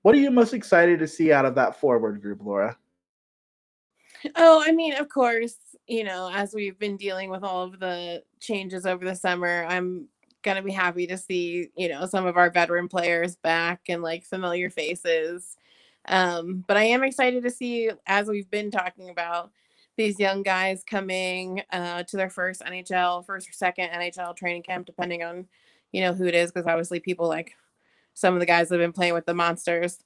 what 0.03 0.15
are 0.15 0.19
you 0.19 0.31
most 0.31 0.53
excited 0.53 0.99
to 0.99 1.09
see 1.09 1.33
out 1.33 1.47
of 1.47 1.55
that 1.55 1.81
forward 1.81 2.21
group, 2.21 2.41
Laura? 2.43 2.77
Oh, 4.37 4.63
I 4.65 4.73
mean, 4.73 4.95
of 4.95 5.09
course, 5.09 5.57
you 5.87 6.05
know, 6.05 6.31
as 6.33 6.55
we've 6.55 6.79
been 6.79 6.97
dealing 6.97 7.31
with 7.31 7.43
all 7.43 7.65
of 7.65 7.79
the 7.81 8.23
changes 8.41 8.87
over 8.87 9.05
the 9.05 9.15
summer, 9.15 9.67
I'm 9.69 10.09
going 10.43 10.57
to 10.57 10.63
be 10.63 10.73
happy 10.73 11.07
to 11.07 11.17
see, 11.17 11.69
you 11.77 11.89
know, 11.89 12.07
some 12.07 12.27
of 12.27 12.37
our 12.37 12.51
veteran 12.51 12.89
players 12.89 13.37
back 13.37 13.83
and 13.89 14.03
like 14.03 14.25
familiar 14.25 14.71
faces. 14.71 15.57
Um, 16.07 16.65
but 16.67 16.77
I 16.77 16.85
am 16.85 17.05
excited 17.05 17.43
to 17.45 17.51
see, 17.51 17.91
as 18.07 18.27
we've 18.29 18.51
been 18.51 18.71
talking 18.71 19.11
about, 19.11 19.51
these 19.97 20.19
young 20.19 20.43
guys 20.43 20.83
coming 20.85 21.63
uh, 21.71 22.03
to 22.05 22.17
their 22.17 22.31
first 22.31 22.63
NHL, 22.63 23.27
first 23.27 23.49
or 23.49 23.53
second 23.53 23.91
NHL 23.91 24.35
training 24.35 24.63
camp, 24.63 24.87
depending 24.87 25.23
on, 25.23 25.47
you 25.93 26.01
know, 26.01 26.15
who 26.15 26.25
it 26.25 26.35
is, 26.35 26.51
because 26.51 26.67
obviously 26.67 26.99
people 26.99 27.29
like 27.29 27.55
some 28.15 28.35
of 28.35 28.41
the 28.41 28.47
guys 28.47 28.69
that 28.69 28.81
have 28.81 28.85
been 28.85 28.93
playing 28.93 29.15
with 29.15 29.27
the 29.27 29.35
monsters 29.35 29.99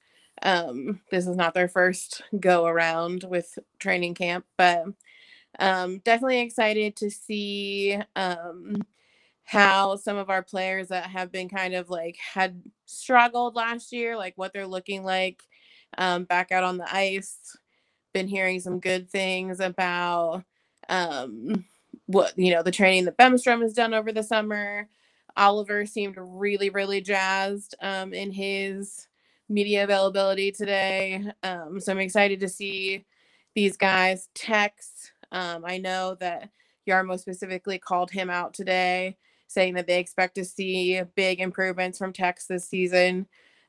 um, 0.43 1.01
this 1.11 1.27
is 1.27 1.37
not 1.37 1.55
their 1.55 1.69
first 1.69 2.23
go 2.39 2.67
around 2.67 3.25
with 3.25 3.59
training 3.79 4.15
camp, 4.15 4.45
but 4.57 4.85
um, 5.59 5.99
definitely 6.01 6.41
excited 6.41 6.97
to 6.97 7.11
see 7.11 7.99
um, 8.15 8.83
how 9.45 9.97
some 9.97 10.17
of 10.17 10.29
our 10.29 10.43
players 10.43 10.89
that 10.89 11.07
have 11.07 11.33
been 11.33 11.49
kind 11.49 11.75
of 11.75 11.89
like 11.89 12.17
had 12.17 12.63
struggled 12.85 13.55
last 13.55 13.93
year, 13.93 14.17
like 14.17 14.35
what 14.37 14.53
they're 14.53 14.67
looking 14.67 15.05
like 15.05 15.43
um, 15.99 16.25
back 16.25 16.53
out 16.53 16.65
on 16.65 16.77
the 16.77 16.95
ice. 16.95 17.39
Been 18.13 18.29
hearing 18.29 18.61
some 18.61 18.81
good 18.81 19.11
things 19.11 19.61
about 19.61 20.45
um, 20.89 21.65
what 22.07 22.39
you 22.39 22.53
know 22.53 22.63
the 22.63 22.71
training 22.71 23.05
that 23.07 23.19
Bemstrom 23.19 23.63
has 23.63 23.73
done 23.75 23.95
over 23.95 24.13
the 24.13 24.23
summer. 24.23 24.89
Oliver 25.37 25.85
seemed 25.85 26.17
really, 26.19 26.71
really 26.71 27.01
jazzed 27.03 27.75
um, 27.83 28.15
in 28.15 28.33
his 28.33 29.07
media 29.49 29.85
availability 29.85 30.53
today. 30.53 31.25
Um, 31.43 31.81
so 31.81 31.93
I'm 31.93 32.01
excited 32.01 32.41
to 32.41 32.49
see 32.49 33.05
these 33.55 33.77
guys 33.77 34.29
text. 34.35 35.13
Um, 35.33 35.65
I 35.65 35.79
know 35.79 36.17
that 36.21 36.51
Jarmo 36.87 37.19
specifically 37.19 37.79
called 37.79 38.11
him 38.11 38.31
out 38.31 38.55
today, 38.55 39.17
saying 39.47 39.75
that 39.75 39.87
they 39.87 39.99
expect 39.99 40.35
to 40.37 40.45
see 40.45 41.03
big 41.15 41.41
improvements 41.41 41.99
from 41.99 42.13
Tex 42.13 42.47
this 42.47 42.69
season. 42.69 43.27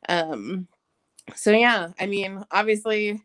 Um, 0.10 0.68
so 1.36 1.52
yeah, 1.52 1.90
I 2.00 2.06
mean, 2.06 2.44
obviously, 2.52 3.22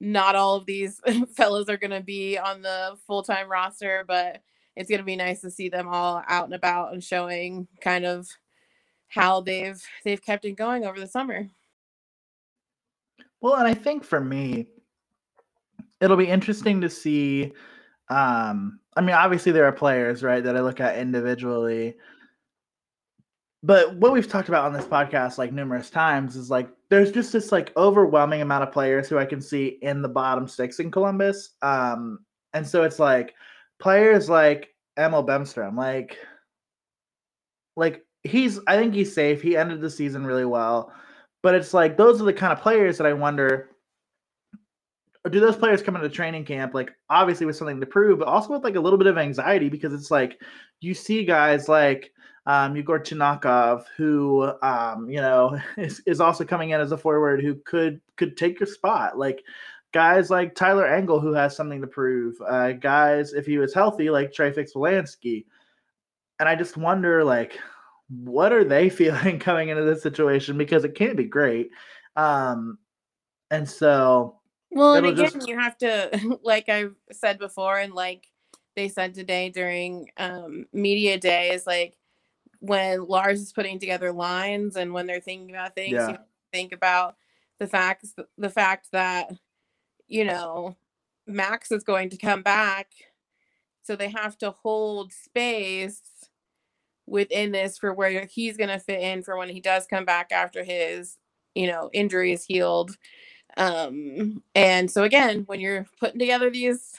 not 0.00 0.34
all 0.36 0.56
of 0.56 0.66
these 0.66 1.00
fellows 1.34 1.68
are 1.68 1.76
going 1.76 1.90
to 1.92 2.02
be 2.02 2.38
on 2.38 2.62
the 2.62 2.96
full 3.06 3.22
time 3.22 3.50
roster, 3.50 4.04
but 4.06 4.42
it's 4.76 4.88
going 4.88 5.00
to 5.00 5.04
be 5.04 5.16
nice 5.16 5.40
to 5.42 5.50
see 5.50 5.68
them 5.68 5.88
all 5.88 6.22
out 6.28 6.44
and 6.46 6.54
about 6.54 6.92
and 6.92 7.02
showing 7.02 7.68
kind 7.80 8.04
of 8.04 8.28
how 9.12 9.42
they've 9.42 9.80
they've 10.04 10.22
kept 10.22 10.44
it 10.44 10.52
going 10.52 10.86
over 10.86 10.98
the 10.98 11.06
summer. 11.06 11.48
Well, 13.40 13.56
and 13.56 13.66
I 13.66 13.74
think 13.74 14.04
for 14.04 14.20
me, 14.20 14.68
it'll 16.00 16.16
be 16.16 16.28
interesting 16.28 16.80
to 16.80 16.88
see. 16.88 17.52
Um, 18.08 18.80
I 18.96 19.00
mean, 19.00 19.14
obviously 19.14 19.52
there 19.52 19.66
are 19.66 19.72
players, 19.72 20.22
right, 20.22 20.42
that 20.42 20.56
I 20.56 20.60
look 20.60 20.80
at 20.80 20.98
individually. 20.98 21.96
But 23.62 23.96
what 23.96 24.12
we've 24.12 24.28
talked 24.28 24.48
about 24.48 24.64
on 24.64 24.72
this 24.72 24.84
podcast 24.84 25.38
like 25.38 25.52
numerous 25.52 25.90
times 25.90 26.34
is 26.34 26.50
like 26.50 26.68
there's 26.88 27.12
just 27.12 27.32
this 27.32 27.52
like 27.52 27.72
overwhelming 27.76 28.42
amount 28.42 28.64
of 28.64 28.72
players 28.72 29.08
who 29.08 29.18
I 29.18 29.24
can 29.24 29.40
see 29.40 29.78
in 29.82 30.02
the 30.02 30.08
bottom 30.08 30.48
six 30.48 30.80
in 30.80 30.90
Columbus. 30.90 31.50
Um, 31.62 32.20
and 32.54 32.66
so 32.66 32.82
it's 32.82 32.98
like 32.98 33.34
players 33.78 34.28
like 34.28 34.74
Emil 34.98 35.24
Bemstrom, 35.24 35.76
like 35.76 36.18
like 37.76 38.04
he's 38.24 38.60
I 38.66 38.76
think 38.76 38.94
he's 38.94 39.14
safe. 39.14 39.42
He 39.42 39.56
ended 39.56 39.80
the 39.80 39.90
season 39.90 40.26
really 40.26 40.44
well. 40.44 40.92
But 41.42 41.54
it's 41.54 41.74
like 41.74 41.96
those 41.96 42.20
are 42.20 42.24
the 42.24 42.32
kind 42.32 42.52
of 42.52 42.60
players 42.60 42.98
that 42.98 43.06
I 43.06 43.12
wonder 43.12 43.68
do 45.30 45.38
those 45.38 45.56
players 45.56 45.82
come 45.82 45.94
into 45.94 46.08
training 46.08 46.44
camp 46.44 46.74
like 46.74 46.90
obviously 47.08 47.46
with 47.46 47.56
something 47.56 47.78
to 47.78 47.86
prove, 47.86 48.18
but 48.18 48.26
also 48.26 48.50
with 48.50 48.64
like 48.64 48.74
a 48.74 48.80
little 48.80 48.98
bit 48.98 49.06
of 49.06 49.18
anxiety 49.18 49.68
because 49.68 49.92
it's 49.92 50.10
like 50.10 50.40
you 50.80 50.94
see 50.94 51.24
guys 51.24 51.68
like 51.68 52.12
um, 52.44 52.74
Yegor 52.74 52.98
Chinakhov, 52.98 53.84
who 53.96 54.52
um, 54.62 55.08
you 55.08 55.20
know 55.20 55.58
is, 55.76 56.02
is 56.06 56.20
also 56.20 56.44
coming 56.44 56.70
in 56.70 56.80
as 56.80 56.92
a 56.92 56.98
forward 56.98 57.40
who 57.42 57.54
could 57.64 58.00
could 58.16 58.36
take 58.36 58.58
your 58.58 58.66
spot. 58.66 59.16
Like 59.16 59.42
guys 59.92 60.30
like 60.30 60.54
Tyler 60.54 60.86
Angle, 60.86 61.20
who 61.20 61.32
has 61.34 61.54
something 61.54 61.80
to 61.80 61.86
prove. 61.86 62.34
Uh, 62.40 62.72
guys, 62.72 63.32
if 63.32 63.46
he 63.46 63.58
was 63.58 63.74
healthy, 63.74 64.10
like 64.10 64.32
Trey 64.32 64.52
Fix-Wolansky. 64.52 65.44
And 66.40 66.48
I 66.48 66.56
just 66.56 66.76
wonder, 66.76 67.22
like, 67.22 67.58
what 68.12 68.52
are 68.52 68.64
they 68.64 68.88
feeling 68.90 69.38
coming 69.38 69.68
into 69.68 69.84
this 69.84 70.02
situation 70.02 70.58
because 70.58 70.84
it 70.84 70.94
can't 70.94 71.16
be 71.16 71.24
great. 71.24 71.70
Um, 72.16 72.78
and 73.50 73.68
so, 73.68 74.38
well, 74.70 74.94
and 74.94 75.06
again, 75.06 75.32
just... 75.32 75.48
you 75.48 75.58
have 75.58 75.76
to, 75.78 76.38
like 76.42 76.68
I've 76.68 76.94
said 77.10 77.38
before, 77.38 77.78
and 77.78 77.94
like 77.94 78.26
they 78.76 78.88
said 78.88 79.14
today 79.14 79.50
during 79.50 80.08
um, 80.16 80.66
media 80.72 81.18
day, 81.18 81.50
is 81.50 81.66
like 81.66 81.96
when 82.60 83.06
Lars 83.06 83.40
is 83.40 83.52
putting 83.52 83.78
together 83.78 84.12
lines 84.12 84.76
and 84.76 84.92
when 84.92 85.06
they're 85.06 85.20
thinking 85.20 85.50
about 85.50 85.74
things, 85.74 85.92
yeah. 85.92 86.10
you 86.10 86.18
think 86.52 86.72
about 86.72 87.16
the 87.58 87.66
facts, 87.66 88.14
the 88.38 88.50
fact 88.50 88.88
that 88.92 89.32
you 90.08 90.24
know 90.24 90.76
Max 91.26 91.70
is 91.70 91.84
going 91.84 92.08
to 92.10 92.16
come 92.16 92.42
back, 92.42 92.88
so 93.82 93.96
they 93.96 94.08
have 94.08 94.38
to 94.38 94.50
hold 94.50 95.12
space 95.12 96.00
within 97.06 97.52
this 97.52 97.78
for 97.78 97.92
where 97.92 98.26
he's 98.26 98.56
going 98.56 98.70
to 98.70 98.78
fit 98.78 99.00
in 99.00 99.22
for 99.22 99.36
when 99.36 99.48
he 99.48 99.60
does 99.60 99.86
come 99.86 100.04
back 100.04 100.32
after 100.32 100.64
his 100.64 101.18
you 101.54 101.66
know 101.66 101.90
injury 101.92 102.32
is 102.32 102.44
healed. 102.44 102.96
Um 103.56 104.42
and 104.54 104.90
so 104.90 105.02
again 105.02 105.44
when 105.46 105.60
you're 105.60 105.86
putting 106.00 106.18
together 106.18 106.48
these 106.50 106.94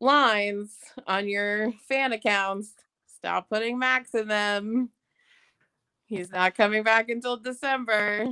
lines 0.00 0.76
on 1.06 1.28
your 1.28 1.72
fan 1.88 2.12
accounts 2.12 2.74
stop 3.06 3.48
putting 3.48 3.78
max 3.78 4.14
in 4.14 4.28
them. 4.28 4.90
He's 6.04 6.30
not 6.30 6.54
coming 6.54 6.82
back 6.82 7.08
until 7.08 7.38
december. 7.38 8.26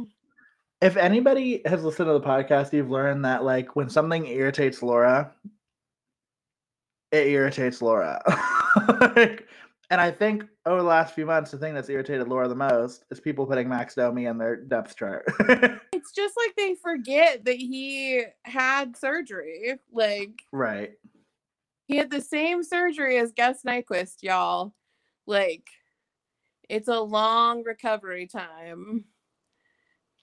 If 0.83 0.96
anybody 0.96 1.62
has 1.64 1.83
listened 1.83 2.09
to 2.09 2.12
the 2.12 2.20
podcast 2.20 2.74
you've 2.74 2.90
learned 2.90 3.24
that 3.24 3.42
like 3.42 3.74
when 3.74 3.88
something 3.88 4.26
irritates 4.26 4.83
laura 4.83 5.33
it 7.12 7.28
irritates 7.28 7.81
laura. 7.81 8.22
Like, 9.14 9.46
and 9.92 10.00
I 10.00 10.11
think 10.11 10.46
over 10.64 10.78
the 10.78 10.88
last 10.88 11.14
few 11.14 11.26
months, 11.26 11.50
the 11.50 11.59
thing 11.59 11.74
that's 11.74 11.90
irritated 11.90 12.26
Laura 12.26 12.48
the 12.48 12.55
most 12.55 13.05
is 13.11 13.20
people 13.20 13.44
putting 13.44 13.68
Max 13.68 13.94
Domi 13.94 14.24
in 14.24 14.38
their 14.38 14.57
depth 14.57 14.96
chart. 14.96 15.26
it's 15.92 16.12
just 16.12 16.35
like 16.35 16.57
they 16.57 16.74
forget 16.83 17.44
that 17.44 17.57
he 17.57 18.24
had 18.44 18.96
surgery. 18.96 19.74
Like, 19.92 20.31
right. 20.50 20.92
He 21.88 21.98
had 21.98 22.11
the 22.11 22.22
same 22.22 22.62
surgery 22.62 23.18
as 23.18 23.33
Gus 23.33 23.64
Nyquist, 23.66 24.22
y'all. 24.22 24.72
Like, 25.26 25.68
it's 26.70 26.88
a 26.88 27.00
long 27.00 27.62
recovery 27.62 28.26
time. 28.26 29.05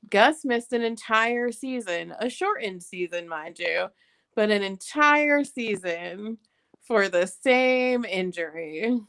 Gus 0.10 0.44
missed 0.46 0.74
an 0.74 0.82
entire 0.82 1.52
season, 1.52 2.16
a 2.20 2.28
shortened 2.28 2.82
season, 2.82 3.30
mind 3.30 3.60
you, 3.60 3.90
but 4.36 4.50
an 4.50 4.64
entire 4.64 5.44
season 5.44 6.40
for 6.82 7.08
the 7.08 7.28
same 7.28 8.04
injury. 8.04 9.00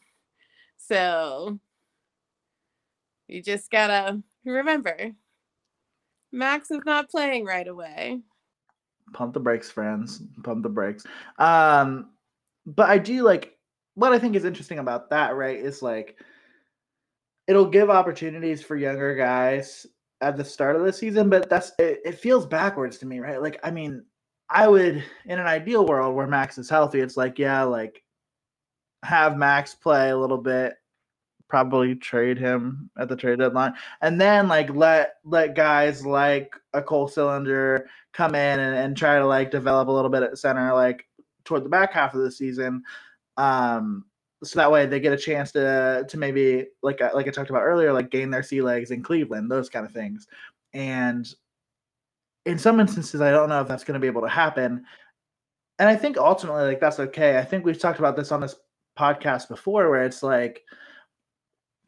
So 0.91 1.61
you 3.29 3.43
just 3.45 3.71
gotta 3.71 4.21
remember 4.45 5.13
Max 6.33 6.73
is 6.73 6.81
not 6.85 7.11
playing 7.11 7.45
right 7.45 7.69
away. 7.69 8.23
Pump 9.13 9.35
the 9.35 9.41
brakes, 9.41 9.71
friends. 9.71 10.21
Pump 10.43 10.65
the 10.65 10.69
brakes. 10.69 11.07
Um, 11.39 12.11
but 12.67 12.91
I 12.91 12.99
do 12.99 13.23
like 13.23 13.57
what 13.95 14.13
I 14.13 14.19
think 14.19 14.35
is 14.35 14.45
interesting 14.45 14.81
about 14.81 15.11
that, 15.11 15.37
right? 15.37 15.59
Is 15.59 15.81
like 15.81 16.17
it'll 17.47 17.67
give 17.67 17.89
opportunities 17.89 18.61
for 18.61 18.75
younger 18.75 19.15
guys 19.15 19.87
at 20.21 20.37
the 20.37 20.45
start 20.45 20.75
of 20.75 20.85
the 20.85 20.93
season, 20.93 21.31
but 21.31 21.49
that's 21.49 21.71
it, 21.79 22.01
it 22.05 22.19
feels 22.19 22.47
backwards 22.47 22.99
to 22.99 23.07
me, 23.07 23.21
right? 23.21 23.41
Like, 23.41 23.61
I 23.63 23.71
mean, 23.71 24.05
I 24.49 24.67
would 24.67 25.05
in 25.27 25.39
an 25.39 25.47
ideal 25.47 25.87
world 25.87 26.17
where 26.17 26.27
Max 26.27 26.59
is 26.59 26.69
healthy, 26.69 26.99
it's 26.99 27.17
like, 27.17 27.39
yeah, 27.39 27.63
like 27.63 28.03
have 29.03 29.37
Max 29.37 29.75
play 29.75 30.11
a 30.11 30.17
little 30.17 30.39
bit, 30.39 30.75
probably 31.51 31.95
trade 31.95 32.39
him 32.39 32.89
at 32.99 33.09
the 33.09 33.17
trade 33.17 33.41
deadline, 33.41 33.75
and 34.01 34.21
then 34.21 34.49
like 34.49 34.71
let 34.71 35.17
let 35.25 35.55
guys 35.55 36.07
like 36.07 36.55
a 36.73 36.81
Cole 36.81 37.09
Sillinger 37.09 37.85
come 38.13 38.35
in 38.35 38.61
and, 38.61 38.77
and 38.77 38.97
try 38.97 39.19
to 39.19 39.27
like 39.27 39.51
develop 39.51 39.89
a 39.89 39.93
little 39.93 40.11
bit 40.11 40.23
at 40.23 40.39
center, 40.39 40.73
like 40.73 41.07
toward 41.45 41.65
the 41.65 41.69
back 41.69 41.93
half 41.93 42.15
of 42.15 42.23
the 42.23 42.31
season. 42.31 42.83
Um, 43.37 44.05
so 44.43 44.59
that 44.59 44.73
way 44.73 44.87
they 44.87 45.01
get 45.01 45.13
a 45.13 45.19
chance 45.19 45.53
to 45.53 46.07
to 46.09 46.19
maybe 46.19 46.67
like 46.83 47.01
like 47.15 47.29
I 47.29 47.31
talked 47.31 47.51
about 47.51 47.63
earlier, 47.63 47.93
like 47.93 48.11
gain 48.11 48.31
their 48.31 48.43
sea 48.43 48.63
legs 48.63 48.91
in 48.91 49.03
Cleveland, 49.03 49.51
those 49.51 49.69
kind 49.69 49.85
of 49.85 49.93
things. 49.93 50.27
And 50.73 51.29
in 52.47 52.59
some 52.59 52.81
instances, 52.81 53.21
I 53.21 53.31
don't 53.31 53.49
know 53.49 53.61
if 53.61 53.69
that's 53.69 53.85
going 53.85 53.95
to 53.95 54.01
be 54.01 54.07
able 54.07 54.23
to 54.23 54.29
happen. 54.29 54.85
And 55.79 55.89
I 55.89 55.97
think 55.97 56.17
ultimately, 56.17 56.65
like 56.65 56.81
that's 56.81 57.01
okay. 57.01 57.39
I 57.39 57.45
think 57.45 57.65
we've 57.65 57.79
talked 57.79 57.99
about 57.99 58.17
this 58.17 58.33
on 58.33 58.41
this 58.41 58.57
podcast 58.99 59.49
before, 59.49 59.91
where 59.91 60.05
it's 60.05 60.23
like 60.23 60.63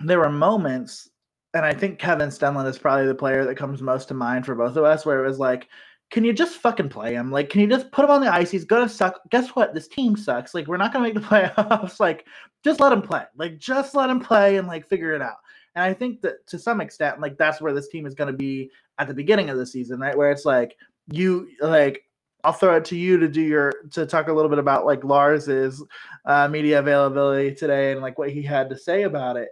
there 0.05 0.21
were 0.21 0.31
moments, 0.31 1.09
and 1.55 1.65
I 1.65 1.75
think 1.75 1.99
Kevin 1.99 2.31
Stenlund 2.31 2.69
is 2.69 2.79
probably 2.79 3.07
the 3.07 3.15
player 3.15 3.45
that 3.45 3.57
comes 3.57 3.83
most 3.83 4.09
to 4.09 4.15
mind 4.15 4.47
for 4.47 4.55
both 4.55 4.77
of 4.77 4.85
us, 4.85 5.05
where 5.05 5.25
it 5.25 5.27
was 5.27 5.39
like 5.39 5.69
can 6.13 6.25
you 6.25 6.35
just 6.35 6.59
fucking 6.59 6.91
play 6.91 7.15
him? 7.15 7.33
Like, 7.33 7.49
can 7.49 7.63
you 7.63 7.67
just 7.67 7.91
put 7.91 8.05
him 8.05 8.11
on 8.11 8.21
the 8.21 8.33
ice? 8.33 8.51
He's 8.51 8.67
gonna 8.67 8.89
suck. 8.89 9.19
Guess 9.31 9.57
what? 9.57 9.73
This 9.73 9.89
team 9.89 10.15
sucks. 10.15 10.53
Like, 10.53 10.67
we're 10.67 10.77
not 10.77 10.93
gonna 10.93 11.07
make 11.07 11.15
the 11.15 11.21
playoffs. 11.21 11.99
like, 11.99 12.27
just 12.63 12.81
let 12.81 12.93
him 12.93 13.01
play. 13.01 13.25
Like, 13.35 13.59
just 13.59 13.95
let 13.95 14.11
him 14.11 14.21
play 14.21 14.59
and 14.59 14.69
like 14.69 14.87
figure 14.87 15.15
it 15.15 15.23
out. 15.23 15.39
And 15.75 15.83
I 15.83 15.95
think 15.95 16.21
that 16.21 16.47
to 16.49 16.59
some 16.59 16.83
extent, 16.83 17.19
like 17.21 17.39
that's 17.39 17.63
where 17.63 17.73
this 17.73 17.89
team 17.89 18.05
is 18.05 18.15
gonna 18.15 18.35
be 18.35 18.71
at 18.99 19.09
the 19.09 19.15
beginning 19.15 19.49
of 19.49 19.57
the 19.57 19.65
season, 19.65 20.01
right? 20.01 20.17
Where 20.17 20.31
it's 20.31 20.45
like 20.45 20.77
you 21.11 21.49
like 21.63 22.03
I'll 22.45 22.53
throw 22.53 22.77
it 22.77 22.85
to 22.87 22.97
you 22.97 23.17
to 23.19 23.27
do 23.27 23.41
your 23.41 23.73
to 23.93 24.05
talk 24.05 24.29
a 24.29 24.33
little 24.35 24.51
bit 24.51 24.59
about 24.59 24.85
like 24.85 25.05
Lars's 25.05 25.83
uh, 26.27 26.47
media 26.47 26.81
availability 26.81 27.55
today 27.55 27.93
and 27.93 28.03
like 28.03 28.19
what 28.19 28.31
he 28.31 28.43
had 28.43 28.69
to 28.69 28.77
say 28.77 29.05
about 29.05 29.39
it. 29.39 29.49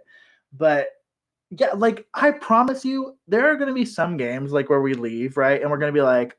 But 0.57 0.89
yeah, 1.49 1.71
like 1.75 2.07
I 2.13 2.31
promise 2.31 2.85
you, 2.85 3.17
there 3.27 3.51
are 3.51 3.55
going 3.55 3.67
to 3.67 3.73
be 3.73 3.85
some 3.85 4.17
games 4.17 4.51
like 4.51 4.69
where 4.69 4.81
we 4.81 4.93
leave, 4.93 5.37
right? 5.37 5.61
And 5.61 5.69
we're 5.69 5.77
going 5.77 5.93
to 5.93 5.97
be 5.97 6.03
like, 6.03 6.37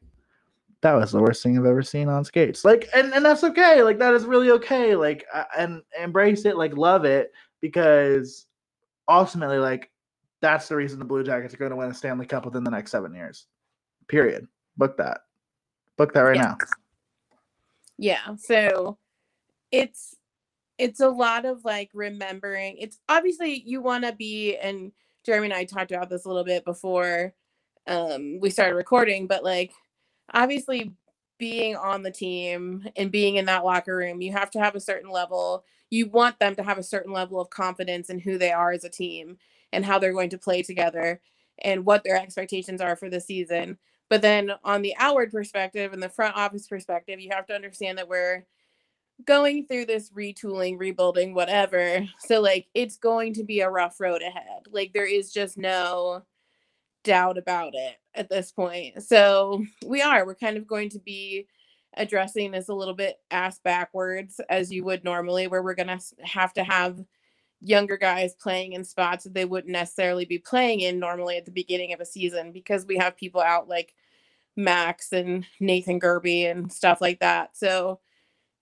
that 0.81 0.95
was 0.95 1.13
the 1.13 1.21
worst 1.21 1.43
thing 1.43 1.57
I've 1.57 1.65
ever 1.65 1.83
seen 1.83 2.09
on 2.09 2.25
skates. 2.25 2.65
Like, 2.65 2.89
and, 2.93 3.15
and 3.15 3.25
that's 3.25 3.45
okay. 3.45 3.83
Like, 3.83 3.99
that 4.01 4.15
is 4.15 4.25
really 4.25 4.51
okay. 4.51 4.97
Like, 4.97 5.25
and 5.57 5.81
embrace 6.01 6.45
it, 6.45 6.57
like, 6.57 6.77
love 6.77 7.05
it 7.05 7.31
because 7.61 8.47
ultimately, 9.09 9.59
like, 9.59 9.91
that's 10.41 10.69
the 10.69 10.75
reason 10.75 10.99
the 10.99 11.05
Blue 11.05 11.23
Jackets 11.23 11.55
are 11.55 11.59
going 11.59 11.71
to 11.71 11.77
win 11.77 11.91
a 11.91 11.95
Stanley 11.95 12.27
Cup 12.27 12.45
within 12.45 12.65
the 12.65 12.71
next 12.71 12.91
seven 12.91 13.15
years. 13.15 13.47
Period. 14.09 14.49
Book 14.77 14.97
that. 14.97 15.21
Book 15.97 16.13
that 16.15 16.23
right 16.23 16.35
yeah. 16.35 16.43
now. 16.43 16.57
Yeah. 17.99 18.37
So 18.37 18.99
it's 19.71 20.17
it's 20.79 21.01
a 21.01 21.09
lot 21.09 21.45
of 21.45 21.65
like 21.65 21.91
remembering. 21.95 22.77
It's 22.79 22.99
obviously 23.09 23.63
you 23.67 23.81
want 23.81 24.05
to 24.05 24.13
be 24.13 24.57
and 24.57 24.93
Jeremy 25.25 25.47
and 25.47 25.55
I 25.55 25.65
talked 25.65 25.93
about 25.93 26.11
this 26.11 26.25
a 26.25 26.29
little 26.29 26.45
bit 26.45 26.65
before 26.65 27.35
um 27.87 28.39
we 28.41 28.51
started 28.51 28.75
recording, 28.77 29.27
but 29.27 29.45
like 29.45 29.73
obviously 30.33 30.93
being 31.39 31.77
on 31.77 32.03
the 32.03 32.11
team 32.11 32.85
and 32.97 33.11
being 33.11 33.37
in 33.37 33.47
that 33.47 33.65
locker 33.65 33.97
room, 33.97 34.21
you 34.23 34.33
have 34.33 34.51
to 34.53 34.61
have 34.61 34.75
a 34.75 34.81
certain 34.81 35.11
level. 35.11 35.65
You 35.91 36.07
want 36.09 36.39
them 36.39 36.55
to 36.57 36.63
have 36.63 36.79
a 36.79 36.83
certain 36.83 37.13
level 37.13 37.41
of 37.41 37.51
confidence 37.51 38.11
in 38.11 38.19
who 38.21 38.39
they 38.39 38.53
are 38.53 38.73
as 38.73 38.85
a 38.85 38.89
team 38.89 39.39
and 39.73 39.85
how 39.85 39.99
they're 39.99 40.13
going 40.13 40.31
to 40.31 40.39
play 40.39 40.63
together 40.63 41.21
and 41.63 41.85
what 41.85 42.05
their 42.05 42.17
expectations 42.17 42.81
are 42.81 42.97
for 42.97 43.11
the 43.11 43.21
season. 43.21 43.79
But 44.09 44.23
then 44.23 44.53
on 44.65 44.83
the 44.83 44.95
outward 44.99 45.33
perspective 45.33 45.93
and 45.93 46.03
the 46.03 46.09
front 46.09 46.37
office 46.37 46.69
perspective, 46.69 47.21
you 47.21 47.31
have 47.33 47.47
to 47.47 47.55
understand 47.55 47.99
that 47.99 48.09
we're 48.09 48.45
going 49.27 49.67
through 49.67 49.87
this 49.87 50.11
retooling, 50.11 50.79
rebuilding, 50.79 51.35
whatever. 51.35 52.07
So 52.19 52.41
like 52.41 52.69
it's 52.75 52.97
going 52.97 53.35
to 53.35 53.45
be 53.45 53.61
a 53.61 53.71
rough 53.71 54.01
road 54.01 54.23
ahead. 54.23 54.65
Like 54.71 54.93
there 54.93 55.07
is 55.07 55.33
just 55.33 55.59
no 55.59 56.23
doubt 57.05 57.39
about 57.39 57.75
it 57.75 57.97
at 58.15 58.29
this 58.29 58.53
point. 58.53 59.03
So 59.03 59.65
we 59.87 60.03
are. 60.03 60.25
We're 60.27 60.35
kind 60.35 60.57
of 60.57 60.67
going 60.67 60.91
to 60.91 60.99
be 60.99 61.47
addressing 61.95 62.51
this 62.51 62.69
a 62.69 62.75
little 62.75 62.95
bit 62.95 63.19
ass 63.31 63.59
backwards 63.59 64.41
as 64.49 64.73
you 64.73 64.85
would 64.85 65.05
normally, 65.05 65.47
where 65.47 65.63
we're 65.63 65.75
going 65.75 65.99
to 65.99 66.01
have 66.23 66.53
to 66.55 66.65
have 66.65 66.99
younger 67.61 67.97
guys 67.97 68.35
playing 68.35 68.73
in 68.73 68.85
spots 68.85 69.25
that 69.25 69.35
they 69.35 69.45
wouldn't 69.45 69.73
necessarily 69.73 70.25
be 70.25 70.39
playing 70.39 70.81
in 70.81 70.99
normally 70.99 71.37
at 71.37 71.45
the 71.45 71.51
beginning 71.53 71.93
of 71.93 72.01
a 72.01 72.05
season 72.05 72.51
because 72.51 72.87
we 72.87 72.97
have 72.97 73.17
people 73.17 73.41
out 73.41 73.69
like 73.69 73.95
Max 74.57 75.13
and 75.13 75.47
Nathan 75.61 76.01
Gerbe 76.01 76.51
and 76.51 76.73
stuff 76.73 77.01
like 77.01 77.21
that. 77.21 77.57
So, 77.57 78.01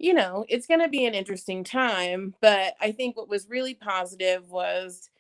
you 0.01 0.15
know, 0.15 0.47
it's 0.49 0.67
going 0.67 0.81
to 0.81 0.89
be 0.89 1.05
an 1.05 1.15
interesting 1.15 1.63
time. 1.63 2.35
But 2.41 2.75
I 2.81 2.91
think 2.91 3.17
what 3.17 3.29
was 3.29 3.51
really 3.51 3.75
positive 3.75 4.49
was 4.49 5.11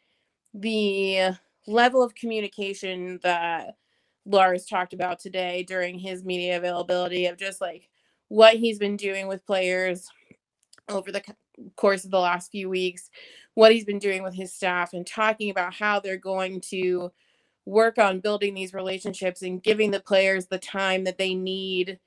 the 0.54 1.32
level 1.66 2.02
of 2.02 2.14
communication 2.14 3.20
that 3.22 3.76
Lars 4.24 4.64
talked 4.64 4.94
about 4.94 5.20
today 5.20 5.64
during 5.64 5.98
his 5.98 6.24
media 6.24 6.56
availability 6.56 7.26
of 7.26 7.36
just 7.36 7.60
like 7.60 7.90
what 8.28 8.56
he's 8.56 8.78
been 8.78 8.96
doing 8.96 9.28
with 9.28 9.44
players 9.44 10.08
over 10.88 11.12
the 11.12 11.22
course 11.76 12.06
of 12.06 12.10
the 12.10 12.18
last 12.18 12.50
few 12.50 12.70
weeks, 12.70 13.10
what 13.52 13.72
he's 13.72 13.84
been 13.84 13.98
doing 13.98 14.22
with 14.22 14.34
his 14.34 14.54
staff, 14.54 14.94
and 14.94 15.06
talking 15.06 15.50
about 15.50 15.74
how 15.74 16.00
they're 16.00 16.16
going 16.16 16.58
to 16.58 17.12
work 17.66 17.98
on 17.98 18.20
building 18.20 18.54
these 18.54 18.72
relationships 18.72 19.42
and 19.42 19.62
giving 19.62 19.90
the 19.90 20.00
players 20.00 20.46
the 20.46 20.58
time 20.58 21.04
that 21.04 21.18
they 21.18 21.34
need 21.34 21.98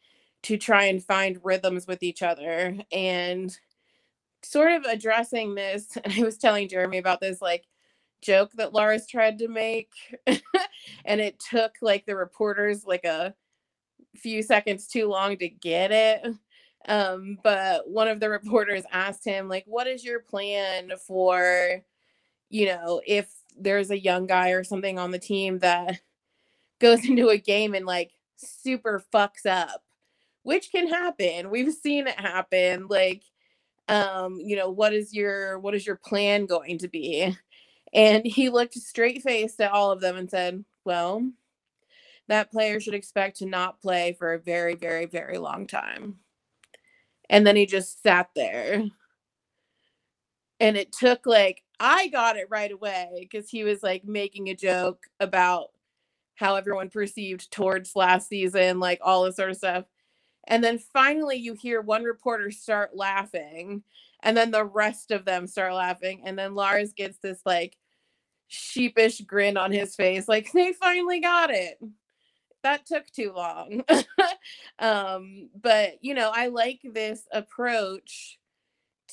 to 0.44 0.58
try 0.58 0.86
and 0.86 1.04
find 1.04 1.40
rhythms 1.44 1.88
with 1.88 2.04
each 2.04 2.22
other 2.22 2.78
and 2.92 3.58
sort 4.44 4.72
of 4.74 4.84
addressing 4.84 5.56
this 5.56 5.98
and 6.04 6.14
i 6.14 6.24
was 6.24 6.38
telling 6.38 6.68
jeremy 6.68 6.98
about 6.98 7.22
this 7.22 7.42
like 7.42 7.66
joke 8.24 8.52
that 8.54 8.74
Lars 8.74 9.06
tried 9.06 9.38
to 9.40 9.48
make. 9.48 9.92
and 11.06 11.22
it 11.22 11.40
took 11.40 11.74
like 11.82 12.06
the 12.06 12.16
reporters 12.16 12.86
like 12.86 13.06
a 13.06 13.36
few 14.16 14.42
seconds 14.42 14.88
too 14.88 15.08
long 15.08 15.38
to 15.38 15.50
get 15.50 15.92
it. 15.92 16.34
Um, 16.88 17.38
but 17.44 17.90
one 17.90 18.08
of 18.08 18.20
the 18.20 18.30
reporters 18.30 18.84
asked 18.92 19.26
him, 19.26 19.48
like, 19.48 19.64
what 19.68 19.88
is 19.88 20.04
your 20.04 20.20
plan 20.20 20.92
for, 21.06 21.82
you 22.50 22.66
know, 22.66 23.02
if 23.06 23.32
there's 23.58 23.92
a 23.92 24.00
young 24.00 24.26
guy 24.26 24.50
or 24.50 24.64
something 24.64 24.98
on 24.98 25.12
the 25.12 25.20
team 25.20 25.60
that 25.60 26.02
goes 26.80 27.06
into 27.08 27.30
a 27.30 27.38
game 27.38 27.74
and 27.74 27.86
like 27.86 28.12
super 28.38 29.04
fucks 29.14 29.46
up, 29.46 29.83
which 30.44 30.72
can 30.72 30.88
happen. 30.88 31.50
We've 31.50 31.74
seen 31.74 32.08
it 32.08 32.20
happen. 32.20 32.88
Like, 32.90 33.24
um, 33.88 34.40
you 34.40 34.56
know, 34.56 34.70
what 34.70 34.94
is 34.94 35.14
your 35.14 35.60
what 35.60 35.76
is 35.76 35.86
your 35.86 35.96
plan 35.98 36.46
going 36.46 36.78
to 36.80 36.88
be? 36.88 37.36
And 37.94 38.26
he 38.26 38.50
looked 38.50 38.74
straight 38.74 39.22
faced 39.22 39.62
at 39.62 39.72
all 39.72 39.92
of 39.92 40.02
them 40.02 40.18
and 40.18 40.30
said, 40.30 40.64
Well, 40.84 41.32
that 42.28 42.52
player 42.52 42.80
should 42.80 42.94
expect 42.94 43.38
to 43.38 43.46
not 43.46 43.82
play 43.82 44.16
for 44.18 44.34
a 44.34 44.40
very, 44.40 44.76
very, 44.76 45.06
very 45.06 45.38
long 45.38 45.68
time. 45.68 46.20
And 47.30 47.46
then 47.46 47.56
he 47.56 47.66
just 47.66 48.02
sat 48.02 48.30
there. 48.36 48.84
And 50.60 50.78
it 50.78 50.92
took 50.94 51.26
like, 51.26 51.62
I 51.80 52.08
got 52.08 52.38
it 52.38 52.48
right 52.50 52.72
away 52.72 53.10
because 53.20 53.50
he 53.50 53.64
was 53.64 53.84
like 53.84 54.06
making 54.06 54.48
a 54.48 54.56
joke 54.56 55.04
about 55.20 55.68
how 56.36 56.56
everyone 56.56 56.90
perceived 56.90 57.52
towards 57.52 57.96
last 57.96 58.30
season, 58.30 58.80
like 58.80 59.00
all 59.02 59.24
this 59.24 59.36
sort 59.36 59.50
of 59.50 59.58
stuff. 59.58 59.86
And 60.48 60.64
then 60.64 60.78
finally, 60.78 61.38
you 61.38 61.54
hear 61.54 61.82
one 61.82 62.04
reporter 62.04 62.52
start 62.52 62.96
laughing, 62.96 63.84
and 64.22 64.36
then 64.36 64.52
the 64.52 64.66
rest 64.66 65.12
of 65.12 65.26
them 65.26 65.48
start 65.48 65.74
laughing. 65.74 66.22
And 66.26 66.38
then 66.38 66.56
Lars 66.56 66.94
gets 66.94 67.18
this 67.20 67.42
like 67.46 67.78
sheepish 68.54 69.22
grin 69.22 69.58
on 69.58 69.72
his 69.72 69.96
face 69.96 70.28
like 70.28 70.52
they 70.54 70.74
finally 70.74 71.20
got 71.20 71.50
it 71.50 71.80
that 72.62 72.86
took 72.86 73.06
too 73.08 73.34
long 73.34 73.84
um 74.80 75.50
but 75.60 75.94
you 76.02 76.14
know 76.14 76.32
i 76.34 76.48
like 76.48 76.80
this 76.94 77.24
approach 77.32 78.38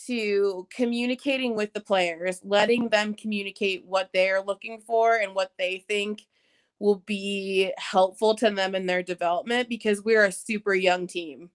to 0.07 0.67
communicating 0.75 1.57
with 1.57 1.73
the 1.73 1.81
players 1.81 2.41
letting 2.45 2.89
them 2.89 3.15
communicate 3.15 3.85
what 3.87 4.11
they're 4.13 4.43
looking 4.43 4.79
for 4.79 5.17
and 5.17 5.35
what 5.35 5.53
they 5.59 5.85
think 5.89 6.23
will 6.81 7.03
be 7.07 7.73
helpful 7.79 8.35
to 8.35 8.51
them 8.51 8.75
in 8.75 8.87
their 8.87 9.03
development 9.03 9.69
because 9.69 10.03
we're 10.03 10.25
a 10.25 10.33
super 10.33 10.75
young 10.75 11.07
team 11.07 11.51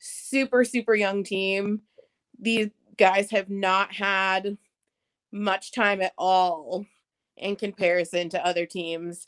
super 0.00 0.64
super 0.64 0.94
young 0.94 1.24
team 1.24 1.80
these 2.38 2.68
guys 2.96 3.30
have 3.30 3.48
not 3.48 3.94
had 3.94 4.58
much 5.32 5.72
time 5.72 6.00
at 6.00 6.12
all 6.18 6.84
in 7.36 7.56
comparison 7.56 8.28
to 8.30 8.44
other 8.44 8.66
teams 8.66 9.26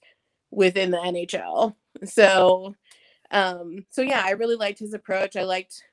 within 0.51 0.91
the 0.91 0.99
NHL. 0.99 1.75
So 2.05 2.75
um 3.31 3.85
so 3.91 4.03
yeah, 4.03 4.23
I 4.25 4.31
really 4.33 4.57
liked 4.57 4.79
his 4.79 4.95
approach. 4.95 5.37
I 5.37 5.45
liked 5.45 5.85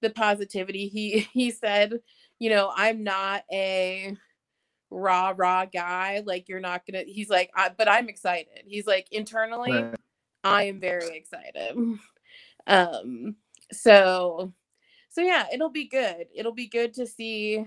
the 0.00 0.10
positivity. 0.10 0.88
He 0.88 1.20
he 1.32 1.50
said, 1.50 2.00
you 2.38 2.50
know, 2.50 2.72
I'm 2.74 3.04
not 3.04 3.44
a 3.52 4.16
raw 4.90 5.32
raw 5.36 5.64
guy 5.64 6.22
like 6.26 6.48
you're 6.48 6.60
not 6.60 6.82
gonna 6.84 7.04
he's 7.06 7.30
like 7.30 7.50
I, 7.54 7.70
but 7.76 7.88
i'm 7.88 8.08
excited. 8.08 8.64
He's 8.66 8.86
like 8.86 9.06
internally 9.12 9.72
right. 9.72 9.94
i 10.44 10.64
am 10.64 10.80
very 10.80 11.16
excited. 11.16 11.76
Um 12.66 13.36
so 13.72 14.52
so 15.08 15.22
yeah 15.22 15.46
it'll 15.52 15.70
be 15.70 15.88
good. 15.88 16.26
It'll 16.34 16.52
be 16.52 16.68
good 16.68 16.92
to 16.94 17.06
see 17.06 17.64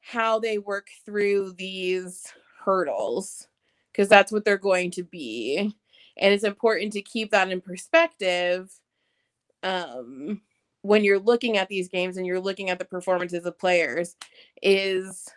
how 0.00 0.38
they 0.38 0.56
work 0.56 0.88
through 1.04 1.52
these 1.58 2.26
hurdles 2.64 3.46
because 3.92 4.08
that's 4.08 4.32
what 4.32 4.44
they're 4.44 4.56
going 4.56 4.90
to 4.92 5.02
be. 5.04 5.76
And 6.16 6.32
it's 6.32 6.44
important 6.44 6.94
to 6.94 7.02
keep 7.02 7.30
that 7.32 7.50
in 7.50 7.60
perspective 7.60 8.72
um 9.62 10.40
when 10.82 11.04
you're 11.04 11.18
looking 11.18 11.58
at 11.58 11.68
these 11.68 11.88
games 11.88 12.16
and 12.16 12.26
you're 12.26 12.40
looking 12.40 12.70
at 12.70 12.78
the 12.78 12.84
performances 12.84 13.44
of 13.44 13.58
players 13.58 14.16
is 14.62 15.28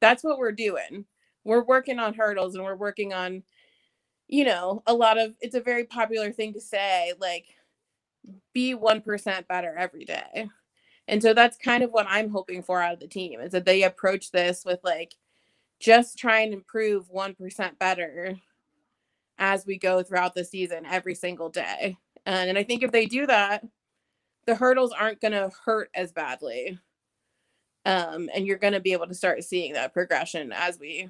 that's 0.00 0.24
what 0.24 0.38
we're 0.38 0.52
doing. 0.52 1.04
We're 1.44 1.64
working 1.64 1.98
on 1.98 2.14
hurdles 2.14 2.54
and 2.54 2.64
we're 2.64 2.76
working 2.76 3.12
on 3.12 3.42
you 4.28 4.44
know, 4.44 4.82
a 4.86 4.94
lot 4.94 5.18
of 5.18 5.34
it's 5.40 5.54
a 5.54 5.60
very 5.60 5.84
popular 5.84 6.30
thing 6.30 6.52
to 6.52 6.60
say 6.60 7.14
like 7.18 7.46
be 8.52 8.74
1% 8.74 9.48
better 9.48 9.74
every 9.76 10.04
day. 10.04 10.48
And 11.08 11.22
so 11.22 11.32
that's 11.32 11.56
kind 11.56 11.82
of 11.82 11.90
what 11.90 12.06
I'm 12.08 12.28
hoping 12.28 12.62
for 12.62 12.82
out 12.82 12.92
of 12.92 13.00
the 13.00 13.08
team 13.08 13.40
is 13.40 13.52
that 13.52 13.64
they 13.64 13.82
approach 13.84 14.30
this 14.30 14.64
with 14.66 14.80
like 14.84 15.14
just 15.80 16.18
try 16.18 16.40
and 16.40 16.52
improve 16.52 17.10
1% 17.10 17.78
better 17.78 18.36
as 19.38 19.64
we 19.64 19.78
go 19.78 20.02
throughout 20.02 20.34
the 20.34 20.44
season 20.44 20.84
every 20.84 21.14
single 21.14 21.48
day. 21.48 21.96
And, 22.26 22.50
and 22.50 22.58
I 22.58 22.64
think 22.64 22.82
if 22.82 22.92
they 22.92 23.06
do 23.06 23.26
that, 23.26 23.64
the 24.46 24.54
hurdles 24.54 24.92
aren't 24.92 25.20
going 25.20 25.32
to 25.32 25.50
hurt 25.64 25.90
as 25.94 26.12
badly. 26.12 26.78
Um, 27.88 28.28
and 28.34 28.46
you're 28.46 28.58
going 28.58 28.74
to 28.74 28.80
be 28.80 28.92
able 28.92 29.06
to 29.06 29.14
start 29.14 29.42
seeing 29.42 29.72
that 29.72 29.94
progression 29.94 30.52
as 30.52 30.78
we 30.78 31.08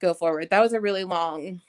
go 0.00 0.14
forward. 0.14 0.48
That 0.48 0.60
was 0.60 0.72
a 0.72 0.80
really 0.80 1.02
long 1.02 1.60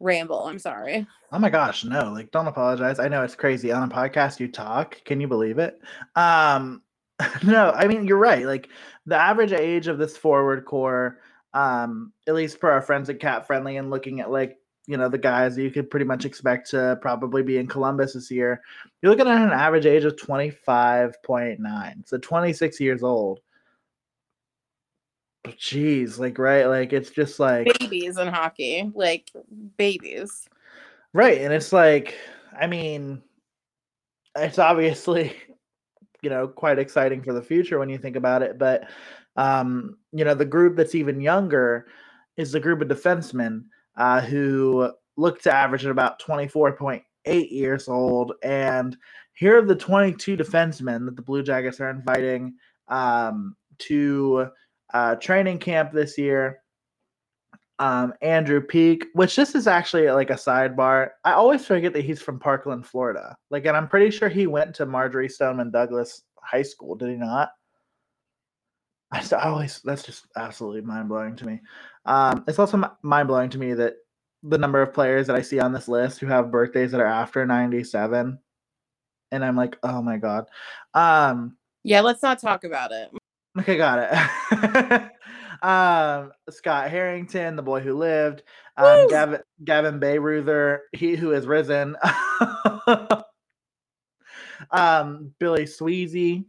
ramble. 0.00 0.46
I'm 0.46 0.58
sorry. 0.58 1.06
Oh 1.32 1.38
my 1.38 1.50
gosh, 1.50 1.84
no, 1.84 2.10
like 2.12 2.30
don't 2.30 2.46
apologize. 2.46 2.98
I 2.98 3.08
know 3.08 3.22
it's 3.22 3.34
crazy. 3.34 3.70
On 3.70 3.82
a 3.82 3.94
podcast 3.94 4.40
you 4.40 4.48
talk. 4.48 5.04
Can 5.04 5.20
you 5.20 5.28
believe 5.28 5.58
it? 5.58 5.78
Um 6.16 6.80
no, 7.44 7.72
I 7.72 7.86
mean 7.86 8.06
you're 8.06 8.16
right. 8.16 8.46
Like 8.46 8.70
the 9.04 9.16
average 9.16 9.52
age 9.52 9.86
of 9.86 9.98
this 9.98 10.16
forward 10.16 10.64
core, 10.64 11.18
um, 11.52 12.10
at 12.26 12.34
least 12.34 12.58
for 12.58 12.70
our 12.70 12.80
friends 12.80 13.10
at 13.10 13.18
CapFriendly 13.18 13.78
and 13.78 13.90
looking 13.90 14.20
at 14.20 14.30
like 14.30 14.56
you 14.86 14.96
know 14.96 15.08
the 15.08 15.18
guys 15.18 15.54
that 15.54 15.62
you 15.62 15.70
could 15.70 15.90
pretty 15.90 16.06
much 16.06 16.24
expect 16.24 16.70
to 16.70 16.98
probably 17.00 17.42
be 17.42 17.58
in 17.58 17.66
Columbus 17.66 18.14
this 18.14 18.30
year. 18.30 18.60
You're 19.00 19.10
looking 19.10 19.28
at 19.28 19.40
an 19.40 19.52
average 19.52 19.86
age 19.86 20.04
of 20.04 20.16
25.9. 20.16 22.08
So 22.08 22.18
26 22.18 22.80
years 22.80 23.02
old. 23.02 23.40
Jeez, 25.46 26.18
like 26.18 26.38
right, 26.38 26.66
like 26.66 26.92
it's 26.92 27.10
just 27.10 27.40
like 27.40 27.66
babies 27.78 28.16
in 28.16 28.28
hockey, 28.28 28.90
like 28.94 29.30
babies. 29.76 30.48
Right, 31.12 31.40
and 31.40 31.52
it's 31.52 31.72
like, 31.72 32.14
I 32.58 32.66
mean, 32.66 33.22
it's 34.36 34.58
obviously, 34.58 35.34
you 36.22 36.30
know, 36.30 36.48
quite 36.48 36.78
exciting 36.78 37.22
for 37.22 37.32
the 37.32 37.42
future 37.42 37.78
when 37.78 37.88
you 37.88 37.98
think 37.98 38.16
about 38.16 38.42
it. 38.42 38.58
But, 38.58 38.88
um, 39.36 39.98
you 40.12 40.24
know, 40.24 40.34
the 40.34 40.44
group 40.44 40.76
that's 40.76 40.94
even 40.94 41.20
younger 41.20 41.86
is 42.36 42.52
the 42.52 42.60
group 42.60 42.80
of 42.80 42.88
defensemen 42.88 43.64
uh, 43.96 44.20
who 44.20 44.90
look 45.16 45.42
to 45.42 45.54
average 45.54 45.84
at 45.84 45.90
about 45.90 46.20
24.8 46.20 47.02
years 47.50 47.88
old. 47.88 48.32
And 48.42 48.96
here 49.34 49.58
are 49.58 49.62
the 49.62 49.74
22 49.74 50.36
defensemen 50.36 51.04
that 51.06 51.16
the 51.16 51.22
Blue 51.22 51.42
Jackets 51.42 51.80
are 51.80 51.90
inviting 51.90 52.54
um, 52.88 53.56
to 53.78 54.48
uh, 54.92 55.16
training 55.16 55.58
camp 55.58 55.92
this 55.92 56.18
year. 56.18 56.58
Um, 57.78 58.12
Andrew 58.22 58.60
Peeke, 58.60 59.06
which 59.14 59.34
this 59.34 59.54
is 59.56 59.66
actually 59.66 60.08
like 60.10 60.30
a 60.30 60.34
sidebar. 60.34 61.10
I 61.24 61.32
always 61.32 61.66
forget 61.66 61.92
that 61.94 62.04
he's 62.04 62.22
from 62.22 62.38
Parkland, 62.38 62.86
Florida. 62.86 63.34
Like, 63.50 63.66
and 63.66 63.76
I'm 63.76 63.88
pretty 63.88 64.10
sure 64.10 64.28
he 64.28 64.46
went 64.46 64.74
to 64.76 64.86
Marjory 64.86 65.28
Stoneman 65.28 65.72
Douglas 65.72 66.22
High 66.40 66.62
School. 66.62 66.94
Did 66.94 67.08
he 67.08 67.16
not? 67.16 67.50
I, 69.12 69.24
I 69.36 69.48
always 69.48 69.80
that's 69.84 70.02
just 70.02 70.26
absolutely 70.36 70.82
mind 70.82 71.08
blowing 71.08 71.36
to 71.36 71.46
me. 71.46 71.60
Um, 72.04 72.44
it's 72.48 72.58
also 72.58 72.82
mind 73.02 73.28
blowing 73.28 73.50
to 73.50 73.58
me 73.58 73.74
that 73.74 73.94
the 74.42 74.58
number 74.58 74.82
of 74.82 74.92
players 74.92 75.26
that 75.28 75.36
I 75.36 75.42
see 75.42 75.60
on 75.60 75.72
this 75.72 75.88
list 75.88 76.18
who 76.18 76.26
have 76.26 76.50
birthdays 76.50 76.90
that 76.92 77.00
are 77.00 77.06
after 77.06 77.46
97, 77.46 78.38
and 79.30 79.44
I'm 79.44 79.56
like, 79.56 79.78
oh 79.82 80.02
my 80.02 80.16
god. 80.16 80.46
Um, 80.94 81.56
yeah, 81.84 82.00
let's 82.00 82.22
not 82.22 82.40
talk 82.40 82.64
about 82.64 82.92
it. 82.92 83.10
Okay, 83.58 83.76
got 83.76 83.98
it. 84.00 85.10
um, 85.62 86.32
Scott 86.50 86.90
Harrington, 86.90 87.56
the 87.56 87.62
boy 87.62 87.80
who 87.80 87.94
lived. 87.94 88.42
Um, 88.76 89.08
Gavin 89.08 89.40
Gavin 89.64 90.00
Bayreuther, 90.00 90.78
he 90.92 91.14
who 91.16 91.30
has 91.30 91.46
risen. 91.46 91.96
um, 94.70 95.32
Billy 95.38 95.64
Sweezy, 95.64 96.46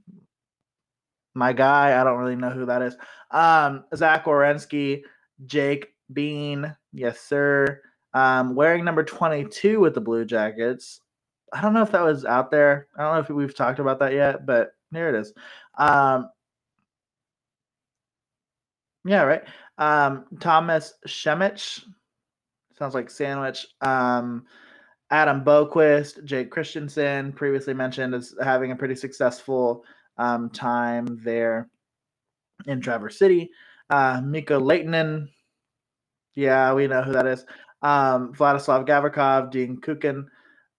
my 1.34 1.52
guy. 1.52 2.00
I 2.00 2.04
don't 2.04 2.20
really 2.20 2.36
know 2.38 2.52
who 2.52 2.66
that 2.68 2.82
is. 2.82 2.96
Um, 3.32 3.84
Zach 3.96 4.26
Werenski, 4.26 5.02
Jake 5.46 5.94
Bean, 6.12 6.76
yes 6.92 7.20
sir. 7.20 7.82
Um, 8.14 8.56
wearing 8.56 8.86
number 8.86 9.04
22 9.04 9.80
with 9.80 9.94
the 9.94 10.02
Blue 10.02 10.26
Jackets. 10.26 11.02
I 11.52 11.62
don't 11.62 11.74
know 11.74 11.82
if 11.82 11.92
that 11.92 12.04
was 12.04 12.26
out 12.26 12.52
there. 12.52 12.88
I 12.98 13.04
don't 13.04 13.14
know 13.14 13.20
if 13.20 13.30
we've 13.30 13.56
talked 13.56 13.80
about 13.80 14.00
that 14.00 14.14
yet, 14.14 14.46
but 14.46 14.76
here 14.92 15.10
it 15.10 15.16
is. 15.16 15.34
Um, 15.78 16.30
yeah, 19.06 19.24
right. 19.24 19.44
Um, 19.78 20.26
Thomas 20.40 20.94
Schemitsch. 21.08 21.84
Sounds 22.78 22.96
like 22.96 23.10
sandwich. 23.10 23.68
Um, 23.82 24.46
Adam 25.12 25.44
Boqvist, 25.44 26.24
Jake 26.24 26.50
Christensen, 26.50 27.34
previously 27.34 27.74
mentioned 27.74 28.16
as 28.16 28.34
having 28.42 28.72
a 28.72 28.76
pretty 28.76 28.96
successful 28.96 29.84
um, 30.18 30.50
time 30.50 31.20
there 31.24 31.70
in 32.66 32.82
Traverse 32.82 33.20
City. 33.20 33.52
Uh, 33.94 34.20
Mikko 34.22 34.60
Lehtonen. 34.60 35.28
Yeah, 36.34 36.74
we 36.74 36.88
know 36.88 37.04
who 37.04 37.12
that 37.12 37.28
is. 37.28 37.46
Um, 37.84 38.34
Vladislav 38.34 38.88
Gavrikov, 38.88 39.52
Dean 39.52 39.80
Kukan, 39.80 40.26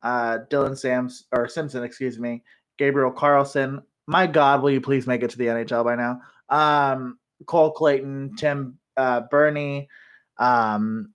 uh, 0.03 0.39
Dylan 0.51 0.77
Sams 0.77 1.27
or 1.31 1.47
Simpson, 1.47 1.85
excuse 1.85 2.19
me, 2.19 2.43
Gabriel 2.77 3.13
Carlson. 3.13 3.81
My 4.09 4.27
God, 4.27 4.63
will 4.63 4.73
you 4.73 4.81
please 4.81 5.07
make 5.07 5.23
it 5.23 5.31
to 5.31 5.39
the 5.39 5.47
NHL 5.47 5.85
by 5.85 5.95
now? 5.95 6.23
Um, 6.49 7.21
Cole 7.47 7.71
Clayton, 7.71 8.35
Tim 8.37 8.81
uh, 8.97 9.21
Berni, 9.31 9.87
um, 10.39 11.15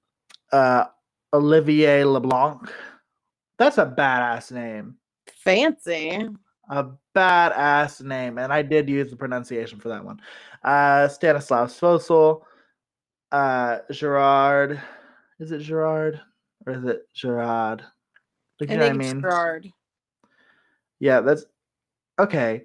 uh, 0.53 0.85
Olivier 1.33 2.05
LeBlanc. 2.05 2.61
That's 3.57 3.77
a 3.77 3.85
badass 3.85 4.53
name. 4.53 4.95
Fancy. 5.43 6.29
A 6.69 6.85
badass 7.15 8.01
name. 8.01 8.37
And 8.37 8.53
I 8.53 8.61
did 8.61 8.89
use 8.89 9.09
the 9.09 9.15
pronunciation 9.15 9.79
for 9.79 9.89
that 9.89 10.03
one. 10.03 10.19
Uh, 10.63 11.07
Stanislav 11.07 11.69
Svozil, 11.69 12.41
uh, 13.31 13.79
Gerard. 13.91 14.81
Is 15.39 15.51
it 15.51 15.59
Gerard 15.59 16.21
or 16.65 16.73
is 16.73 16.83
it 16.83 17.01
Gerard? 17.13 17.83
Like, 18.59 18.71
I 18.71 18.77
think 18.77 18.93
I 18.93 18.97
mean? 18.97 19.21
Gerard. 19.21 19.71
Yeah, 20.99 21.21
that's 21.21 21.45
okay. 22.19 22.63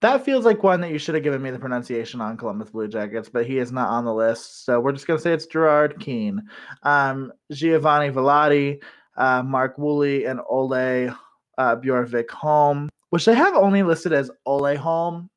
That 0.00 0.22
feels 0.22 0.44
like 0.44 0.62
one 0.62 0.82
that 0.82 0.90
you 0.90 0.98
should 0.98 1.14
have 1.14 1.24
given 1.24 1.40
me 1.40 1.50
the 1.50 1.58
pronunciation 1.58 2.20
on 2.20 2.36
Columbus 2.36 2.68
Blue 2.68 2.88
Jackets, 2.88 3.30
but 3.30 3.46
he 3.46 3.56
is 3.56 3.72
not 3.72 3.88
on 3.88 4.04
the 4.04 4.12
list. 4.12 4.66
So 4.66 4.78
we're 4.78 4.92
just 4.92 5.06
going 5.06 5.16
to 5.16 5.22
say 5.22 5.32
it's 5.32 5.46
Gerard 5.46 5.98
Keane. 5.98 6.42
Um, 6.82 7.32
Giovanni 7.50 8.10
Vallati, 8.10 8.82
uh, 9.16 9.42
Mark 9.42 9.78
Woolley, 9.78 10.26
and 10.26 10.40
Ole 10.46 11.08
uh, 11.56 11.76
Bjorvik 11.76 12.30
Holm, 12.30 12.90
which 13.14 13.26
they 13.26 13.34
have 13.36 13.54
only 13.54 13.84
listed 13.84 14.12
as 14.12 14.28
Ole 14.44 14.74
Holm 14.74 15.30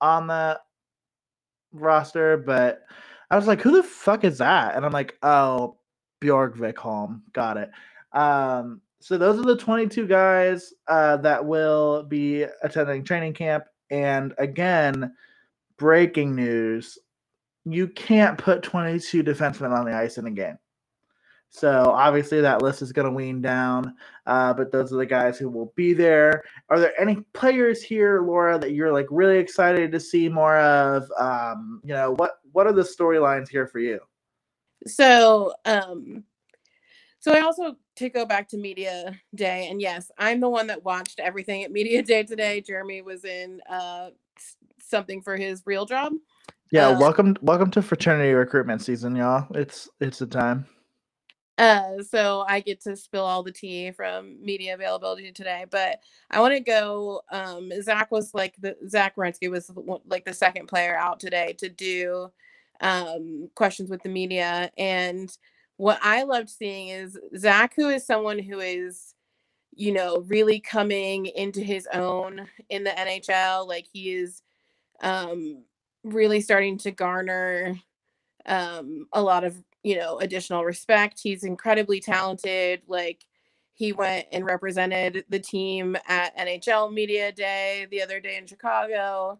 on 0.00 0.28
the 0.28 0.60
roster, 1.72 2.36
but 2.36 2.82
I 3.32 3.34
was 3.34 3.48
like, 3.48 3.60
who 3.60 3.72
the 3.72 3.82
fuck 3.82 4.22
is 4.22 4.38
that? 4.38 4.76
And 4.76 4.86
I'm 4.86 4.92
like, 4.92 5.18
oh, 5.24 5.76
Bjorvik 6.22 6.76
Holm. 6.76 7.24
Got 7.32 7.56
it. 7.56 7.70
Um, 8.12 8.80
so 9.00 9.18
those 9.18 9.40
are 9.40 9.42
the 9.42 9.56
22 9.56 10.06
guys 10.06 10.72
uh, 10.86 11.16
that 11.16 11.44
will 11.44 12.04
be 12.04 12.44
attending 12.62 13.02
training 13.02 13.32
camp 13.32 13.64
and 13.90 14.32
again, 14.38 15.12
breaking 15.78 16.36
news 16.36 16.96
you 17.64 17.88
can't 17.88 18.38
put 18.38 18.62
22 18.62 19.24
defensemen 19.24 19.76
on 19.76 19.84
the 19.84 19.92
ice 19.92 20.16
in 20.18 20.26
a 20.26 20.30
game. 20.30 20.56
So 21.50 21.90
obviously 21.90 22.40
that 22.42 22.62
list 22.62 22.82
is 22.82 22.92
going 22.92 23.06
to 23.06 23.12
wean 23.12 23.40
down, 23.40 23.94
uh, 24.26 24.52
but 24.52 24.70
those 24.70 24.92
are 24.92 24.96
the 24.96 25.06
guys 25.06 25.38
who 25.38 25.48
will 25.48 25.72
be 25.74 25.94
there. 25.94 26.42
Are 26.68 26.78
there 26.78 26.98
any 27.00 27.16
players 27.32 27.82
here, 27.82 28.20
Laura, 28.20 28.58
that 28.58 28.72
you're 28.72 28.92
like 28.92 29.06
really 29.10 29.38
excited 29.38 29.90
to 29.92 30.00
see 30.00 30.28
more 30.28 30.58
of? 30.58 31.10
Um, 31.18 31.80
you 31.82 31.94
know, 31.94 32.12
what 32.12 32.40
what 32.52 32.66
are 32.66 32.72
the 32.72 32.82
storylines 32.82 33.48
here 33.48 33.66
for 33.66 33.78
you? 33.78 34.00
So, 34.86 35.54
um, 35.64 36.24
so 37.20 37.32
I 37.32 37.40
also 37.40 37.76
to 37.96 38.10
go 38.10 38.24
back 38.24 38.48
to 38.48 38.56
media 38.56 39.18
day 39.34 39.68
and 39.68 39.80
yes 39.80 40.10
i'm 40.18 40.40
the 40.40 40.48
one 40.48 40.66
that 40.66 40.84
watched 40.84 41.18
everything 41.18 41.64
at 41.64 41.72
media 41.72 42.02
day 42.02 42.22
today 42.22 42.60
jeremy 42.60 43.02
was 43.02 43.24
in 43.24 43.60
uh 43.68 44.10
something 44.80 45.20
for 45.22 45.36
his 45.36 45.62
real 45.66 45.86
job 45.86 46.12
yeah 46.70 46.88
uh, 46.88 46.98
welcome 46.98 47.34
welcome 47.40 47.70
to 47.70 47.82
fraternity 47.82 48.32
recruitment 48.32 48.80
season 48.80 49.16
y'all 49.16 49.46
it's 49.54 49.88
it's 50.00 50.18
the 50.18 50.26
time 50.26 50.66
uh 51.58 52.02
so 52.02 52.44
i 52.48 52.60
get 52.60 52.80
to 52.80 52.94
spill 52.96 53.24
all 53.24 53.42
the 53.42 53.52
tea 53.52 53.90
from 53.90 54.36
media 54.44 54.74
availability 54.74 55.32
today 55.32 55.64
but 55.70 56.00
i 56.30 56.40
want 56.40 56.52
to 56.52 56.60
go 56.60 57.22
um 57.32 57.70
zach 57.82 58.10
was 58.10 58.34
like 58.34 58.54
the 58.60 58.76
zach 58.88 59.16
Werenski 59.16 59.50
was 59.50 59.70
like 60.06 60.24
the 60.24 60.34
second 60.34 60.66
player 60.66 60.96
out 60.96 61.18
today 61.20 61.54
to 61.58 61.68
do 61.68 62.30
um 62.82 63.48
questions 63.54 63.88
with 63.88 64.02
the 64.02 64.08
media 64.10 64.70
and 64.76 65.36
what 65.76 65.98
I 66.02 66.22
loved 66.22 66.48
seeing 66.48 66.88
is 66.88 67.18
Zach, 67.36 67.74
who 67.76 67.88
is 67.88 68.06
someone 68.06 68.38
who 68.38 68.60
is, 68.60 69.14
you 69.74 69.92
know, 69.92 70.20
really 70.26 70.60
coming 70.60 71.26
into 71.26 71.60
his 71.60 71.86
own 71.92 72.48
in 72.70 72.84
the 72.84 72.90
NHL. 72.90 73.66
Like 73.68 73.86
he 73.92 74.12
is 74.12 74.42
um, 75.02 75.64
really 76.04 76.40
starting 76.40 76.78
to 76.78 76.90
garner 76.90 77.76
um, 78.46 79.06
a 79.12 79.22
lot 79.22 79.44
of, 79.44 79.56
you 79.86 79.96
know, 79.96 80.18
additional 80.18 80.64
respect. 80.64 81.20
He's 81.22 81.44
incredibly 81.44 82.00
talented. 82.00 82.82
Like 82.88 83.24
he 83.72 83.92
went 83.92 84.26
and 84.32 84.44
represented 84.44 85.24
the 85.28 85.38
team 85.38 85.96
at 86.08 86.36
NHL 86.36 86.92
Media 86.92 87.30
Day 87.30 87.86
the 87.88 88.02
other 88.02 88.18
day 88.18 88.36
in 88.36 88.48
Chicago. 88.48 89.38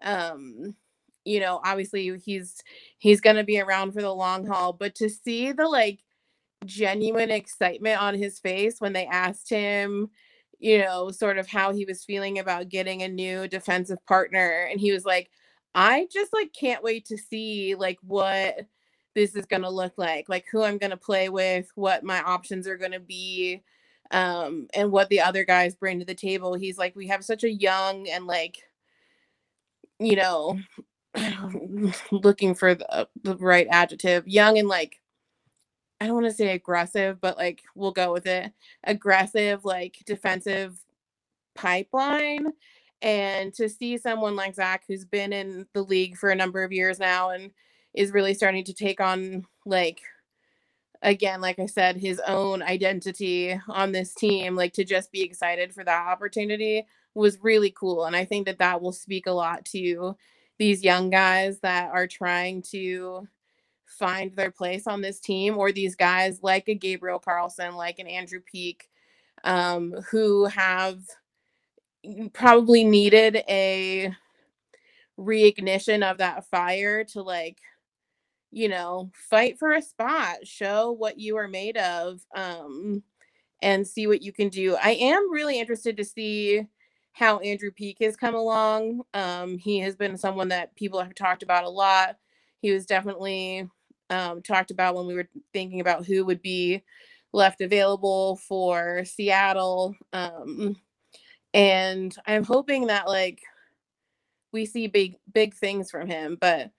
Um, 0.00 0.76
you 1.24 1.40
know, 1.40 1.60
obviously 1.64 2.16
he's 2.24 2.62
he's 2.98 3.20
going 3.20 3.34
to 3.34 3.42
be 3.42 3.60
around 3.60 3.90
for 3.90 4.00
the 4.00 4.14
long 4.14 4.46
haul, 4.46 4.72
but 4.72 4.94
to 4.94 5.10
see 5.10 5.50
the 5.50 5.66
like 5.66 5.98
genuine 6.64 7.32
excitement 7.32 8.00
on 8.00 8.14
his 8.14 8.38
face 8.38 8.80
when 8.80 8.92
they 8.92 9.06
asked 9.06 9.50
him, 9.50 10.10
you 10.60 10.78
know, 10.78 11.10
sort 11.10 11.38
of 11.38 11.48
how 11.48 11.72
he 11.72 11.84
was 11.84 12.04
feeling 12.04 12.38
about 12.38 12.68
getting 12.68 13.02
a 13.02 13.08
new 13.08 13.48
defensive 13.48 14.06
partner. 14.06 14.68
And 14.70 14.78
he 14.78 14.92
was 14.92 15.04
like, 15.04 15.28
I 15.74 16.06
just 16.12 16.32
like 16.32 16.52
can't 16.52 16.84
wait 16.84 17.06
to 17.06 17.18
see 17.18 17.74
like 17.74 17.98
what 18.02 18.64
this 19.18 19.34
is 19.34 19.46
going 19.46 19.62
to 19.62 19.70
look 19.70 19.94
like, 19.96 20.28
like 20.28 20.46
who 20.50 20.62
I'm 20.62 20.78
going 20.78 20.90
to 20.90 20.96
play 20.96 21.28
with, 21.28 21.70
what 21.74 22.04
my 22.04 22.22
options 22.22 22.68
are 22.68 22.76
going 22.76 22.92
to 22.92 23.00
be, 23.00 23.62
um, 24.12 24.68
and 24.74 24.92
what 24.92 25.08
the 25.08 25.20
other 25.20 25.44
guys 25.44 25.74
bring 25.74 25.98
to 25.98 26.04
the 26.04 26.14
table. 26.14 26.54
He's 26.54 26.78
like, 26.78 26.94
we 26.94 27.08
have 27.08 27.24
such 27.24 27.42
a 27.42 27.50
young 27.52 28.08
and 28.08 28.26
like, 28.26 28.58
you 29.98 30.14
know, 30.14 30.58
looking 32.12 32.54
for 32.54 32.76
the, 32.76 33.08
the 33.24 33.36
right 33.36 33.66
adjective, 33.70 34.28
young 34.28 34.56
and 34.56 34.68
like 34.68 35.00
I 36.00 36.06
don't 36.06 36.14
want 36.14 36.26
to 36.26 36.32
say 36.32 36.52
aggressive, 36.52 37.20
but 37.20 37.36
like 37.36 37.62
we'll 37.74 37.90
go 37.90 38.12
with 38.12 38.26
it. 38.26 38.52
Aggressive, 38.84 39.64
like 39.64 39.96
defensive 40.06 40.78
pipeline. 41.56 42.46
And 43.02 43.52
to 43.54 43.68
see 43.68 43.98
someone 43.98 44.36
like 44.36 44.54
Zach, 44.54 44.84
who's 44.86 45.04
been 45.04 45.32
in 45.32 45.66
the 45.72 45.82
league 45.82 46.16
for 46.16 46.30
a 46.30 46.36
number 46.36 46.62
of 46.62 46.72
years 46.72 47.00
now 47.00 47.30
and 47.30 47.50
is 47.98 48.12
really 48.12 48.34
starting 48.34 48.64
to 48.64 48.72
take 48.72 49.00
on, 49.00 49.44
like, 49.66 50.00
again, 51.02 51.40
like 51.40 51.58
I 51.58 51.66
said, 51.66 51.96
his 51.96 52.20
own 52.26 52.62
identity 52.62 53.60
on 53.68 53.92
this 53.92 54.14
team, 54.14 54.54
like 54.54 54.72
to 54.74 54.84
just 54.84 55.12
be 55.12 55.22
excited 55.22 55.74
for 55.74 55.84
that 55.84 56.06
opportunity 56.06 56.86
was 57.14 57.42
really 57.42 57.70
cool. 57.70 58.04
And 58.04 58.14
I 58.14 58.24
think 58.24 58.46
that 58.46 58.58
that 58.58 58.80
will 58.80 58.92
speak 58.92 59.26
a 59.26 59.32
lot 59.32 59.64
to 59.66 60.16
these 60.58 60.84
young 60.84 61.10
guys 61.10 61.60
that 61.60 61.90
are 61.90 62.06
trying 62.06 62.62
to 62.70 63.26
find 63.86 64.34
their 64.36 64.50
place 64.50 64.86
on 64.86 65.00
this 65.00 65.18
team 65.18 65.56
or 65.56 65.72
these 65.72 65.96
guys 65.96 66.40
like 66.42 66.68
a 66.68 66.74
Gabriel 66.74 67.18
Carlson 67.18 67.74
like 67.74 67.98
an 67.98 68.06
Andrew 68.06 68.40
Peeke 68.40 68.88
um, 69.44 69.94
who 70.10 70.44
have 70.46 71.00
probably 72.32 72.84
needed 72.84 73.36
a 73.48 74.12
reignition 75.18 76.08
of 76.08 76.18
that 76.18 76.46
fire 76.46 77.02
to 77.04 77.22
like 77.22 77.58
you 78.50 78.68
know 78.68 79.10
fight 79.30 79.58
for 79.58 79.72
a 79.72 79.82
spot 79.82 80.38
show 80.44 80.92
what 80.92 81.18
you 81.18 81.36
are 81.36 81.48
made 81.48 81.76
of 81.76 82.20
um 82.34 83.02
and 83.60 83.86
see 83.86 84.06
what 84.06 84.22
you 84.22 84.32
can 84.32 84.48
do 84.48 84.76
i 84.82 84.90
am 84.90 85.30
really 85.30 85.58
interested 85.58 85.96
to 85.96 86.04
see 86.04 86.66
how 87.12 87.38
andrew 87.38 87.70
Peeke 87.70 88.02
has 88.02 88.16
come 88.16 88.34
along 88.34 89.02
um 89.14 89.58
he 89.58 89.78
has 89.80 89.96
been 89.96 90.16
someone 90.16 90.48
that 90.48 90.74
people 90.76 91.00
have 91.00 91.14
talked 91.14 91.42
about 91.42 91.64
a 91.64 91.68
lot 91.68 92.16
he 92.60 92.72
was 92.72 92.86
definitely 92.86 93.68
um, 94.10 94.42
talked 94.42 94.70
about 94.70 94.94
when 94.94 95.06
we 95.06 95.14
were 95.14 95.28
thinking 95.52 95.80
about 95.80 96.06
who 96.06 96.24
would 96.24 96.42
be 96.42 96.82
left 97.32 97.60
available 97.60 98.36
for 98.36 99.04
Seattle. 99.04 99.94
Um, 100.12 100.76
and 101.54 102.14
I'm 102.26 102.44
hoping 102.44 102.86
that 102.86 103.06
like 103.06 103.40
we 104.52 104.66
see 104.66 104.86
big 104.86 105.16
big 105.32 105.54
things 105.54 105.90
from 105.90 106.08
him, 106.08 106.36
but 106.40 106.70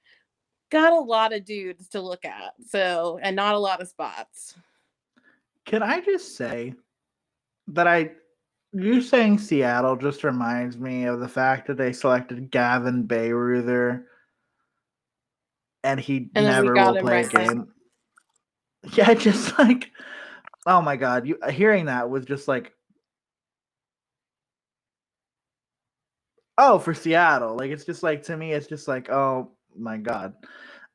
got 0.69 0.93
a 0.93 0.99
lot 0.99 1.33
of 1.33 1.45
dudes 1.45 1.89
to 1.89 2.01
look 2.01 2.25
at. 2.25 2.53
So 2.67 3.19
and 3.21 3.35
not 3.35 3.55
a 3.55 3.59
lot 3.59 3.81
of 3.81 3.87
spots. 3.87 4.55
Can 5.65 5.83
I 5.83 6.01
just 6.01 6.35
say 6.35 6.73
that 7.67 7.87
I 7.87 8.11
you 8.73 9.01
saying 9.01 9.39
Seattle 9.39 9.95
just 9.95 10.23
reminds 10.23 10.77
me 10.77 11.05
of 11.05 11.19
the 11.19 11.27
fact 11.27 11.67
that 11.67 11.77
they 11.77 11.91
selected 11.91 12.51
Gavin 12.51 13.07
Bayreuther 13.07 14.03
and 15.83 15.99
he 15.99 16.29
and 16.35 16.45
never 16.45 16.73
will 16.73 17.01
play 17.01 17.21
a 17.21 17.27
game. 17.27 17.67
Yeah, 18.93 19.13
just 19.13 19.59
like 19.59 19.91
oh 20.65 20.81
my 20.81 20.95
god, 20.95 21.27
you 21.27 21.37
hearing 21.49 21.85
that 21.85 22.09
was 22.09 22.23
just 22.23 22.47
like 22.47 22.71
oh 26.57 26.79
for 26.79 26.93
Seattle. 26.93 27.57
Like 27.57 27.71
it's 27.71 27.83
just 27.83 28.03
like 28.03 28.23
to 28.23 28.37
me, 28.37 28.53
it's 28.53 28.67
just 28.67 28.87
like 28.87 29.09
oh 29.09 29.51
my 29.77 29.97
god. 29.97 30.33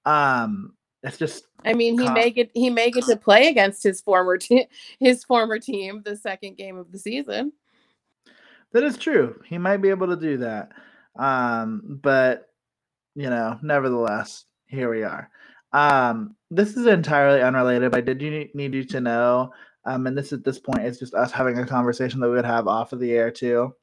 Um 0.05 0.75
it's 1.03 1.19
just 1.19 1.47
I 1.65 1.75
mean 1.75 1.99
he 1.99 2.09
make 2.11 2.39
it 2.39 2.51
he 2.55 2.71
make 2.71 2.97
it 2.97 3.05
to 3.05 3.17
play 3.25 3.49
against 3.49 3.83
his 3.83 4.01
former 4.01 4.39
team 4.39 4.65
his 4.99 5.25
former 5.25 5.59
team 5.59 6.03
the 6.05 6.17
second 6.17 6.57
game 6.57 6.77
of 6.77 6.93
the 6.93 6.99
season. 6.99 7.53
That 8.73 8.83
is 8.83 8.99
true. 8.99 9.41
He 9.47 9.57
might 9.57 9.79
be 9.79 9.91
able 9.91 10.09
to 10.09 10.17
do 10.17 10.39
that. 10.39 10.73
Um, 11.17 12.01
but 12.03 12.49
you 13.15 13.31
know, 13.31 13.59
nevertheless, 13.63 14.47
here 14.67 14.91
we 14.91 15.05
are. 15.05 15.31
Um, 15.73 16.37
this 16.51 16.77
is 16.77 16.87
entirely 16.87 17.41
unrelated, 17.41 17.91
but 17.91 17.99
I 17.99 18.01
did 18.01 18.23
you 18.23 18.49
need 18.55 18.75
you 18.75 18.85
to 18.85 19.01
know, 19.01 19.53
um, 19.85 20.07
and 20.07 20.17
this 20.17 20.33
at 20.33 20.45
this 20.45 20.59
point 20.59 20.85
is 20.85 20.99
just 20.99 21.15
us 21.15 21.33
having 21.33 21.59
a 21.59 21.67
conversation 21.67 22.21
that 22.21 22.29
we 22.29 22.37
would 22.37 22.45
have 22.45 22.69
off 22.69 22.93
of 22.93 23.01
the 23.01 23.13
air 23.13 23.31
too. 23.31 23.75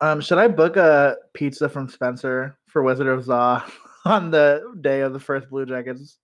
Um, 0.00 0.20
should 0.20 0.38
I 0.38 0.48
book 0.48 0.76
a 0.76 1.16
pizza 1.34 1.68
from 1.68 1.88
Spencer 1.88 2.56
for 2.66 2.82
Wizard 2.82 3.08
of 3.08 3.24
Zaw 3.24 3.64
on 4.04 4.30
the 4.30 4.74
day 4.80 5.00
of 5.00 5.12
the 5.12 5.20
first 5.20 5.50
Blue 5.50 5.66
Jackets 5.66 6.18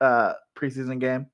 uh, 0.00 0.34
preseason 0.56 0.98
game? 0.98 1.26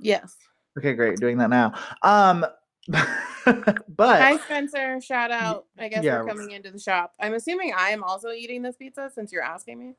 Yes. 0.00 0.36
Okay, 0.78 0.92
great. 0.92 1.18
Doing 1.18 1.38
that 1.38 1.50
now. 1.50 1.72
Um, 2.02 2.44
but 2.86 4.20
hi 4.20 4.36
Spencer, 4.36 5.00
shout 5.00 5.30
out. 5.30 5.64
I 5.78 5.88
guess 5.88 6.04
yeah. 6.04 6.20
we're 6.20 6.28
coming 6.28 6.50
into 6.50 6.70
the 6.70 6.78
shop. 6.78 7.14
I'm 7.18 7.32
assuming 7.32 7.72
I 7.74 7.90
am 7.90 8.04
also 8.04 8.30
eating 8.30 8.60
this 8.60 8.76
pizza 8.76 9.10
since 9.14 9.32
you're 9.32 9.42
asking 9.42 9.78
me. 9.78 9.94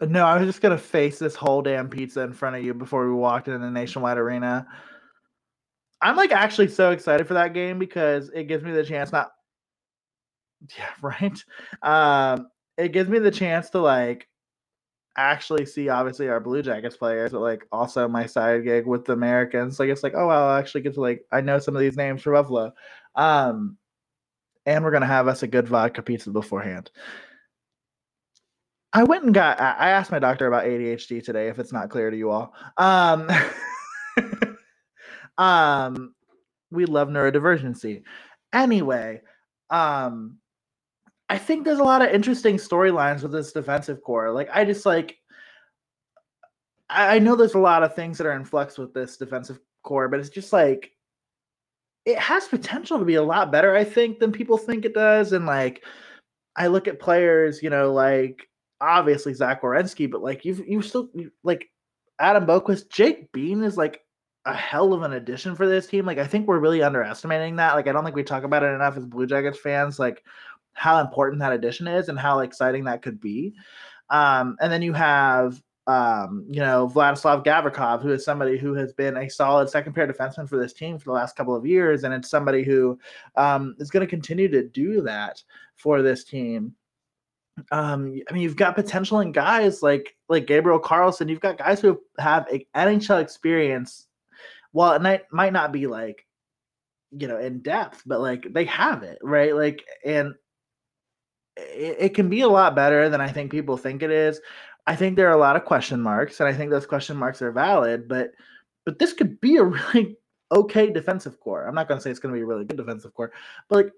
No, 0.00 0.26
I 0.26 0.36
was 0.36 0.46
just 0.46 0.62
gonna 0.62 0.78
face 0.78 1.20
this 1.20 1.36
whole 1.36 1.62
damn 1.62 1.88
pizza 1.88 2.22
in 2.22 2.32
front 2.32 2.56
of 2.56 2.64
you 2.64 2.74
before 2.74 3.06
we 3.06 3.14
walked 3.14 3.46
in 3.46 3.60
the 3.60 3.70
Nationwide 3.70 4.18
Arena. 4.18 4.66
I'm 6.02 6.16
like 6.16 6.32
actually 6.32 6.68
so 6.68 6.90
excited 6.90 7.28
for 7.28 7.34
that 7.34 7.54
game 7.54 7.78
because 7.78 8.30
it 8.30 8.44
gives 8.48 8.64
me 8.64 8.72
the 8.72 8.84
chance 8.84 9.12
not 9.12 9.30
yeah, 10.76 10.90
right. 11.02 11.44
Um 11.82 12.48
it 12.76 12.92
gives 12.92 13.10
me 13.10 13.18
the 13.18 13.30
chance 13.30 13.70
to 13.70 13.80
like 13.80 14.28
actually 15.16 15.66
see 15.66 15.88
obviously 15.88 16.28
our 16.28 16.40
Blue 16.40 16.62
Jackets 16.62 16.96
players, 16.96 17.32
but 17.32 17.40
like 17.40 17.66
also 17.72 18.08
my 18.08 18.26
side 18.26 18.64
gig 18.64 18.86
with 18.86 19.04
the 19.04 19.12
Americans. 19.12 19.78
Like 19.78 19.90
it's 19.90 20.02
like, 20.02 20.14
oh 20.16 20.28
well, 20.28 20.48
I 20.48 20.58
actually 20.58 20.82
get 20.82 20.94
to 20.94 21.00
like 21.00 21.24
I 21.32 21.40
know 21.40 21.58
some 21.58 21.76
of 21.76 21.80
these 21.80 21.96
names 21.96 22.22
for 22.22 22.32
Buffalo. 22.32 22.72
Um 23.14 23.76
and 24.66 24.84
we're 24.84 24.92
gonna 24.92 25.06
have 25.06 25.28
us 25.28 25.42
a 25.42 25.46
good 25.48 25.68
vodka 25.68 26.02
pizza 26.02 26.30
beforehand. 26.30 26.90
I 28.92 29.04
went 29.04 29.24
and 29.24 29.34
got. 29.34 29.60
I 29.60 29.90
asked 29.90 30.10
my 30.10 30.18
doctor 30.18 30.48
about 30.48 30.64
ADHD 30.64 31.22
today. 31.22 31.48
If 31.48 31.58
it's 31.58 31.72
not 31.72 31.90
clear 31.90 32.10
to 32.10 32.16
you 32.16 32.30
all, 32.30 32.54
um, 32.76 33.28
um, 35.38 36.14
we 36.72 36.86
love 36.86 37.08
neurodivergency. 37.08 38.02
Anyway, 38.52 39.22
um, 39.70 40.38
I 41.30 41.38
think 41.38 41.64
there's 41.64 41.78
a 41.78 41.84
lot 41.84 42.02
of 42.02 42.10
interesting 42.10 42.56
storylines 42.56 43.22
with 43.22 43.32
this 43.32 43.52
defensive 43.52 44.02
core. 44.02 44.30
Like, 44.30 44.50
I 44.52 44.66
just 44.66 44.84
like. 44.84 45.16
I, 46.90 47.16
I 47.16 47.18
know 47.18 47.36
there's 47.36 47.54
a 47.54 47.58
lot 47.58 47.82
of 47.82 47.94
things 47.94 48.18
that 48.18 48.26
are 48.26 48.36
in 48.36 48.44
flux 48.44 48.76
with 48.76 48.92
this 48.92 49.16
defensive 49.16 49.60
core, 49.82 50.08
but 50.08 50.20
it's 50.20 50.28
just 50.28 50.52
like 50.52 50.90
it 52.04 52.18
has 52.18 52.48
potential 52.48 52.98
to 52.98 53.04
be 53.06 53.14
a 53.14 53.22
lot 53.22 53.50
better. 53.50 53.74
I 53.74 53.84
think 53.84 54.18
than 54.18 54.32
people 54.32 54.58
think 54.58 54.84
it 54.84 54.92
does, 54.92 55.32
and 55.32 55.46
like. 55.46 55.82
I 56.56 56.66
look 56.66 56.88
at 56.88 56.98
players, 57.00 57.62
you 57.62 57.70
know, 57.70 57.92
like 57.92 58.48
obviously 58.80 59.32
Zach 59.32 59.62
Werenski, 59.62 60.10
but 60.10 60.20
like 60.20 60.44
you've 60.44 60.66
you 60.66 60.82
still 60.82 61.08
you, 61.14 61.30
like 61.44 61.70
Adam 62.18 62.44
Boqvist, 62.44 62.90
Jake 62.90 63.30
Bean 63.32 63.62
is 63.62 63.76
like 63.76 64.00
a 64.46 64.52
hell 64.52 64.92
of 64.92 65.02
an 65.02 65.12
addition 65.12 65.54
for 65.54 65.68
this 65.68 65.86
team. 65.86 66.04
Like 66.04 66.18
I 66.18 66.26
think 66.26 66.48
we're 66.48 66.58
really 66.58 66.82
underestimating 66.82 67.56
that. 67.56 67.76
Like 67.76 67.86
I 67.86 67.92
don't 67.92 68.04
think 68.04 68.16
we 68.16 68.24
talk 68.24 68.42
about 68.42 68.64
it 68.64 68.74
enough 68.74 68.96
as 68.96 69.06
Blue 69.06 69.26
Jackets 69.26 69.60
fans, 69.60 69.98
like 70.00 70.24
how 70.72 71.00
important 71.00 71.40
that 71.40 71.52
addition 71.52 71.86
is 71.86 72.08
and 72.08 72.18
how 72.18 72.40
exciting 72.40 72.84
that 72.84 73.02
could 73.02 73.20
be. 73.20 73.54
Um, 74.08 74.56
and 74.60 74.72
then 74.72 74.82
you 74.82 74.92
have 74.92 75.62
um, 75.86 76.46
you 76.48 76.60
know, 76.60 76.88
Vladislav 76.88 77.44
Gavrikov, 77.44 78.00
who 78.02 78.12
is 78.12 78.24
somebody 78.24 78.56
who 78.56 78.74
has 78.74 78.92
been 78.92 79.16
a 79.16 79.28
solid 79.28 79.68
second 79.68 79.92
pair 79.92 80.06
defenseman 80.06 80.48
for 80.48 80.56
this 80.56 80.72
team 80.72 80.98
for 80.98 81.06
the 81.06 81.12
last 81.12 81.34
couple 81.34 81.56
of 81.56 81.66
years. 81.66 82.04
And 82.04 82.14
it's 82.14 82.30
somebody 82.30 82.62
who 82.62 82.96
um, 83.34 83.74
is 83.78 83.90
going 83.90 84.06
to 84.06 84.10
continue 84.10 84.46
to 84.48 84.68
do 84.68 85.00
that 85.02 85.42
for 85.76 86.00
this 86.02 86.22
team 86.22 86.76
um, 87.70 88.20
I 88.28 88.32
mean, 88.32 88.42
you've 88.42 88.56
got 88.56 88.74
potential 88.74 89.20
in 89.20 89.32
guys 89.32 89.82
like 89.82 90.16
like 90.28 90.46
Gabriel 90.46 90.78
Carlson. 90.78 91.28
You've 91.28 91.40
got 91.40 91.58
guys 91.58 91.80
who 91.80 92.00
have 92.18 92.48
NHL 92.74 93.20
experience. 93.20 94.06
While 94.72 94.92
it 94.92 95.02
might, 95.02 95.22
might 95.32 95.52
not 95.52 95.72
be 95.72 95.86
like 95.86 96.26
you 97.10 97.26
know, 97.26 97.38
in 97.38 97.60
depth, 97.60 98.02
but 98.06 98.20
like 98.20 98.52
they 98.52 98.64
have 98.66 99.02
it, 99.02 99.18
right? 99.20 99.54
Like, 99.54 99.84
and 100.04 100.34
it, 101.56 101.96
it 101.98 102.14
can 102.14 102.28
be 102.28 102.40
a 102.40 102.48
lot 102.48 102.74
better 102.74 103.08
than 103.08 103.20
I 103.20 103.28
think 103.28 103.50
people 103.50 103.76
think 103.76 104.02
it 104.02 104.10
is. 104.10 104.40
I 104.86 104.96
think 104.96 105.16
there 105.16 105.28
are 105.28 105.36
a 105.36 105.40
lot 105.40 105.56
of 105.56 105.64
question 105.64 106.00
marks, 106.00 106.40
and 106.40 106.48
I 106.48 106.52
think 106.52 106.70
those 106.70 106.86
question 106.86 107.16
marks 107.16 107.42
are 107.42 107.52
valid, 107.52 108.08
but 108.08 108.32
but 108.84 108.98
this 108.98 109.12
could 109.12 109.40
be 109.40 109.56
a 109.56 109.64
really 109.94 110.16
okay 110.52 110.90
defensive 110.90 111.38
core. 111.40 111.66
I'm 111.66 111.74
not 111.74 111.88
going 111.88 111.98
to 111.98 112.02
say 112.02 112.10
it's 112.10 112.20
going 112.20 112.34
to 112.34 112.38
be 112.38 112.42
a 112.42 112.46
really 112.46 112.64
good 112.64 112.76
defensive 112.76 113.14
core, 113.14 113.32
but 113.68 113.76
like 113.76 113.92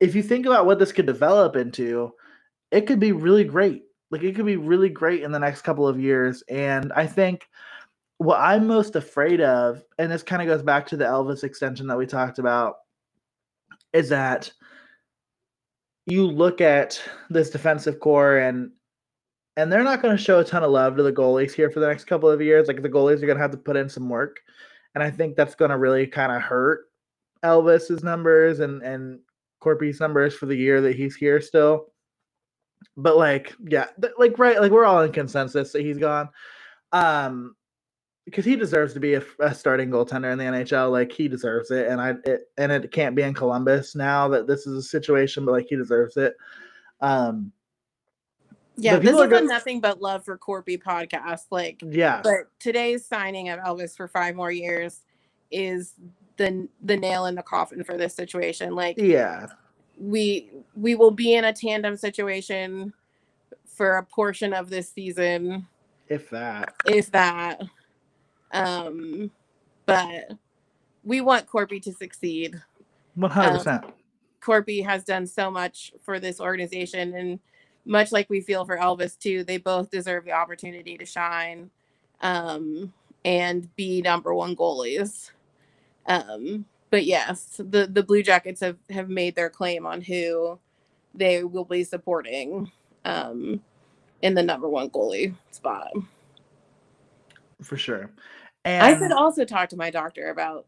if 0.00 0.14
you 0.14 0.22
think 0.22 0.46
about 0.46 0.66
what 0.66 0.78
this 0.78 0.92
could 0.92 1.06
develop 1.06 1.56
into, 1.56 2.12
it 2.70 2.86
could 2.86 3.00
be 3.00 3.12
really 3.12 3.44
great. 3.44 3.84
Like 4.10 4.22
it 4.22 4.34
could 4.34 4.46
be 4.46 4.56
really 4.56 4.88
great 4.88 5.22
in 5.22 5.32
the 5.32 5.38
next 5.38 5.62
couple 5.62 5.86
of 5.86 6.00
years. 6.00 6.42
And 6.48 6.92
I 6.94 7.06
think 7.06 7.48
what 8.18 8.40
I'm 8.40 8.66
most 8.66 8.96
afraid 8.96 9.40
of, 9.40 9.82
and 9.98 10.10
this 10.10 10.22
kind 10.22 10.42
of 10.42 10.48
goes 10.48 10.62
back 10.62 10.86
to 10.88 10.96
the 10.96 11.04
Elvis 11.04 11.44
extension 11.44 11.86
that 11.88 11.98
we 11.98 12.06
talked 12.06 12.38
about, 12.38 12.76
is 13.92 14.08
that 14.10 14.52
you 16.10 16.26
look 16.26 16.60
at 16.60 17.00
this 17.30 17.50
defensive 17.50 18.00
core 18.00 18.38
and 18.38 18.70
and 19.56 19.72
they're 19.72 19.82
not 19.82 20.00
going 20.00 20.16
to 20.16 20.22
show 20.22 20.38
a 20.38 20.44
ton 20.44 20.62
of 20.62 20.70
love 20.70 20.96
to 20.96 21.02
the 21.02 21.12
goalies 21.12 21.52
here 21.52 21.68
for 21.68 21.80
the 21.80 21.88
next 21.88 22.04
couple 22.04 22.30
of 22.30 22.40
years. 22.40 22.68
Like 22.68 22.80
the 22.80 22.88
goalies 22.88 23.20
are 23.22 23.26
going 23.26 23.36
to 23.36 23.42
have 23.42 23.50
to 23.50 23.56
put 23.56 23.76
in 23.76 23.88
some 23.88 24.08
work, 24.08 24.40
and 24.94 25.02
I 25.02 25.10
think 25.10 25.34
that's 25.34 25.56
going 25.56 25.72
to 25.72 25.78
really 25.78 26.06
kind 26.06 26.30
of 26.30 26.42
hurt 26.42 26.86
Elvis's 27.44 28.04
numbers 28.04 28.60
and 28.60 28.82
and 28.82 29.18
Korpi's 29.62 30.00
numbers 30.00 30.34
for 30.34 30.46
the 30.46 30.56
year 30.56 30.80
that 30.80 30.96
he's 30.96 31.16
here 31.16 31.40
still. 31.40 31.92
But 32.96 33.16
like, 33.16 33.54
yeah, 33.66 33.88
like 34.16 34.38
right, 34.38 34.60
like 34.60 34.70
we're 34.70 34.84
all 34.84 35.02
in 35.02 35.12
consensus 35.12 35.72
that 35.72 35.82
he's 35.82 35.98
gone. 35.98 36.28
Um, 36.92 37.56
because 38.28 38.44
he 38.44 38.56
deserves 38.56 38.92
to 38.92 39.00
be 39.00 39.14
a, 39.14 39.22
a, 39.40 39.54
starting 39.54 39.90
goaltender 39.90 40.30
in 40.30 40.38
the 40.38 40.44
NHL. 40.44 40.92
Like 40.92 41.10
he 41.10 41.28
deserves 41.28 41.70
it, 41.70 41.86
and 41.88 42.00
I 42.00 42.14
it, 42.24 42.50
and 42.58 42.70
it 42.70 42.92
can't 42.92 43.16
be 43.16 43.22
in 43.22 43.32
Columbus 43.32 43.94
now 43.94 44.28
that 44.28 44.46
this 44.46 44.66
is 44.66 44.74
a 44.74 44.82
situation, 44.82 45.44
but 45.44 45.52
like 45.52 45.66
he 45.68 45.76
deserves 45.76 46.16
it. 46.16 46.36
Um, 47.00 47.52
yeah, 48.76 48.98
this 48.98 49.14
is 49.14 49.20
a 49.20 49.40
nothing 49.42 49.80
but 49.80 50.02
love 50.02 50.24
for 50.24 50.36
Korpi 50.36 50.80
podcast. 50.80 51.46
Like, 51.50 51.82
yeah, 51.84 52.20
but 52.22 52.48
today's 52.60 53.04
signing 53.04 53.48
of 53.48 53.60
Elvis 53.60 53.96
for 53.96 54.08
five 54.08 54.36
more 54.36 54.52
years 54.52 55.00
is 55.50 55.94
the 56.36 56.68
the 56.82 56.96
nail 56.96 57.26
in 57.26 57.34
the 57.34 57.42
coffin 57.42 57.82
for 57.82 57.96
this 57.96 58.14
situation. 58.14 58.74
Like, 58.74 58.98
yeah, 58.98 59.46
we 59.98 60.50
we 60.76 60.94
will 60.94 61.10
be 61.10 61.34
in 61.34 61.44
a 61.44 61.52
tandem 61.52 61.96
situation 61.96 62.92
for 63.64 63.96
a 63.96 64.04
portion 64.04 64.52
of 64.52 64.68
this 64.68 64.92
season, 64.92 65.66
if 66.08 66.28
that, 66.30 66.74
if 66.86 67.10
that. 67.12 67.62
Um, 68.52 69.30
but 69.86 70.32
we 71.04 71.20
want 71.20 71.46
Korpi 71.46 71.82
to 71.82 71.92
succeed. 71.92 72.60
One 73.14 73.30
hundred 73.30 73.58
percent. 73.58 73.84
Um, 73.84 73.92
Korpi 74.40 74.84
has 74.84 75.04
done 75.04 75.26
so 75.26 75.50
much 75.50 75.92
for 76.02 76.20
this 76.20 76.40
organization, 76.40 77.14
and 77.14 77.40
much 77.84 78.12
like 78.12 78.30
we 78.30 78.40
feel 78.40 78.64
for 78.64 78.76
Elvis 78.76 79.18
too, 79.18 79.44
they 79.44 79.56
both 79.56 79.90
deserve 79.90 80.24
the 80.24 80.32
opportunity 80.32 80.96
to 80.96 81.04
shine 81.04 81.70
um, 82.20 82.92
and 83.24 83.74
be 83.76 84.00
number 84.02 84.34
one 84.34 84.54
goalies. 84.54 85.30
Um, 86.06 86.64
but 86.90 87.04
yes, 87.04 87.56
the 87.58 87.86
the 87.86 88.02
Blue 88.02 88.22
Jackets 88.22 88.60
have 88.60 88.78
have 88.90 89.08
made 89.08 89.34
their 89.34 89.50
claim 89.50 89.86
on 89.86 90.00
who 90.00 90.58
they 91.14 91.44
will 91.44 91.64
be 91.64 91.84
supporting 91.84 92.70
um, 93.04 93.60
in 94.22 94.34
the 94.34 94.42
number 94.42 94.68
one 94.68 94.90
goalie 94.90 95.34
spot. 95.50 95.92
For 97.62 97.76
sure. 97.76 98.10
And 98.64 98.82
I 98.82 98.94
could 98.94 99.12
also 99.12 99.44
talk 99.44 99.68
to 99.70 99.76
my 99.76 99.90
doctor 99.90 100.30
about 100.30 100.66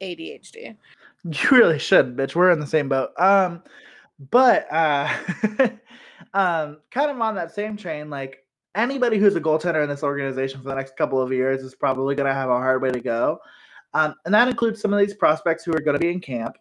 ADHD. 0.00 0.76
You 1.26 1.48
really 1.52 1.78
should, 1.78 2.18
bitch. 2.18 2.34
We're 2.34 2.50
in 2.50 2.60
the 2.60 2.66
same 2.66 2.86
boat. 2.86 3.18
Um, 3.18 3.62
but 4.30 4.70
uh, 4.70 5.10
um, 6.34 6.82
kind 6.90 7.10
of 7.10 7.18
on 7.18 7.34
that 7.36 7.54
same 7.54 7.78
train, 7.78 8.10
like 8.10 8.44
anybody 8.74 9.18
who's 9.18 9.34
a 9.34 9.40
goaltender 9.40 9.82
in 9.82 9.88
this 9.88 10.02
organization 10.02 10.60
for 10.60 10.68
the 10.68 10.74
next 10.74 10.98
couple 10.98 11.22
of 11.22 11.32
years 11.32 11.62
is 11.62 11.74
probably 11.74 12.14
going 12.14 12.28
to 12.28 12.34
have 12.34 12.50
a 12.50 12.58
hard 12.58 12.82
way 12.82 12.90
to 12.90 13.00
go. 13.00 13.38
Um, 13.94 14.14
and 14.26 14.34
that 14.34 14.48
includes 14.48 14.82
some 14.82 14.92
of 14.92 14.98
these 14.98 15.14
prospects 15.14 15.64
who 15.64 15.72
are 15.72 15.80
going 15.80 15.94
to 15.94 15.98
be 15.98 16.10
in 16.10 16.20
camp. 16.20 16.56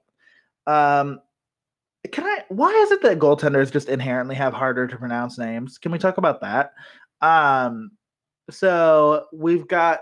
Um, 0.66 1.20
can 2.12 2.24
I? 2.26 2.44
Why 2.50 2.70
is 2.70 2.92
it 2.92 3.02
that 3.02 3.20
goaltenders 3.20 3.72
just 3.72 3.90
inherently 3.90 4.36
have 4.36 4.54
harder 4.54 4.88
to 4.88 4.98
pronounce 4.98 5.38
names? 5.38 5.78
Can 5.78 5.92
we 5.92 5.98
talk 5.98 6.18
about 6.18 6.42
that? 6.42 6.74
Um, 7.22 7.92
so 8.50 9.26
we've 9.34 9.68
got 9.68 10.02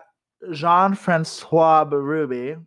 Jean 0.52 0.96
Francois 0.96 1.86
Berube. 1.86 2.64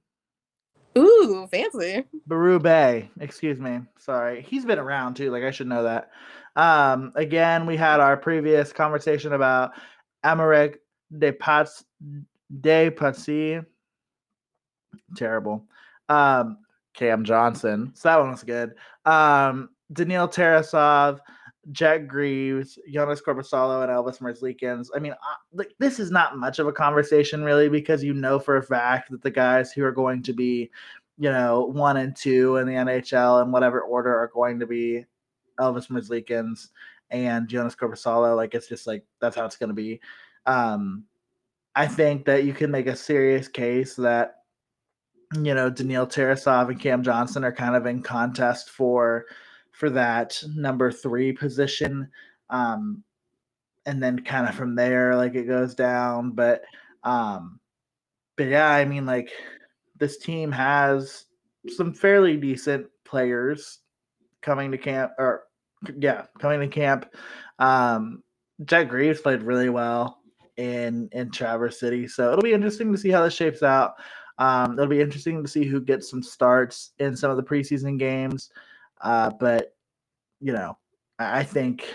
Ooh, 0.96 1.48
fancy. 1.50 2.04
Berube, 2.28 3.08
excuse 3.20 3.58
me. 3.58 3.80
Sorry. 3.98 4.42
He's 4.42 4.64
been 4.64 4.78
around 4.78 5.14
too. 5.14 5.30
Like 5.30 5.42
I 5.42 5.50
should 5.50 5.66
know 5.66 5.82
that. 5.82 6.10
Um, 6.56 7.12
again, 7.16 7.66
we 7.66 7.76
had 7.76 7.98
our 7.98 8.16
previous 8.16 8.72
conversation 8.72 9.32
about 9.32 9.72
Aymeric 10.24 10.76
de 11.18 11.32
Pats 11.32 11.84
de 12.60 12.90
Patsy 12.90 13.60
terrible. 15.16 15.64
Um, 16.08 16.58
Cam 16.94 17.24
Johnson. 17.24 17.92
So 17.94 18.08
that 18.08 18.20
one 18.20 18.30
was 18.30 18.44
good. 18.44 18.74
Um, 19.04 19.70
Daniil 19.92 20.28
Tarasov, 20.28 21.18
Jack 21.72 22.06
Greaves, 22.06 22.78
Jonas 22.90 23.20
Korpisalo, 23.20 23.82
and 23.82 23.90
Elvis 23.90 24.20
Merzlikins. 24.20 24.88
I 24.94 24.98
mean, 24.98 25.12
uh, 25.12 25.36
like 25.52 25.74
this 25.78 25.98
is 25.98 26.10
not 26.10 26.38
much 26.38 26.58
of 26.58 26.66
a 26.66 26.72
conversation 26.72 27.42
really 27.42 27.68
because 27.68 28.02
you 28.02 28.14
know 28.14 28.38
for 28.38 28.56
a 28.56 28.62
fact 28.62 29.10
that 29.10 29.22
the 29.22 29.30
guys 29.30 29.72
who 29.72 29.84
are 29.84 29.92
going 29.92 30.22
to 30.24 30.32
be, 30.32 30.70
you 31.18 31.30
know, 31.30 31.66
one 31.66 31.96
and 31.96 32.14
two 32.14 32.56
in 32.56 32.66
the 32.66 32.74
NHL 32.74 33.42
in 33.42 33.52
whatever 33.52 33.80
order 33.80 34.14
are 34.14 34.30
going 34.32 34.58
to 34.60 34.66
be 34.66 35.04
Elvis 35.58 35.88
Merzlikins 35.88 36.68
and 37.10 37.48
Jonas 37.48 37.76
Korpisalo. 37.76 38.36
Like 38.36 38.54
it's 38.54 38.68
just 38.68 38.86
like 38.86 39.04
that's 39.20 39.36
how 39.36 39.44
it's 39.44 39.56
going 39.56 39.68
to 39.68 39.74
be. 39.74 40.00
Um, 40.46 41.04
I 41.74 41.86
think 41.86 42.24
that 42.26 42.44
you 42.44 42.52
can 42.52 42.70
make 42.70 42.86
a 42.86 42.96
serious 42.96 43.48
case 43.48 43.96
that 43.96 44.36
you 45.42 45.54
know, 45.54 45.70
Daniil 45.70 46.06
Tarasov 46.06 46.68
and 46.68 46.80
Cam 46.80 47.02
Johnson 47.02 47.44
are 47.44 47.52
kind 47.52 47.74
of 47.74 47.86
in 47.86 48.02
contest 48.02 48.70
for 48.70 49.26
for 49.74 49.90
that 49.90 50.40
number 50.54 50.90
three 50.90 51.32
position. 51.32 52.08
Um, 52.48 53.02
and 53.86 54.02
then 54.02 54.20
kind 54.20 54.48
of 54.48 54.54
from 54.54 54.74
there, 54.74 55.16
like 55.16 55.34
it 55.34 55.44
goes 55.44 55.74
down. 55.74 56.30
But 56.30 56.62
um, 57.02 57.60
but 58.36 58.46
yeah, 58.46 58.70
I 58.70 58.84
mean, 58.84 59.04
like 59.04 59.30
this 59.98 60.16
team 60.16 60.50
has 60.52 61.26
some 61.68 61.92
fairly 61.92 62.36
decent 62.36 62.86
players 63.04 63.80
coming 64.40 64.70
to 64.70 64.78
camp 64.78 65.12
or 65.18 65.44
yeah, 65.98 66.26
coming 66.38 66.60
to 66.60 66.68
camp. 66.68 67.06
Um, 67.58 68.22
Jack 68.64 68.88
Greaves 68.88 69.20
played 69.20 69.42
really 69.42 69.68
well 69.68 70.20
in 70.56 71.08
in 71.12 71.30
Traverse 71.30 71.80
City, 71.80 72.06
so 72.06 72.30
it'll 72.30 72.42
be 72.42 72.52
interesting 72.52 72.92
to 72.92 72.98
see 72.98 73.10
how 73.10 73.24
this 73.24 73.34
shapes 73.34 73.62
out. 73.62 73.94
Um, 74.38 74.72
it'll 74.72 74.86
be 74.86 75.00
interesting 75.00 75.42
to 75.42 75.48
see 75.48 75.64
who 75.64 75.80
gets 75.80 76.08
some 76.08 76.22
starts 76.22 76.92
in 76.98 77.16
some 77.16 77.30
of 77.30 77.36
the 77.36 77.42
preseason 77.42 77.98
games. 77.98 78.50
Uh, 79.00 79.30
but 79.30 79.74
you 80.40 80.52
know, 80.52 80.76
I 81.18 81.42
think 81.42 81.86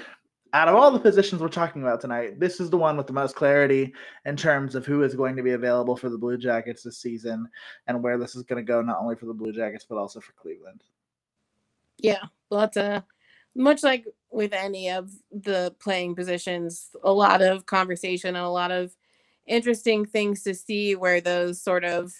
out 0.53 0.67
of 0.67 0.75
all 0.75 0.91
the 0.91 0.99
positions 0.99 1.41
we're 1.41 1.49
talking 1.49 1.83
about 1.83 2.01
tonight, 2.01 2.39
this 2.39 2.59
is 2.59 2.69
the 2.69 2.77
one 2.77 2.97
with 2.97 3.07
the 3.07 3.13
most 3.13 3.35
clarity 3.35 3.93
in 4.25 4.35
terms 4.35 4.75
of 4.75 4.85
who 4.85 5.03
is 5.03 5.13
going 5.13 5.35
to 5.35 5.43
be 5.43 5.51
available 5.51 5.95
for 5.95 6.09
the 6.09 6.17
Blue 6.17 6.37
Jackets 6.37 6.83
this 6.83 6.97
season 6.97 7.47
and 7.87 8.01
where 8.01 8.17
this 8.17 8.35
is 8.35 8.43
going 8.43 8.63
to 8.63 8.67
go, 8.67 8.81
not 8.81 8.99
only 8.99 9.15
for 9.15 9.27
the 9.27 9.33
Blue 9.33 9.51
Jackets, 9.51 9.85
but 9.87 9.97
also 9.97 10.19
for 10.19 10.31
Cleveland. 10.33 10.83
Yeah, 11.99 12.23
lots 12.49 12.77
of, 12.77 13.03
much 13.55 13.83
like 13.83 14.05
with 14.31 14.53
any 14.53 14.89
of 14.89 15.11
the 15.31 15.75
playing 15.79 16.15
positions, 16.15 16.89
a 17.03 17.11
lot 17.11 17.41
of 17.41 17.65
conversation 17.65 18.35
and 18.35 18.45
a 18.45 18.49
lot 18.49 18.71
of 18.71 18.95
interesting 19.45 20.05
things 20.05 20.43
to 20.43 20.55
see 20.55 20.95
where 20.95 21.21
those 21.21 21.61
sort 21.61 21.83
of 21.83 22.13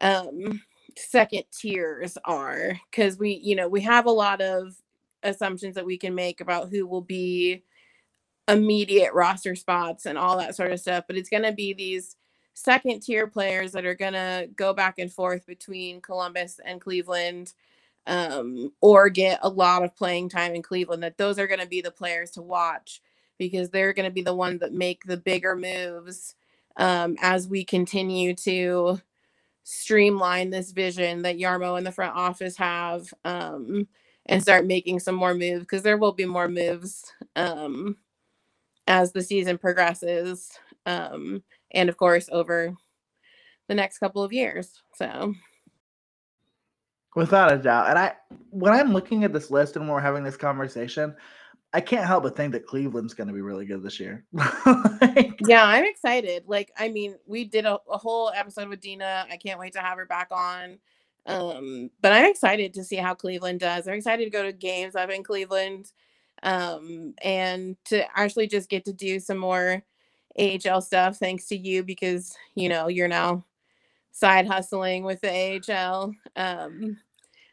um, 0.00 0.60
second 0.96 1.44
tiers 1.52 2.18
are 2.24 2.78
because 2.90 3.18
we 3.18 3.40
you 3.42 3.54
know 3.56 3.68
we 3.68 3.80
have 3.80 4.06
a 4.06 4.10
lot 4.10 4.40
of 4.40 4.74
assumptions 5.22 5.74
that 5.74 5.86
we 5.86 5.96
can 5.96 6.14
make 6.14 6.40
about 6.40 6.70
who 6.70 6.86
will 6.86 7.02
be 7.02 7.62
immediate 8.48 9.12
roster 9.12 9.54
spots 9.54 10.06
and 10.06 10.18
all 10.18 10.36
that 10.36 10.56
sort 10.56 10.72
of 10.72 10.80
stuff 10.80 11.04
but 11.06 11.16
it's 11.16 11.30
going 11.30 11.44
to 11.44 11.52
be 11.52 11.72
these 11.72 12.16
second 12.54 13.00
tier 13.00 13.26
players 13.26 13.72
that 13.72 13.86
are 13.86 13.94
going 13.94 14.12
to 14.12 14.48
go 14.56 14.72
back 14.74 14.98
and 14.98 15.12
forth 15.12 15.46
between 15.46 16.00
Columbus 16.00 16.60
and 16.64 16.80
Cleveland 16.80 17.52
um, 18.06 18.72
or 18.80 19.08
get 19.08 19.38
a 19.42 19.48
lot 19.48 19.82
of 19.82 19.96
playing 19.96 20.28
time 20.28 20.54
in 20.54 20.62
Cleveland 20.62 21.02
that 21.02 21.16
those 21.18 21.38
are 21.38 21.46
going 21.46 21.60
to 21.60 21.66
be 21.66 21.80
the 21.80 21.90
players 21.90 22.30
to 22.32 22.42
watch 22.42 23.00
because 23.38 23.70
they're 23.70 23.92
going 23.92 24.08
to 24.08 24.12
be 24.12 24.22
the 24.22 24.34
ones 24.34 24.60
that 24.60 24.72
make 24.72 25.04
the 25.04 25.16
bigger 25.16 25.56
moves 25.56 26.34
um, 26.76 27.16
as 27.20 27.48
we 27.48 27.64
continue 27.64 28.34
to 28.34 29.00
streamline 29.64 30.50
this 30.50 30.72
vision 30.72 31.22
that 31.22 31.38
Jarmo 31.38 31.78
and 31.78 31.86
the 31.86 31.92
front 31.92 32.16
office 32.16 32.56
have 32.56 33.12
um, 33.24 33.86
and 34.26 34.42
start 34.42 34.66
making 34.66 35.00
some 35.00 35.14
more 35.14 35.34
moves 35.34 35.60
because 35.60 35.82
there 35.82 35.98
will 35.98 36.12
be 36.12 36.26
more 36.26 36.48
moves 36.48 37.04
um, 37.36 37.96
as 38.86 39.12
the 39.12 39.22
season 39.22 39.58
progresses 39.58 40.50
um, 40.86 41.42
and 41.72 41.88
of 41.88 41.96
course 41.96 42.28
over 42.32 42.74
the 43.68 43.74
next 43.74 43.98
couple 43.98 44.22
of 44.22 44.32
years 44.32 44.82
so 44.94 45.32
Without 47.14 47.52
a 47.52 47.58
doubt. 47.58 47.90
And 47.90 47.98
I 47.98 48.14
when 48.50 48.72
I'm 48.72 48.92
looking 48.92 49.24
at 49.24 49.32
this 49.32 49.50
list 49.50 49.76
and 49.76 49.88
we're 49.88 50.00
having 50.00 50.24
this 50.24 50.36
conversation, 50.36 51.14
I 51.74 51.80
can't 51.80 52.06
help 52.06 52.24
but 52.24 52.36
think 52.36 52.52
that 52.52 52.66
Cleveland's 52.66 53.14
going 53.14 53.28
to 53.28 53.32
be 53.34 53.40
really 53.40 53.64
good 53.64 53.82
this 53.82 53.98
year. 53.98 54.24
like, 54.32 55.34
yeah, 55.46 55.64
I'm 55.64 55.84
excited. 55.84 56.44
Like, 56.46 56.70
I 56.78 56.88
mean, 56.88 57.16
we 57.26 57.44
did 57.44 57.64
a, 57.64 57.78
a, 57.90 57.96
whole 57.96 58.30
episode 58.34 58.68
with 58.68 58.80
Dina. 58.80 59.26
I 59.30 59.36
can't 59.38 59.58
wait 59.58 59.72
to 59.72 59.80
have 59.80 59.96
her 59.96 60.04
back 60.04 60.28
on. 60.30 60.78
Um, 61.24 61.90
but 62.02 62.12
I'm 62.12 62.30
excited 62.30 62.74
to 62.74 62.84
see 62.84 62.96
how 62.96 63.14
Cleveland 63.14 63.60
does. 63.60 63.88
I'm 63.88 63.94
excited 63.94 64.24
to 64.24 64.30
go 64.30 64.42
to 64.42 64.52
games 64.52 64.96
up 64.96 65.10
in 65.10 65.22
Cleveland 65.22 65.92
um, 66.42 67.14
and 67.22 67.76
to 67.86 68.04
actually 68.18 68.48
just 68.48 68.68
get 68.68 68.84
to 68.84 68.92
do 68.92 69.18
some 69.18 69.38
more 69.38 69.82
AHL 70.38 70.82
stuff 70.82 71.16
thanks 71.16 71.46
to 71.48 71.56
you 71.56 71.82
because, 71.84 72.36
you 72.54 72.68
know, 72.68 72.88
you're 72.88 73.08
now 73.08 73.44
side 74.10 74.46
hustling 74.46 75.04
with 75.04 75.20
the 75.22 75.62
AHL. 75.70 76.14
Um, 76.36 76.98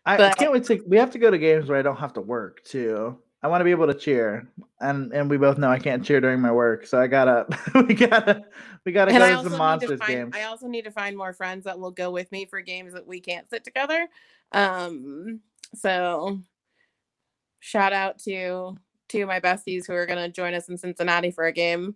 I, 0.06 0.18
but, 0.18 0.32
I 0.32 0.34
can't 0.34 0.52
wait 0.52 0.66
to. 0.66 0.82
We 0.88 0.98
have 0.98 1.12
to 1.12 1.20
go 1.20 1.30
to 1.30 1.38
games 1.38 1.70
where 1.70 1.78
I 1.78 1.82
don't 1.82 2.00
have 2.00 2.14
to 2.14 2.22
work 2.22 2.64
too. 2.64 3.18
I 3.42 3.48
want 3.48 3.62
to 3.62 3.66
be 3.66 3.72
able 3.72 3.88
to 3.88 3.94
cheer, 3.94 4.50
and 4.82 5.14
and 5.14 5.30
we 5.30 5.38
both 5.38 5.58
know 5.58 5.70
I 5.70 5.80
can't 5.80 6.04
cheer 6.04 6.20
during 6.20 6.42
my 6.42 6.52
work, 6.52 6.86
so 6.86 7.00
I 7.00 7.08
gotta 7.08 7.48
we 7.88 7.94
gotta 7.94 8.44
we 8.86 8.92
gotta 8.92 9.12
and 9.12 9.20
go 9.20 9.44
to 9.44 9.50
some 9.50 9.58
monsters 9.58 10.00
to 10.00 10.08
games. 10.08 10.36
I 10.36 10.44
also 10.44 10.68
need 10.68 10.84
to 10.84 10.92
find 10.92 11.18
more 11.18 11.32
friends 11.32 11.64
that 11.64 11.80
will 11.80 11.92
go 11.92 12.12
with 12.12 12.30
me 12.34 12.46
for 12.46 12.60
games 12.60 12.94
that 12.94 13.08
we 13.08 13.22
can't 13.22 13.50
sit 13.50 13.64
together. 13.64 14.08
Um, 14.52 15.40
so 15.74 16.40
shout 17.62 17.94
out 17.94 18.20
to 18.20 18.76
two 19.08 19.22
of 19.22 19.28
my 19.28 19.40
besties 19.40 19.88
who 19.88 19.94
are 19.94 20.06
gonna 20.06 20.30
join 20.30 20.54
us 20.54 20.68
in 20.68 20.78
Cincinnati 20.78 21.32
for 21.32 21.46
a 21.46 21.54
game 21.54 21.96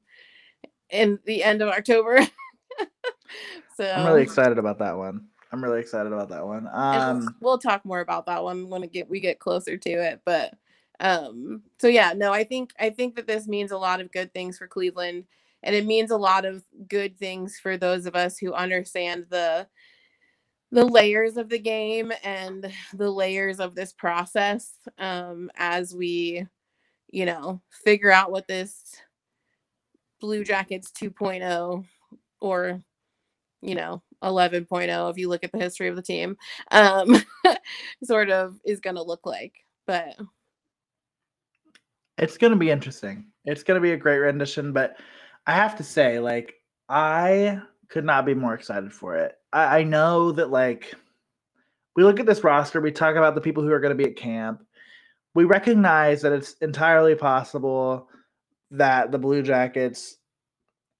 in 0.89 1.19
the 1.25 1.43
end 1.43 1.61
of 1.61 1.67
October. 1.67 2.19
so 3.75 3.83
I'm 3.83 4.07
really 4.07 4.23
excited 4.23 4.57
about 4.57 4.79
that 4.79 4.97
one. 4.97 5.27
I'm 5.51 5.61
really 5.61 5.81
excited 5.81 6.11
about 6.13 6.29
that 6.29 6.47
one. 6.47 6.69
Um, 6.71 7.19
we'll, 7.19 7.33
we'll 7.41 7.57
talk 7.57 7.83
more 7.83 7.99
about 7.99 8.27
that 8.27 8.43
one 8.43 8.69
when 8.69 8.79
we 8.79 8.87
get 8.87 9.09
we 9.09 9.19
get 9.19 9.39
closer 9.39 9.75
to 9.75 9.89
it, 9.89 10.21
but 10.23 10.53
um 10.99 11.61
so 11.79 11.87
yeah 11.87 12.13
no 12.15 12.31
i 12.31 12.43
think 12.43 12.71
i 12.79 12.89
think 12.89 13.15
that 13.15 13.27
this 13.27 13.47
means 13.47 13.71
a 13.71 13.77
lot 13.77 13.99
of 13.99 14.11
good 14.11 14.33
things 14.33 14.57
for 14.57 14.67
cleveland 14.67 15.25
and 15.63 15.75
it 15.75 15.85
means 15.85 16.11
a 16.11 16.17
lot 16.17 16.45
of 16.45 16.63
good 16.87 17.17
things 17.17 17.57
for 17.57 17.77
those 17.77 18.05
of 18.05 18.15
us 18.15 18.37
who 18.37 18.53
understand 18.53 19.25
the 19.29 19.67
the 20.71 20.85
layers 20.85 21.37
of 21.37 21.49
the 21.49 21.59
game 21.59 22.11
and 22.23 22.71
the 22.93 23.09
layers 23.09 23.59
of 23.59 23.75
this 23.75 23.93
process 23.93 24.73
um 24.97 25.49
as 25.55 25.95
we 25.95 26.45
you 27.11 27.25
know 27.25 27.61
figure 27.83 28.11
out 28.11 28.31
what 28.31 28.47
this 28.47 28.95
blue 30.19 30.43
jackets 30.43 30.91
2.0 30.91 31.85
or 32.41 32.81
you 33.61 33.75
know 33.75 34.01
11.0 34.23 35.11
if 35.11 35.17
you 35.17 35.27
look 35.29 35.43
at 35.43 35.51
the 35.51 35.59
history 35.59 35.87
of 35.89 35.95
the 35.95 36.01
team 36.01 36.37
um 36.71 37.21
sort 38.03 38.29
of 38.29 38.59
is 38.65 38.79
going 38.79 38.95
to 38.95 39.03
look 39.03 39.25
like 39.25 39.53
but 39.85 40.15
it's 42.17 42.37
going 42.37 42.51
to 42.53 42.59
be 42.59 42.69
interesting. 42.69 43.25
It's 43.45 43.63
going 43.63 43.75
to 43.75 43.81
be 43.81 43.91
a 43.91 43.97
great 43.97 44.19
rendition, 44.19 44.71
but 44.73 44.97
I 45.47 45.53
have 45.53 45.75
to 45.77 45.83
say, 45.83 46.19
like, 46.19 46.55
I 46.89 47.61
could 47.89 48.05
not 48.05 48.25
be 48.25 48.33
more 48.33 48.53
excited 48.53 48.93
for 48.93 49.15
it. 49.15 49.35
I, 49.51 49.79
I 49.79 49.83
know 49.83 50.31
that, 50.31 50.49
like, 50.49 50.93
we 51.95 52.03
look 52.03 52.19
at 52.19 52.25
this 52.25 52.43
roster, 52.43 52.81
we 52.81 52.91
talk 52.91 53.15
about 53.15 53.35
the 53.35 53.41
people 53.41 53.63
who 53.63 53.71
are 53.71 53.79
going 53.79 53.95
to 53.95 54.03
be 54.03 54.09
at 54.09 54.15
camp. 54.15 54.63
We 55.35 55.43
recognize 55.45 56.21
that 56.21 56.31
it's 56.31 56.53
entirely 56.61 57.15
possible 57.15 58.07
that 58.71 59.11
the 59.11 59.19
Blue 59.19 59.41
Jackets 59.41 60.17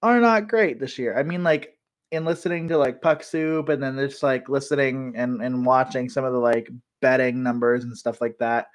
are 0.01 0.20
not 0.20 0.47
great 0.47 0.80
this 0.80 0.97
year. 0.99 1.18
I 1.18 1.24
mean, 1.24 1.43
like, 1.43 1.78
in 2.11 2.26
listening 2.26 2.68
to 2.68 2.78
like 2.78 3.01
Puck 3.01 3.24
Soup 3.24 3.70
and 3.70 3.82
then 3.82 3.97
just 3.97 4.22
like 4.22 4.47
listening 4.47 5.14
and, 5.16 5.41
and 5.41 5.66
watching 5.66 6.07
some 6.07 6.24
of 6.24 6.32
the 6.32 6.38
like 6.38 6.70
betting 7.01 7.41
numbers 7.41 7.84
and 7.84 7.97
stuff 7.97 8.22
like 8.22 8.38
that. 8.38 8.68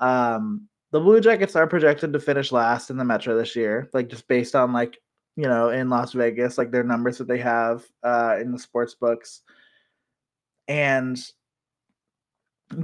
Um, 0.00 0.66
the 0.92 1.00
Blue 1.00 1.20
Jackets 1.20 1.56
are 1.56 1.66
projected 1.66 2.12
to 2.12 2.20
finish 2.20 2.52
last 2.52 2.90
in 2.90 2.98
the 2.98 3.04
Metro 3.04 3.36
this 3.36 3.56
year, 3.56 3.88
like 3.92 4.08
just 4.08 4.28
based 4.28 4.54
on 4.54 4.72
like 4.72 4.98
you 5.36 5.44
know 5.48 5.70
in 5.70 5.88
Las 5.88 6.12
Vegas, 6.12 6.58
like 6.58 6.70
their 6.70 6.84
numbers 6.84 7.18
that 7.18 7.26
they 7.26 7.38
have 7.38 7.84
uh, 8.02 8.36
in 8.40 8.52
the 8.52 8.58
sports 8.58 8.94
books, 8.94 9.40
and 10.68 11.18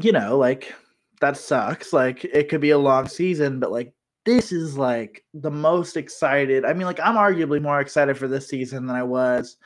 you 0.00 0.12
know 0.12 0.38
like 0.38 0.74
that 1.20 1.36
sucks. 1.36 1.92
Like 1.92 2.24
it 2.24 2.48
could 2.48 2.62
be 2.62 2.70
a 2.70 2.78
long 2.78 3.08
season, 3.08 3.60
but 3.60 3.70
like 3.70 3.92
this 4.24 4.52
is 4.52 4.78
like 4.78 5.24
the 5.34 5.50
most 5.50 5.96
excited. 5.96 6.64
I 6.64 6.72
mean, 6.72 6.86
like 6.86 7.00
I'm 7.00 7.16
arguably 7.16 7.60
more 7.60 7.80
excited 7.80 8.16
for 8.16 8.26
this 8.26 8.48
season 8.48 8.86
than 8.86 8.96
I 8.96 9.02
was 9.02 9.58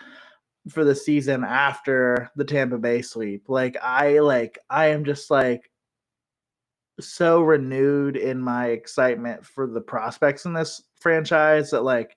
for 0.68 0.84
the 0.84 0.94
season 0.94 1.44
after 1.44 2.30
the 2.36 2.44
Tampa 2.44 2.78
Bay 2.78 3.02
sweep. 3.02 3.48
Like 3.48 3.76
I 3.82 4.18
like 4.18 4.58
I 4.68 4.86
am 4.86 5.04
just 5.04 5.30
like 5.30 5.70
so 7.00 7.42
renewed 7.42 8.16
in 8.16 8.40
my 8.40 8.68
excitement 8.68 9.44
for 9.44 9.66
the 9.66 9.80
prospects 9.80 10.44
in 10.44 10.52
this 10.52 10.82
franchise 11.00 11.70
that 11.70 11.84
like 11.84 12.16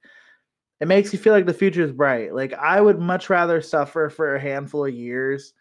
it 0.82 0.88
makes 0.88 1.14
you 1.14 1.20
feel 1.20 1.34
like 1.34 1.46
the 1.46 1.54
future 1.54 1.84
is 1.84 1.92
bright. 1.92 2.34
Like 2.34 2.54
I 2.54 2.82
would 2.82 3.00
much 3.00 3.30
rather 3.30 3.62
suffer 3.62 4.10
for 4.10 4.36
a 4.36 4.42
handful 4.42 4.86
of 4.86 4.94
years 4.94 5.54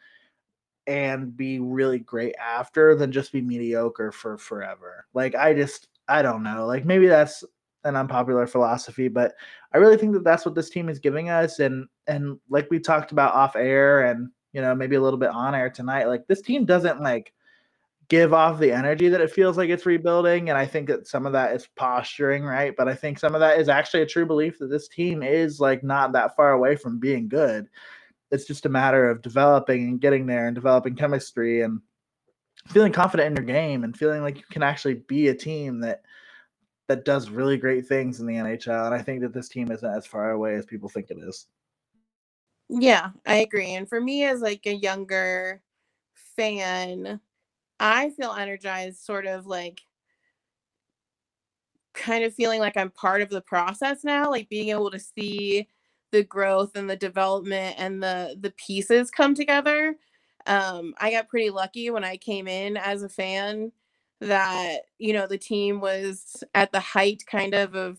and 0.86 1.36
be 1.36 1.60
really 1.60 2.00
great 2.00 2.34
after 2.36 2.94
than 2.94 3.12
just 3.12 3.32
be 3.32 3.40
mediocre 3.40 4.12
for 4.12 4.36
forever. 4.36 5.06
Like 5.14 5.34
I 5.34 5.54
just 5.54 5.88
I 6.08 6.22
don't 6.22 6.42
know. 6.42 6.66
Like 6.66 6.84
maybe 6.84 7.06
that's 7.06 7.44
an 7.84 7.96
unpopular 7.96 8.46
philosophy, 8.46 9.08
but 9.08 9.34
I 9.72 9.78
really 9.78 9.96
think 9.96 10.12
that 10.14 10.24
that's 10.24 10.44
what 10.44 10.54
this 10.54 10.70
team 10.70 10.88
is 10.88 10.98
giving 10.98 11.30
us 11.30 11.60
and 11.60 11.86
and 12.06 12.38
like 12.50 12.68
we 12.70 12.80
talked 12.80 13.12
about 13.12 13.34
off 13.34 13.56
air 13.56 14.06
and 14.06 14.30
you 14.52 14.60
know 14.60 14.74
maybe 14.74 14.96
a 14.96 15.00
little 15.00 15.18
bit 15.18 15.30
on 15.30 15.54
air 15.54 15.70
tonight, 15.70 16.06
like 16.06 16.26
this 16.26 16.42
team 16.42 16.64
doesn't 16.64 17.00
like 17.00 17.32
give 18.08 18.34
off 18.34 18.58
the 18.58 18.72
energy 18.72 19.08
that 19.08 19.20
it 19.20 19.30
feels 19.30 19.56
like 19.56 19.70
it's 19.70 19.86
rebuilding. 19.86 20.50
And 20.50 20.58
I 20.58 20.66
think 20.66 20.88
that 20.88 21.06
some 21.06 21.26
of 21.26 21.32
that 21.32 21.54
is 21.54 21.68
posturing, 21.76 22.44
right? 22.44 22.74
But 22.76 22.88
I 22.88 22.94
think 22.94 23.18
some 23.18 23.34
of 23.34 23.40
that 23.40 23.58
is 23.58 23.68
actually 23.68 24.02
a 24.02 24.06
true 24.06 24.26
belief 24.26 24.58
that 24.58 24.68
this 24.68 24.88
team 24.88 25.22
is 25.22 25.60
like 25.60 25.82
not 25.82 26.12
that 26.12 26.36
far 26.36 26.52
away 26.52 26.76
from 26.76 26.98
being 26.98 27.28
good. 27.28 27.66
It's 28.30 28.46
just 28.46 28.66
a 28.66 28.70
matter 28.70 29.08
of 29.08 29.22
developing 29.22 29.88
and 29.88 30.00
getting 30.00 30.26
there 30.26 30.46
and 30.46 30.54
developing 30.54 30.96
chemistry 30.96 31.62
and 31.62 31.80
feeling 32.68 32.92
confident 32.92 33.28
in 33.28 33.36
your 33.36 33.54
game 33.54 33.84
and 33.84 33.96
feeling 33.96 34.22
like 34.22 34.38
you 34.38 34.44
can 34.50 34.62
actually 34.62 34.94
be 34.94 35.28
a 35.28 35.34
team 35.34 35.80
that 35.80 36.02
that 36.88 37.04
does 37.04 37.30
really 37.30 37.56
great 37.56 37.86
things 37.86 38.20
in 38.20 38.26
the 38.26 38.34
NHL. 38.34 38.86
And 38.86 38.94
I 38.94 39.00
think 39.00 39.22
that 39.22 39.32
this 39.32 39.48
team 39.48 39.70
isn't 39.70 39.96
as 39.96 40.06
far 40.06 40.32
away 40.32 40.54
as 40.54 40.66
people 40.66 40.88
think 40.88 41.10
it 41.10 41.18
is. 41.18 41.46
Yeah, 42.68 43.10
I 43.26 43.36
agree. 43.36 43.74
And 43.74 43.88
for 43.88 44.00
me 44.00 44.24
as 44.24 44.40
like 44.40 44.66
a 44.66 44.74
younger 44.74 45.62
fan, 46.36 47.20
I 47.80 48.10
feel 48.10 48.32
energized, 48.32 48.98
sort 49.04 49.26
of 49.26 49.46
like 49.46 49.82
kind 51.94 52.24
of 52.24 52.34
feeling 52.34 52.60
like 52.60 52.76
I'm 52.76 52.90
part 52.90 53.22
of 53.22 53.30
the 53.30 53.40
process 53.40 54.04
now, 54.04 54.30
like 54.30 54.48
being 54.48 54.70
able 54.70 54.90
to 54.90 54.98
see 54.98 55.68
the 56.12 56.24
growth 56.24 56.76
and 56.76 56.88
the 56.88 56.96
development 56.96 57.76
and 57.78 58.02
the 58.02 58.36
the 58.40 58.50
pieces 58.52 59.10
come 59.10 59.34
together. 59.34 59.96
Um, 60.46 60.94
I 60.98 61.10
got 61.10 61.28
pretty 61.28 61.50
lucky 61.50 61.90
when 61.90 62.04
I 62.04 62.16
came 62.16 62.48
in 62.48 62.76
as 62.76 63.02
a 63.02 63.08
fan 63.08 63.72
that 64.20 64.80
you 64.98 65.12
know 65.12 65.26
the 65.26 65.38
team 65.38 65.80
was 65.80 66.42
at 66.54 66.72
the 66.72 66.80
height 66.80 67.22
kind 67.30 67.54
of 67.54 67.74
of 67.74 67.98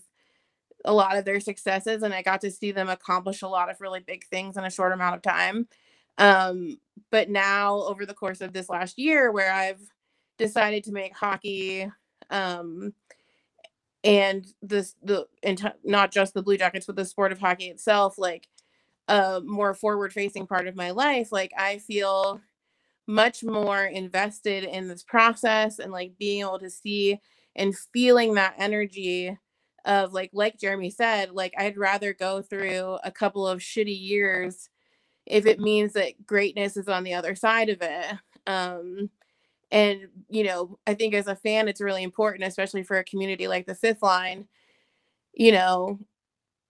a 0.84 0.92
lot 0.94 1.16
of 1.16 1.24
their 1.24 1.40
successes 1.40 2.02
and 2.02 2.14
I 2.14 2.22
got 2.22 2.40
to 2.42 2.50
see 2.50 2.72
them 2.72 2.88
accomplish 2.88 3.42
a 3.42 3.48
lot 3.48 3.70
of 3.70 3.80
really 3.80 4.00
big 4.00 4.24
things 4.26 4.56
in 4.56 4.64
a 4.64 4.70
short 4.70 4.92
amount 4.92 5.16
of 5.16 5.22
time. 5.22 5.68
Um, 6.18 6.78
but 7.10 7.28
now 7.30 7.76
over 7.82 8.06
the 8.06 8.14
course 8.14 8.40
of 8.40 8.52
this 8.52 8.68
last 8.68 8.98
year 8.98 9.30
where 9.32 9.52
I've 9.52 9.80
decided 10.38 10.84
to 10.84 10.92
make 10.92 11.16
hockey 11.16 11.90
um 12.30 12.92
and 14.04 14.46
this 14.62 14.94
the 15.02 15.26
and 15.42 15.72
not 15.84 16.12
just 16.12 16.34
the 16.34 16.42
blue 16.42 16.56
jackets 16.56 16.86
but 16.86 16.96
the 16.96 17.04
sport 17.04 17.32
of 17.32 17.38
hockey 17.40 17.66
itself 17.66 18.18
like 18.18 18.48
a 19.08 19.40
more 19.44 19.74
forward 19.74 20.12
facing 20.12 20.46
part 20.46 20.66
of 20.66 20.76
my 20.76 20.90
life 20.90 21.32
like 21.32 21.52
i 21.58 21.78
feel 21.78 22.40
much 23.06 23.44
more 23.44 23.84
invested 23.84 24.64
in 24.64 24.88
this 24.88 25.02
process 25.02 25.78
and 25.78 25.92
like 25.92 26.18
being 26.18 26.40
able 26.42 26.58
to 26.58 26.70
see 26.70 27.20
and 27.56 27.76
feeling 27.92 28.34
that 28.34 28.54
energy 28.58 29.36
of 29.84 30.12
like 30.12 30.30
like 30.32 30.58
jeremy 30.58 30.90
said 30.90 31.32
like 31.32 31.54
i'd 31.58 31.78
rather 31.78 32.14
go 32.14 32.42
through 32.42 32.98
a 33.04 33.10
couple 33.12 33.46
of 33.46 33.60
shitty 33.60 33.98
years 34.00 34.68
if 35.26 35.46
it 35.46 35.60
means 35.60 35.92
that 35.94 36.26
greatness 36.26 36.76
is 36.76 36.88
on 36.88 37.04
the 37.04 37.14
other 37.14 37.34
side 37.34 37.68
of 37.68 37.78
it. 37.82 38.06
Um, 38.46 39.10
and 39.70 40.08
you 40.28 40.44
know, 40.44 40.78
I 40.86 40.94
think 40.94 41.14
as 41.14 41.26
a 41.26 41.36
fan, 41.36 41.68
it's 41.68 41.80
really 41.80 42.04
important, 42.04 42.44
especially 42.44 42.84
for 42.84 42.98
a 42.98 43.04
community 43.04 43.48
like 43.48 43.66
the 43.66 43.74
Fifth 43.74 44.02
Line. 44.02 44.46
You 45.34 45.52
know, 45.52 45.98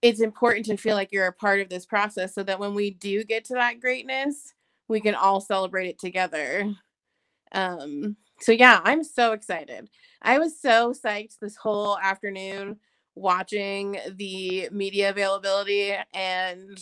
it's 0.02 0.20
important 0.20 0.66
to 0.66 0.76
feel 0.76 0.96
like 0.96 1.12
you're 1.12 1.26
a 1.26 1.32
part 1.32 1.60
of 1.60 1.68
this 1.68 1.86
process, 1.86 2.34
so 2.34 2.42
that 2.44 2.58
when 2.58 2.74
we 2.74 2.90
do 2.90 3.24
get 3.24 3.44
to 3.46 3.54
that 3.54 3.80
greatness, 3.80 4.54
we 4.88 5.00
can 5.00 5.14
all 5.14 5.40
celebrate 5.40 5.88
it 5.88 5.98
together. 5.98 6.74
Um, 7.52 8.16
so 8.40 8.52
yeah, 8.52 8.80
I'm 8.84 9.04
so 9.04 9.32
excited. 9.32 9.88
I 10.22 10.38
was 10.38 10.58
so 10.60 10.92
psyched 10.92 11.38
this 11.38 11.56
whole 11.56 11.98
afternoon 11.98 12.78
watching 13.14 13.98
the 14.16 14.68
media 14.72 15.10
availability 15.10 15.94
and 16.12 16.78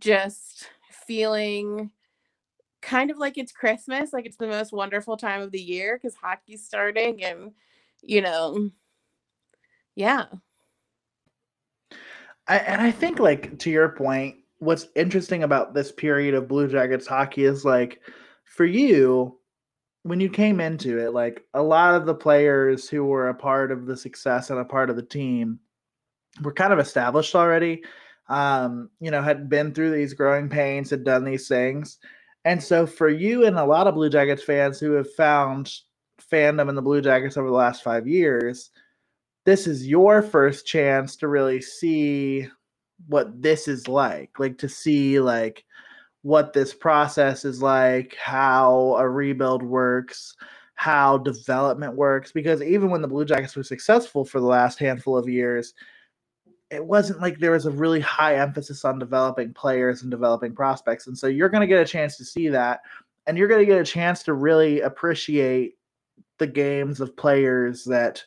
just 0.00 0.68
feeling 1.06 1.90
kind 2.82 3.10
of 3.10 3.18
like 3.18 3.36
it's 3.36 3.52
Christmas, 3.52 4.12
like 4.12 4.26
it's 4.26 4.36
the 4.36 4.46
most 4.46 4.72
wonderful 4.72 5.16
time 5.16 5.42
of 5.42 5.50
the 5.50 5.60
year 5.60 5.96
because 5.96 6.14
hockey's 6.14 6.64
starting 6.64 7.24
and 7.24 7.52
you 8.02 8.20
know, 8.20 8.70
yeah. 9.94 10.26
I, 12.48 12.58
and 12.58 12.80
I 12.80 12.90
think 12.92 13.18
like 13.18 13.58
to 13.60 13.70
your 13.70 13.88
point, 13.88 14.36
what's 14.58 14.86
interesting 14.94 15.42
about 15.42 15.74
this 15.74 15.90
period 15.90 16.34
of 16.34 16.48
Blue 16.48 16.68
Jackets 16.68 17.06
hockey 17.06 17.44
is 17.44 17.64
like 17.64 18.00
for 18.44 18.64
you, 18.64 19.38
when 20.04 20.20
you 20.20 20.30
came 20.30 20.60
into 20.60 20.98
it, 20.98 21.12
like 21.12 21.42
a 21.54 21.62
lot 21.62 21.94
of 21.94 22.06
the 22.06 22.14
players 22.14 22.88
who 22.88 23.04
were 23.04 23.28
a 23.28 23.34
part 23.34 23.72
of 23.72 23.86
the 23.86 23.96
success 23.96 24.50
and 24.50 24.60
a 24.60 24.64
part 24.64 24.88
of 24.88 24.94
the 24.94 25.02
team 25.02 25.58
were 26.42 26.52
kind 26.52 26.72
of 26.72 26.78
established 26.78 27.34
already. 27.34 27.82
Um, 28.28 28.90
you 29.00 29.10
know, 29.10 29.22
had 29.22 29.48
been 29.48 29.72
through 29.72 29.92
these 29.92 30.14
growing 30.14 30.48
pains, 30.48 30.90
had 30.90 31.04
done 31.04 31.24
these 31.24 31.46
things. 31.48 31.98
And 32.44 32.62
so 32.62 32.86
for 32.86 33.08
you 33.08 33.46
and 33.46 33.58
a 33.58 33.64
lot 33.64 33.86
of 33.86 33.94
Blue 33.94 34.10
Jackets 34.10 34.42
fans 34.42 34.80
who 34.80 34.92
have 34.92 35.12
found 35.14 35.72
fandom 36.32 36.68
in 36.68 36.74
the 36.74 36.82
Blue 36.82 37.00
Jackets 37.00 37.36
over 37.36 37.48
the 37.48 37.54
last 37.54 37.82
five 37.82 38.06
years, 38.06 38.70
this 39.44 39.66
is 39.66 39.86
your 39.86 40.22
first 40.22 40.66
chance 40.66 41.16
to 41.16 41.28
really 41.28 41.60
see 41.60 42.48
what 43.08 43.40
this 43.40 43.68
is 43.68 43.88
like 43.88 44.38
like 44.38 44.58
to 44.58 44.68
see 44.68 45.20
like 45.20 45.64
what 46.22 46.52
this 46.52 46.74
process 46.74 47.44
is 47.44 47.62
like 47.62 48.16
how 48.16 48.96
a 48.98 49.08
rebuild 49.08 49.62
works 49.62 50.34
how 50.74 51.18
development 51.18 51.94
works 51.94 52.32
because 52.32 52.62
even 52.62 52.90
when 52.90 53.02
the 53.02 53.08
blue 53.08 53.24
jackets 53.24 53.54
were 53.54 53.62
successful 53.62 54.24
for 54.24 54.40
the 54.40 54.46
last 54.46 54.78
handful 54.78 55.16
of 55.16 55.28
years 55.28 55.74
it 56.70 56.84
wasn't 56.84 57.20
like 57.20 57.38
there 57.38 57.52
was 57.52 57.66
a 57.66 57.70
really 57.70 58.00
high 58.00 58.36
emphasis 58.36 58.84
on 58.84 58.98
developing 58.98 59.54
players 59.54 60.02
and 60.02 60.10
developing 60.10 60.54
prospects 60.54 61.06
and 61.06 61.16
so 61.16 61.26
you're 61.26 61.48
going 61.48 61.60
to 61.60 61.66
get 61.66 61.80
a 61.80 61.86
chance 61.86 62.16
to 62.16 62.24
see 62.24 62.48
that 62.48 62.80
and 63.26 63.36
you're 63.36 63.48
going 63.48 63.60
to 63.60 63.66
get 63.66 63.80
a 63.80 63.84
chance 63.84 64.22
to 64.22 64.34
really 64.34 64.80
appreciate 64.80 65.74
the 66.38 66.46
games 66.46 67.00
of 67.00 67.16
players 67.16 67.84
that 67.84 68.24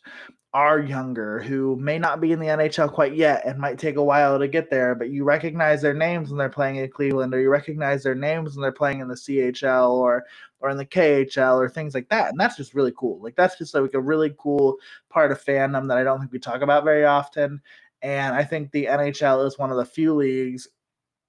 are 0.53 0.79
younger 0.79 1.39
who 1.39 1.75
may 1.75 1.99
not 1.99 2.19
be 2.19 2.31
in 2.31 2.39
the 2.39 2.47
NHL 2.47 2.91
quite 2.91 3.15
yet 3.15 3.45
and 3.45 3.59
might 3.59 3.77
take 3.77 3.97
a 3.97 4.03
while 4.03 4.39
to 4.39 4.47
get 4.47 4.69
there, 4.71 4.95
but 4.95 5.11
you 5.11 5.23
recognize 5.23 5.81
their 5.81 5.93
names 5.93 6.29
when 6.29 6.39
they're 6.39 6.49
playing 6.49 6.77
in 6.77 6.89
Cleveland, 6.89 7.33
or 7.35 7.39
you 7.39 7.49
recognize 7.51 8.01
their 8.01 8.15
names 8.15 8.55
when 8.55 8.63
they're 8.63 8.71
playing 8.71 8.99
in 8.99 9.07
the 9.07 9.15
CHL 9.15 9.91
or 9.91 10.25
or 10.59 10.69
in 10.69 10.77
the 10.77 10.85
KHL 10.85 11.57
or 11.57 11.69
things 11.69 11.93
like 11.93 12.09
that. 12.09 12.31
And 12.31 12.39
that's 12.39 12.57
just 12.57 12.73
really 12.73 12.93
cool. 12.97 13.19
Like 13.21 13.35
that's 13.35 13.57
just 13.57 13.73
like 13.75 13.93
a 13.93 13.99
really 13.99 14.33
cool 14.39 14.77
part 15.09 15.31
of 15.31 15.43
fandom 15.43 15.87
that 15.87 15.97
I 15.97 16.03
don't 16.03 16.19
think 16.19 16.33
we 16.33 16.39
talk 16.39 16.61
about 16.61 16.83
very 16.83 17.05
often. 17.05 17.61
And 18.01 18.35
I 18.35 18.43
think 18.43 18.71
the 18.71 18.85
NHL 18.85 19.45
is 19.45 19.57
one 19.57 19.71
of 19.71 19.77
the 19.77 19.85
few 19.85 20.13
leagues 20.15 20.67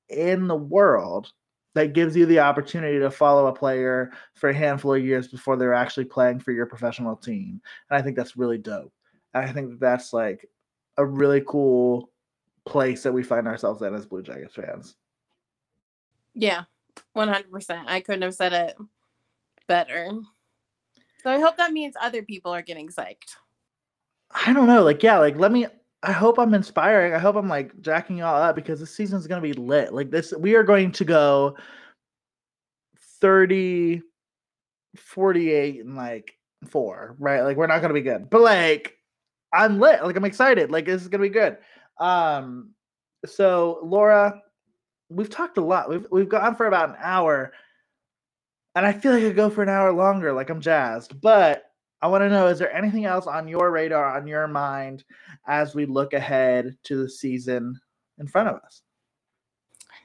in 0.08 0.46
the 0.46 0.56
world 0.56 1.32
that 1.74 1.92
gives 1.92 2.16
you 2.16 2.26
the 2.26 2.40
opportunity 2.40 2.98
to 2.98 3.10
follow 3.10 3.46
a 3.46 3.52
player 3.52 4.12
for 4.34 4.50
a 4.50 4.54
handful 4.54 4.94
of 4.94 5.04
years 5.04 5.28
before 5.28 5.56
they're 5.56 5.74
actually 5.74 6.04
playing 6.04 6.40
for 6.40 6.52
your 6.52 6.66
professional 6.66 7.16
team. 7.16 7.60
And 7.88 7.98
I 7.98 8.02
think 8.02 8.16
that's 8.16 8.36
really 8.36 8.58
dope. 8.58 8.92
And 9.34 9.44
I 9.44 9.52
think 9.52 9.78
that's 9.78 10.12
like 10.12 10.48
a 10.96 11.04
really 11.06 11.42
cool 11.46 12.10
place 12.64 13.02
that 13.02 13.12
we 13.12 13.22
find 13.22 13.46
ourselves 13.46 13.82
in 13.82 13.94
as 13.94 14.06
Blue 14.06 14.22
Jackets 14.22 14.54
fans. 14.54 14.96
Yeah, 16.34 16.64
100%. 17.16 17.84
I 17.86 18.00
couldn't 18.00 18.22
have 18.22 18.34
said 18.34 18.52
it 18.52 18.76
better. 19.66 20.10
So 21.22 21.30
I 21.30 21.38
hope 21.38 21.56
that 21.56 21.72
means 21.72 21.94
other 22.00 22.22
people 22.22 22.52
are 22.52 22.62
getting 22.62 22.88
psyched. 22.88 23.36
I 24.30 24.52
don't 24.52 24.66
know. 24.66 24.82
Like, 24.82 25.02
yeah, 25.02 25.18
like, 25.18 25.36
let 25.36 25.52
me. 25.52 25.66
I 26.02 26.12
hope 26.12 26.38
I'm 26.38 26.54
inspiring. 26.54 27.14
I 27.14 27.18
hope 27.18 27.36
I'm 27.36 27.48
like 27.48 27.78
jacking 27.82 28.18
y'all 28.18 28.42
up 28.42 28.56
because 28.56 28.80
this 28.80 28.94
season's 28.94 29.26
to 29.42 29.46
be 29.46 29.52
lit. 29.52 29.92
Like, 29.92 30.10
this, 30.10 30.32
we 30.32 30.54
are 30.54 30.62
going 30.62 30.92
to 30.92 31.04
go 31.04 31.56
30, 33.20 34.02
48, 34.96 35.84
and 35.84 35.96
like 35.96 36.38
four, 36.68 37.16
right? 37.18 37.42
Like, 37.42 37.56
we're 37.56 37.66
not 37.66 37.80
to 37.90 38.00
be 38.00 38.00
good. 38.00 38.30
But 38.30 38.40
like, 38.40 38.96
I'm 39.52 39.80
lit. 39.80 40.02
Like 40.04 40.16
I'm 40.16 40.24
excited. 40.24 40.70
Like 40.70 40.86
this 40.86 41.02
is 41.02 41.08
gonna 41.08 41.22
be 41.22 41.28
good. 41.28 41.58
Um, 41.98 42.70
so 43.26 43.80
Laura, 43.82 44.40
we've 45.08 45.30
talked 45.30 45.58
a 45.58 45.62
lot. 45.62 45.88
We've 45.88 46.06
we've 46.10 46.28
gone 46.28 46.54
for 46.54 46.66
about 46.66 46.90
an 46.90 46.96
hour, 46.98 47.52
and 48.74 48.86
I 48.86 48.92
feel 48.92 49.12
like 49.12 49.24
I 49.24 49.30
go 49.30 49.50
for 49.50 49.62
an 49.62 49.68
hour 49.68 49.92
longer. 49.92 50.32
Like 50.32 50.50
I'm 50.50 50.60
jazzed, 50.60 51.20
but 51.20 51.69
I 52.02 52.08
want 52.08 52.22
to 52.22 52.30
know: 52.30 52.46
is 52.46 52.58
there 52.58 52.74
anything 52.74 53.04
else 53.04 53.26
on 53.26 53.48
your 53.48 53.70
radar, 53.70 54.16
on 54.16 54.26
your 54.26 54.48
mind, 54.48 55.04
as 55.46 55.74
we 55.74 55.86
look 55.86 56.12
ahead 56.12 56.76
to 56.84 57.02
the 57.02 57.08
season 57.08 57.78
in 58.18 58.26
front 58.26 58.48
of 58.48 58.56
us? 58.56 58.82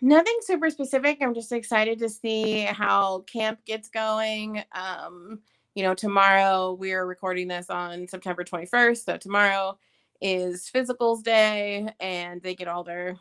Nothing 0.01 0.37
super 0.41 0.69
specific. 0.69 1.19
I'm 1.21 1.33
just 1.33 1.51
excited 1.51 1.99
to 1.99 2.09
see 2.09 2.61
how 2.61 3.19
camp 3.21 3.63
gets 3.65 3.89
going. 3.89 4.63
Um, 4.73 5.39
you 5.73 5.83
know, 5.83 5.93
tomorrow 5.93 6.73
we 6.73 6.93
are 6.93 7.05
recording 7.05 7.47
this 7.47 7.69
on 7.69 8.07
September 8.07 8.43
21st. 8.43 9.05
So 9.05 9.17
tomorrow 9.17 9.77
is 10.21 10.69
physicals 10.73 11.23
day 11.23 11.87
and 11.99 12.41
they 12.41 12.55
get 12.55 12.67
all 12.67 12.83
their 12.83 13.17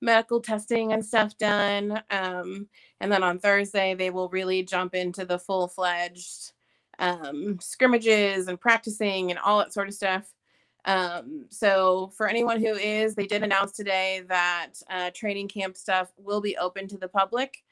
medical 0.00 0.40
testing 0.40 0.92
and 0.92 1.04
stuff 1.04 1.36
done. 1.38 2.02
Um, 2.10 2.68
and 3.00 3.10
then 3.10 3.22
on 3.22 3.38
Thursday, 3.38 3.94
they 3.94 4.10
will 4.10 4.28
really 4.28 4.62
jump 4.62 4.94
into 4.94 5.24
the 5.24 5.38
full 5.38 5.68
fledged 5.68 6.52
um, 6.98 7.58
scrimmages 7.60 8.48
and 8.48 8.60
practicing 8.60 9.30
and 9.30 9.38
all 9.38 9.58
that 9.58 9.72
sort 9.72 9.88
of 9.88 9.94
stuff. 9.94 10.32
Um, 10.84 11.46
so 11.50 12.10
for 12.16 12.28
anyone 12.28 12.60
who 12.60 12.74
is, 12.74 13.14
they 13.14 13.26
did 13.26 13.42
announce 13.42 13.72
today 13.72 14.22
that 14.28 14.74
uh, 14.90 15.10
training 15.14 15.48
camp 15.48 15.76
stuff 15.76 16.12
will 16.16 16.40
be 16.40 16.56
open 16.56 16.88
to 16.88 16.98
the 16.98 17.08
public. 17.08 17.62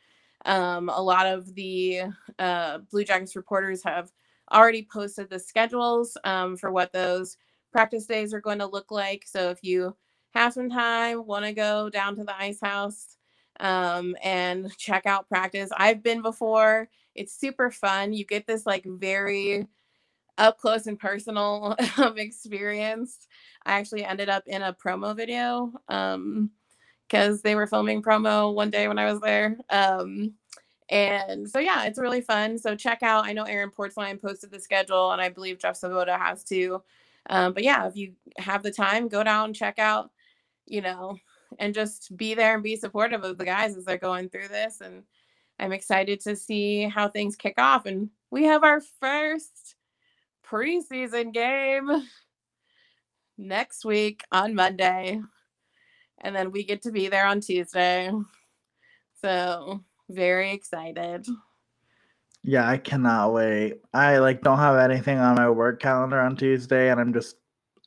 Um, 0.45 0.89
a 0.89 1.01
lot 1.01 1.27
of 1.27 1.55
the 1.55 2.03
uh, 2.39 2.79
Blue 2.91 3.05
Jackets 3.05 3.37
reporters 3.37 3.83
have 3.85 4.13
already 4.53 4.87
posted 4.91 5.31
the 5.31 5.39
schedules 5.39 6.17
um, 6.25 6.57
for 6.57 6.71
what 6.71 6.93
those 6.93 7.37
practice 7.73 8.07
days 8.07 8.33
are 8.33 8.41
going 8.41 8.59
to 8.59 8.67
look 8.67 8.91
like. 8.91 9.25
So 9.27 9.51
if 9.51 9.63
you 9.63 9.97
have 10.35 10.53
some 10.53 10.71
time, 10.71 11.27
want 11.27 11.45
to 11.47 11.53
go 11.53 11.89
down 11.89 12.17
to 12.17 12.25
the 12.25 12.37
ice 12.37 12.61
house 12.61 13.17
um, 13.61 14.15
and 14.23 14.71
check 14.77 15.07
out 15.07 15.29
practice, 15.29 15.71
I've 15.77 16.03
been 16.03 16.23
before. 16.23 16.89
It's 17.17 17.39
super 17.39 17.71
fun. 17.71 18.13
You 18.13 18.25
get 18.25 18.47
this 18.47 18.67
like 18.67 18.85
very 18.85 19.67
up 20.39 20.59
close 20.59 20.87
and 20.87 20.99
personal 20.99 21.77
um, 21.97 22.19
experience. 22.19 23.27
I 23.65 23.73
actually 23.79 24.05
ended 24.05 24.29
up 24.29 24.45
in 24.47 24.63
a 24.63 24.73
promo 24.73 25.17
video 25.17 25.73
um, 25.89 26.51
because 27.09 27.43
they 27.43 27.55
were 27.55 27.67
filming 27.67 28.03
promo 28.03 28.55
one 28.55 28.71
day 28.71 28.89
when 28.89 28.99
I 28.99 29.11
was 29.11 29.21
there. 29.21 29.57
Um, 29.71 30.35
and 30.89 31.49
so 31.49 31.59
yeah, 31.59 31.85
it's 31.85 31.99
really 31.99 32.21
fun. 32.21 32.59
So 32.59 32.77
check 32.77 33.03
out. 33.03 33.27
I 33.27 33.33
know 33.33 33.45
Aaron 33.45 33.71
Portzline 33.77 34.21
posted 34.21 34.53
the 34.53 34.61
schedule, 34.61 35.11
and 35.11 35.21
I 35.21 35.29
believe 35.29 35.59
Jeff 35.59 35.81
Svoboda 35.81 36.17
has 36.19 36.45
too. 36.45 36.83
Um, 37.29 37.55
but 37.55 37.65
yeah, 37.65 37.89
if 37.89 37.97
you 37.97 38.13
have 38.39 38.63
the 38.63 38.71
time, 38.71 39.09
go 39.09 39.25
down 39.25 39.47
and 39.47 39.55
check 39.55 39.79
out. 39.79 40.11
You 40.67 40.83
know, 40.83 41.19
and 41.59 41.75
just 41.75 42.17
be 42.17 42.35
there 42.35 42.55
and 42.55 42.63
be 42.63 42.77
supportive 42.77 43.25
of 43.25 43.39
the 43.39 43.45
guys 43.45 43.77
as 43.77 43.85
they're 43.85 43.99
going 43.99 44.29
through 44.29 44.49
this. 44.49 44.81
And 44.81 45.05
I'm 45.59 45.73
excited 45.73 46.21
to 46.21 46.37
see 46.37 46.83
how 46.83 47.09
things 47.09 47.37
kick 47.37 47.55
off. 47.59 47.87
And 47.87 48.11
we 48.31 48.45
have 48.45 48.65
our 48.65 48.81
first 49.01 49.77
preseason 50.49 51.33
game 51.33 52.07
next 53.39 53.85
week 53.85 54.23
on 54.33 54.55
Monday. 54.55 55.21
And 56.21 56.35
then 56.35 56.53
we 56.53 56.65
get 56.65 56.83
to 56.83 56.93
be 56.93 57.09
there 57.09 57.27
on 57.27 57.41
Tuesday. 57.41 58.11
So 59.21 59.81
very 60.09 60.53
excited. 60.53 61.27
Yeah, 62.43 62.69
I 62.69 62.79
cannot 62.79 63.33
wait. 63.33 63.81
I 63.93 64.19
like 64.19 64.43
don't 64.43 64.59
have 64.59 64.77
anything 64.77 65.19
on 65.19 65.37
my 65.37 65.51
work 65.51 65.81
calendar 65.81 66.21
on 66.21 66.37
Tuesday 66.37 66.91
and 66.91 67.01
I'm 67.01 67.13
just 67.13 67.37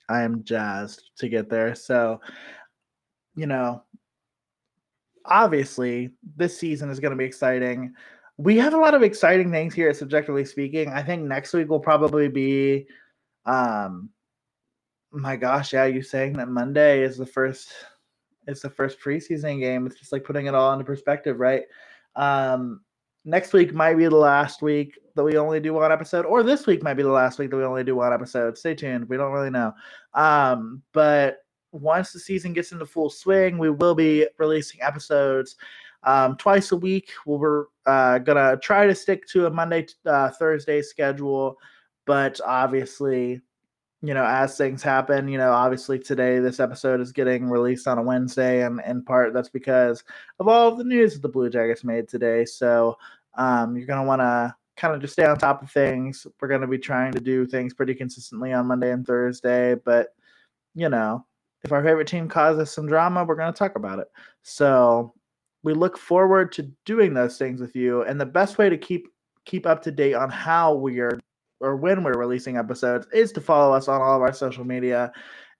I 0.09 0.24
am 0.24 0.43
jazzed 0.43 1.11
to 1.20 1.30
get 1.30 1.49
there. 1.49 1.76
So, 1.76 2.20
you 3.36 3.45
know, 3.45 3.84
obviously 5.26 6.11
this 6.36 6.57
season 6.57 6.89
is 6.89 6.99
going 6.99 7.11
to 7.11 7.17
be 7.17 7.26
exciting. 7.26 7.93
We 8.38 8.57
have 8.57 8.74
a 8.74 8.78
lot 8.78 8.93
of 8.93 9.03
exciting 9.03 9.51
things 9.51 9.74
here 9.74 9.93
subjectively 9.93 10.45
speaking. 10.45 10.89
I 10.89 11.03
think 11.03 11.24
next 11.24 11.53
week 11.53 11.70
will 11.70 11.80
probably 11.80 12.28
be 12.28 12.88
um 13.45 14.09
my 15.11 15.36
gosh, 15.36 15.74
yeah, 15.74 15.86
you 15.86 16.03
saying 16.03 16.34
that 16.34 16.49
Monday 16.49 17.01
is 17.01 17.17
the 17.17 17.26
first 17.26 17.74
it's 18.47 18.61
the 18.61 18.70
first 18.70 18.99
preseason 18.99 19.59
game. 19.59 19.86
It's 19.86 19.99
just 19.99 20.11
like 20.11 20.24
putting 20.24 20.47
it 20.47 20.55
all 20.55 20.74
into 20.74 20.86
perspective, 20.86 21.39
right? 21.39 21.63
Um, 22.15 22.82
next 23.26 23.53
week 23.53 23.74
might 23.74 23.95
be 23.95 24.05
the 24.05 24.15
last 24.15 24.61
week 24.61 24.97
that 25.15 25.24
we 25.24 25.38
only 25.38 25.59
do 25.59 25.74
one 25.74 25.91
episode, 25.91 26.26
or 26.26 26.43
this 26.43 26.65
week 26.65 26.82
might 26.82 26.95
be 26.95 27.03
the 27.03 27.09
last 27.09 27.39
week 27.39 27.51
that 27.51 27.57
we 27.57 27.63
only 27.63 27.84
do 27.84 27.95
one 27.95 28.13
episode. 28.13 28.57
Stay 28.57 28.74
tuned. 28.74 29.07
We 29.07 29.17
don't 29.17 29.32
really 29.32 29.49
know. 29.49 29.74
Um, 30.13 30.82
but 30.93 31.39
once 31.72 32.11
the 32.11 32.20
season 32.20 32.53
gets 32.53 32.72
into 32.72 32.86
full 32.86 33.09
swing, 33.09 33.57
we 33.57 33.70
will 33.70 33.95
be 33.95 34.28
releasing 34.38 34.82
episodes 34.82 35.55
um, 36.03 36.36
twice 36.38 36.72
a 36.72 36.78
week. 36.78 37.11
We're 37.26 37.65
uh, 37.86 38.20
gonna 38.20 38.57
try 38.57 38.88
to 38.88 38.95
stick 38.95 39.28
to 39.28 39.45
a 39.47 39.49
Monday, 39.49 39.88
uh, 40.05 40.30
Thursday 40.30 40.82
schedule, 40.82 41.57
but 42.05 42.39
obviously 42.45 43.41
you 44.01 44.13
know, 44.13 44.24
as 44.26 44.57
things 44.57 44.82
happen, 44.82 45.28
you 45.28 45.38
know, 45.38 45.51
obviously 45.51 45.99
today 45.99 46.39
this 46.39 46.61
episode 46.61 47.01
is 47.01 47.11
getting 47.11 47.49
released 47.49 47.86
on 47.86 47.97
a 47.97 48.01
Wednesday, 48.01 48.63
and 48.63 48.80
in 48.88 49.03
part 49.03 49.34
that's 49.34 49.49
because 49.49 50.03
of 50.39 50.47
all 50.47 50.70
of 50.70 50.78
the 50.78 50.86
news 50.86 51.13
that 51.13 51.22
the 51.22 51.28
Blue 51.28 51.49
Jackets 51.49 51.84
made 51.84 52.07
today. 52.07 52.45
So 52.45 52.97
Um, 53.36 53.78
you're 53.78 53.88
to 54.01 54.07
want 54.07 54.22
to 54.22 54.55
kind 54.76 54.93
of 54.95 55.01
just 55.01 55.13
stay 55.13 55.26
on 55.26 55.38
top 55.38 55.61
of 55.61 55.72
things. 55.72 56.26
We're 56.41 56.47
to 56.61 56.67
be 56.67 56.78
trying 56.78 57.11
to 57.13 57.20
do 57.20 57.45
things 57.45 57.74
pretty 57.74 57.93
consistently 57.93 58.53
on 58.53 58.67
Monday 58.67 58.91
and 58.91 59.05
Thursday, 59.05 59.76
but 59.76 60.09
you 60.76 60.89
know, 60.89 61.26
if 61.64 61.72
our 61.72 61.84
favorite 61.84 62.07
team 62.07 62.28
causes 62.28 62.72
some 62.72 62.88
drama, 62.88 63.26
we're 63.26 63.36
going 63.36 63.51
to 63.51 63.57
talk 63.57 63.76
about 63.76 63.99
it. 63.99 64.07
So 64.43 65.14
we 65.64 65.74
look 65.74 65.97
forward 65.97 66.51
to 66.53 66.72
doing 66.86 67.14
those 67.14 67.38
things 67.38 67.60
with 67.60 67.76
you. 67.76 68.03
And 68.03 68.20
the 68.20 68.26
best 68.26 68.57
way 68.57 68.70
to 68.70 68.78
keep 68.78 69.07
keep 69.45 69.66
up 69.66 69.82
to 69.82 69.91
date 69.91 70.14
on 70.14 70.30
how 70.30 70.74
we 70.76 70.99
are 70.99 71.20
or 71.60 71.76
when 71.76 72.03
we're 72.03 72.18
releasing 72.18 72.57
episodes 72.57 73.07
is 73.12 73.32
to 73.34 73.41
follow 73.41 73.74
us 73.74 73.88
on 73.88 74.01
all 74.01 74.16
of 74.16 74.22
our 74.22 74.34
social 74.34 74.64
media. 74.64 75.12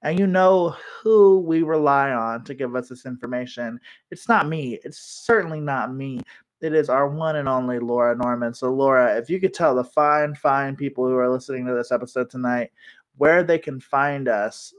And 0.02 0.18
you 0.18 0.28
know 0.28 0.76
who 1.04 1.39
we 1.39 1.64
rely 1.64 2.12
on 2.12 2.45
to 2.45 2.54
give 2.54 2.76
us 2.76 2.88
this 2.88 3.06
information. 3.06 3.80
It's 4.12 4.30
not 4.30 4.47
me. 4.47 4.80
It's 4.86 5.00
certainly 5.00 5.60
not 5.60 5.93
me. 5.93 6.22
It 6.62 6.74
is 6.74 6.89
our 6.89 7.10
one 7.10 7.36
and 7.38 7.50
only 7.50 7.80
Laura 7.80 8.16
Norman. 8.16 8.54
So, 8.54 8.72
Laura, 8.72 9.18
if 9.18 9.30
you 9.30 9.39
could 9.39 9.54
tell 9.54 9.76
the 9.76 9.84
fine, 9.84 10.36
fine 10.36 10.76
people 10.76 11.06
who 11.06 11.16
are 11.16 11.30
listening 11.30 11.66
to 11.66 11.74
this 11.74 11.91
episode 11.91 12.30
tonight 12.30 12.72
where 13.18 13.43
they 13.43 13.60
can 13.60 13.80
find 13.80 14.30
us. 14.30 14.74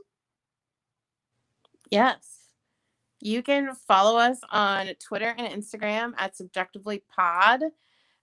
Yes. 1.91 2.41
You 3.20 3.43
can 3.43 3.74
follow 3.74 4.18
us 4.18 4.38
on 4.51 4.88
Twitter 4.99 5.34
and 5.36 5.62
Instagram 5.62 6.12
at 6.16 6.36
Subjectively 6.36 7.03
Pod. 7.14 7.62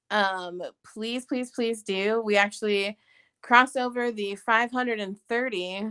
Um, 0.09 0.61
please, 0.83 1.25
please, 1.25 1.51
please 1.51 1.83
do. 1.83 2.21
We 2.25 2.37
actually 2.37 2.97
crossed 3.41 3.77
over 3.77 4.11
the 4.11 4.35
530 4.35 5.89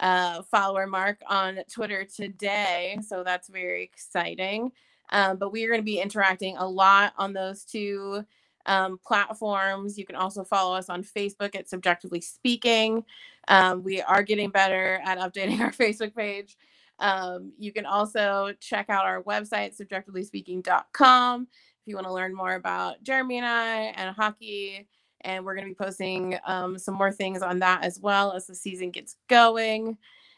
uh, 0.00 0.42
follower 0.42 0.86
mark 0.86 1.20
on 1.26 1.58
Twitter 1.72 2.04
today, 2.04 2.98
so 3.04 3.24
that's 3.24 3.48
very 3.48 3.82
exciting. 3.82 4.70
Um, 5.10 5.38
but 5.38 5.50
we 5.50 5.64
are 5.64 5.68
going 5.68 5.80
to 5.80 5.84
be 5.84 6.00
interacting 6.00 6.56
a 6.58 6.68
lot 6.68 7.14
on 7.16 7.32
those 7.32 7.64
two 7.64 8.24
um, 8.66 9.00
platforms. 9.04 9.98
You 9.98 10.04
can 10.04 10.16
also 10.16 10.44
follow 10.44 10.76
us 10.76 10.88
on 10.88 11.02
Facebook 11.02 11.56
at 11.56 11.68
Subjectively 11.68 12.20
Speaking. 12.20 13.02
Um, 13.48 13.82
we 13.82 14.02
are 14.02 14.22
getting 14.22 14.50
better 14.50 15.00
at 15.04 15.18
updating 15.18 15.60
our 15.60 15.72
Facebook 15.72 16.14
page. 16.14 16.56
Um, 16.98 17.52
you 17.58 17.72
can 17.72 17.86
also 17.86 18.52
check 18.60 18.90
out 18.90 19.04
our 19.04 19.22
website, 19.22 19.80
subjectivelyspeaking.com, 19.80 21.48
if 21.52 21.86
you 21.86 21.94
want 21.94 22.06
to 22.06 22.12
learn 22.12 22.34
more 22.34 22.54
about 22.54 23.02
Jeremy 23.02 23.38
and 23.38 23.46
I 23.46 23.76
and 23.96 24.14
hockey. 24.14 24.86
And 25.22 25.44
we're 25.44 25.54
going 25.54 25.66
to 25.66 25.70
be 25.70 25.84
posting 25.84 26.38
um, 26.46 26.78
some 26.78 26.94
more 26.94 27.12
things 27.12 27.42
on 27.42 27.58
that 27.60 27.82
as 27.82 27.98
well 28.00 28.32
as 28.32 28.46
the 28.46 28.54
season 28.54 28.90
gets 28.90 29.16
going. 29.28 29.96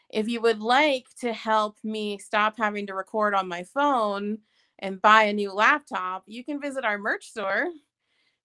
If 0.09 0.27
you 0.27 0.41
would 0.41 0.59
like 0.59 1.05
to 1.21 1.31
help 1.33 1.77
me 1.83 2.17
stop 2.17 2.57
having 2.57 2.87
to 2.87 2.95
record 2.95 3.33
on 3.33 3.47
my 3.47 3.63
phone 3.63 4.39
and 4.79 5.01
buy 5.01 5.23
a 5.23 5.33
new 5.33 5.53
laptop, 5.53 6.23
you 6.25 6.43
can 6.43 6.59
visit 6.59 6.83
our 6.83 6.97
merch 6.97 7.29
store, 7.29 7.67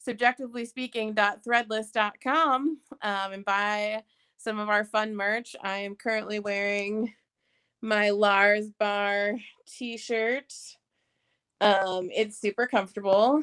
subjectivelyspeaking.threadless.com, 0.06 2.78
um, 3.02 3.32
and 3.32 3.44
buy 3.44 4.02
some 4.36 4.60
of 4.60 4.68
our 4.68 4.84
fun 4.84 5.16
merch. 5.16 5.56
I 5.62 5.78
am 5.78 5.96
currently 5.96 6.38
wearing 6.38 7.12
my 7.83 8.11
Lars 8.11 8.70
Bar 8.79 9.35
t-shirt. 9.66 10.53
Um, 11.61 12.11
it's 12.14 12.41
super 12.41 12.66
comfortable 12.66 13.43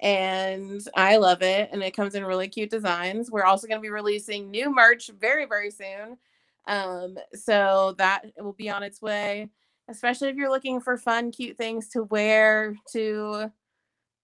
and 0.00 0.80
I 0.96 1.16
love 1.16 1.42
it. 1.42 1.70
And 1.72 1.82
it 1.82 1.96
comes 1.96 2.14
in 2.14 2.24
really 2.24 2.48
cute 2.48 2.70
designs. 2.70 3.30
We're 3.30 3.44
also 3.44 3.66
going 3.66 3.78
to 3.78 3.82
be 3.82 3.90
releasing 3.90 4.50
new 4.50 4.72
merch 4.72 5.10
very, 5.18 5.44
very 5.44 5.70
soon. 5.70 6.18
Um, 6.66 7.16
so 7.34 7.94
that 7.98 8.26
will 8.38 8.52
be 8.52 8.70
on 8.70 8.82
its 8.82 9.00
way, 9.00 9.48
especially 9.88 10.28
if 10.28 10.36
you're 10.36 10.50
looking 10.50 10.80
for 10.80 10.96
fun, 10.96 11.32
cute 11.32 11.56
things 11.56 11.88
to 11.90 12.04
wear 12.04 12.76
to 12.92 13.50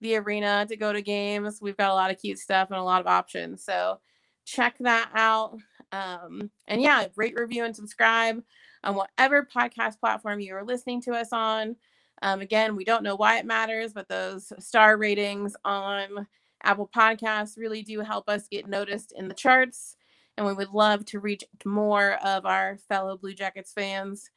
the 0.01 0.17
arena 0.17 0.67
to 0.69 0.77
go 0.77 0.93
to 0.93 1.03
games. 1.03 1.61
We've 1.63 1.77
got 1.77 1.91
a 1.91 1.95
lot 1.95 2.11
of 2.11 2.21
cute 2.21 2.39
stuff 2.39 2.71
and 2.71 2.79
a 2.79 2.83
lot 2.83 3.01
of 3.01 3.07
options. 3.07 3.65
So 3.65 4.01
check 4.45 4.77
that 4.81 5.11
out. 5.15 5.59
Um, 5.91 6.51
and 6.67 6.83
yeah, 6.83 7.07
rate, 7.17 7.35
review, 7.37 7.65
and 7.65 7.75
subscribe 7.75 8.43
on 8.85 8.95
whatever 8.95 9.47
podcast 9.55 9.99
platform 9.99 10.41
you 10.41 10.55
are 10.55 10.65
listening 10.65 11.01
to 11.03 11.13
us 11.13 11.29
on. 11.33 11.77
Um, 12.23 12.41
again, 12.41 12.77
we 12.77 12.85
don't 12.85 13.03
know 13.03 13.17
why 13.17 13.39
it 13.39 13.47
matters, 13.47 13.93
but 13.93 14.09
those 14.09 14.53
star 14.59 14.97
ratings 14.97 15.57
on 15.65 16.27
Apple 16.63 16.91
Podcasts 16.95 17.59
really 17.59 17.83
do 17.83 18.01
help 18.01 18.29
us 18.29 18.49
get 18.49 18.69
noticed 18.69 19.13
in 19.17 19.29
the 19.29 19.35
charts. 19.35 19.97
And 20.37 20.47
we 20.47 20.53
would 20.53 20.71
love 20.71 21.05
to 21.07 21.21
reach 21.21 21.45
more 21.65 22.15
of 22.25 22.47
our 22.47 22.79
fellow 22.89 23.17
Blue 23.17 23.35
Jackets 23.35 23.73
fans. 23.73 24.31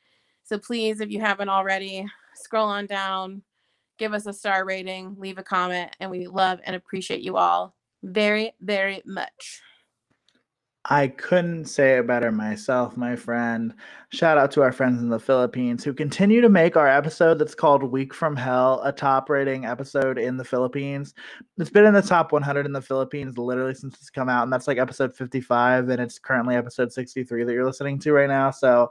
So 0.43 0.57
please, 0.57 1.01
if 1.01 1.09
you 1.09 1.19
haven't 1.19 1.49
already, 1.49 2.05
scroll 2.35 2.67
on 2.67 2.85
down, 2.85 3.41
give 3.97 4.13
us 4.13 4.25
a 4.25 4.33
star 4.33 4.65
rating, 4.65 5.15
leave 5.17 5.37
a 5.37 5.43
comment, 5.43 5.95
and 5.99 6.11
we 6.11 6.27
love 6.27 6.59
and 6.63 6.75
appreciate 6.75 7.21
you 7.21 7.37
all 7.37 7.75
very, 8.03 8.53
very 8.61 9.01
much. 9.05 9.61
I 10.89 11.09
couldn't 11.09 11.65
say 11.65 11.97
it 11.97 12.07
better 12.07 12.31
myself, 12.31 12.95
my 12.95 13.17
friend. 13.17 13.73
Shout 14.09 14.37
out 14.37 14.51
to 14.51 14.61
our 14.61 14.71
friends 14.71 15.01
in 15.01 15.09
the 15.09 15.19
Philippines 15.19 15.83
who 15.83 15.93
continue 15.93 16.39
to 16.39 16.47
make 16.47 16.77
our 16.77 16.87
episode 16.87 17.39
that's 17.39 17.53
called 17.53 17.83
Week 17.83 18.13
from 18.13 18.37
Hell 18.37 18.81
a 18.85 18.93
top 18.93 19.29
rating 19.29 19.65
episode 19.65 20.17
in 20.17 20.37
the 20.37 20.45
Philippines. 20.45 21.13
It's 21.57 21.69
been 21.69 21.83
in 21.83 21.93
the 21.93 22.01
top 22.01 22.31
100 22.31 22.65
in 22.65 22.71
the 22.71 22.81
Philippines 22.81 23.37
literally 23.37 23.73
since 23.73 23.95
it's 23.95 24.09
come 24.09 24.29
out, 24.29 24.43
and 24.43 24.53
that's 24.53 24.65
like 24.65 24.77
episode 24.77 25.13
55, 25.13 25.89
and 25.89 26.01
it's 26.01 26.19
currently 26.19 26.55
episode 26.55 26.93
63 26.93 27.43
that 27.43 27.51
you're 27.51 27.65
listening 27.65 27.99
to 27.99 28.13
right 28.13 28.29
now. 28.29 28.49
So 28.49 28.89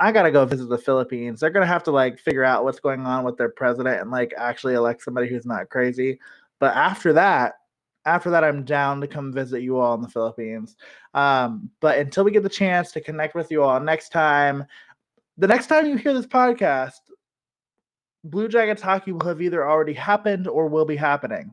I 0.00 0.10
gotta 0.10 0.32
go 0.32 0.44
visit 0.44 0.68
the 0.68 0.76
Philippines. 0.76 1.38
They're 1.38 1.50
gonna 1.50 1.66
have 1.66 1.84
to 1.84 1.92
like 1.92 2.18
figure 2.18 2.44
out 2.44 2.64
what's 2.64 2.80
going 2.80 3.06
on 3.06 3.22
with 3.22 3.36
their 3.36 3.50
president 3.50 4.00
and 4.00 4.10
like 4.10 4.34
actually 4.36 4.74
elect 4.74 5.02
somebody 5.02 5.28
who's 5.28 5.46
not 5.46 5.68
crazy. 5.68 6.18
But 6.58 6.74
after 6.74 7.12
that, 7.12 7.54
after 8.06 8.30
that, 8.30 8.44
I'm 8.44 8.64
down 8.64 9.00
to 9.00 9.08
come 9.08 9.32
visit 9.32 9.62
you 9.62 9.78
all 9.78 9.94
in 9.94 10.00
the 10.00 10.08
Philippines. 10.08 10.76
Um, 11.12 11.68
but 11.80 11.98
until 11.98 12.24
we 12.24 12.30
get 12.30 12.44
the 12.44 12.48
chance 12.48 12.92
to 12.92 13.00
connect 13.00 13.34
with 13.34 13.50
you 13.50 13.62
all 13.62 13.80
next 13.80 14.10
time, 14.10 14.64
the 15.36 15.48
next 15.48 15.66
time 15.66 15.86
you 15.86 15.96
hear 15.96 16.14
this 16.14 16.26
podcast, 16.26 17.00
Blue 18.24 18.48
Jackets 18.48 18.80
hockey 18.80 19.12
will 19.12 19.26
have 19.26 19.42
either 19.42 19.68
already 19.68 19.92
happened 19.92 20.46
or 20.46 20.68
will 20.68 20.84
be 20.84 20.96
happening 20.96 21.52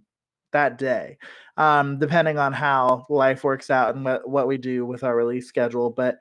that 0.52 0.78
day, 0.78 1.18
um, 1.58 1.98
depending 1.98 2.38
on 2.38 2.54
how 2.54 3.06
life 3.10 3.44
works 3.44 3.72
out 3.72 3.96
and 3.96 4.06
what, 4.06 4.30
what 4.30 4.48
we 4.48 4.58
do 4.58 4.86
with 4.86 5.04
our 5.04 5.16
release 5.16 5.48
schedule. 5.48 5.90
But 5.90 6.20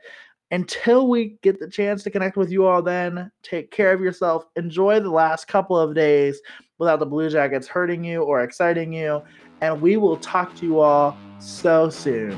until 0.51 1.09
we 1.09 1.39
get 1.43 1.61
the 1.61 1.69
chance 1.69 2.03
to 2.03 2.11
connect 2.11 2.39
with 2.39 2.51
you 2.51 2.67
all, 2.67 2.83
then 2.83 3.31
take 3.43 3.71
care 3.71 3.93
of 3.93 4.01
yourself. 4.01 4.47
Enjoy 4.57 4.99
the 4.99 5.11
last 5.11 5.47
couple 5.47 5.79
of 5.79 5.95
days 5.95 6.41
without 6.79 6.99
the 6.99 7.07
Blue 7.07 7.29
Jackets 7.29 7.69
hurting 7.69 8.03
you 8.03 8.23
or 8.23 8.43
exciting 8.43 8.93
you 8.93 9.23
and 9.63 9.81
we 9.81 9.97
will 9.97 10.17
talk 10.19 10.55
to 10.57 10.67
you 10.67 10.81
all 10.81 11.17
so 11.39 11.89
soon. 11.89 12.37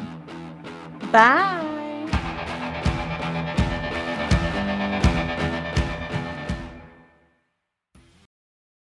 Bye. 1.10 1.73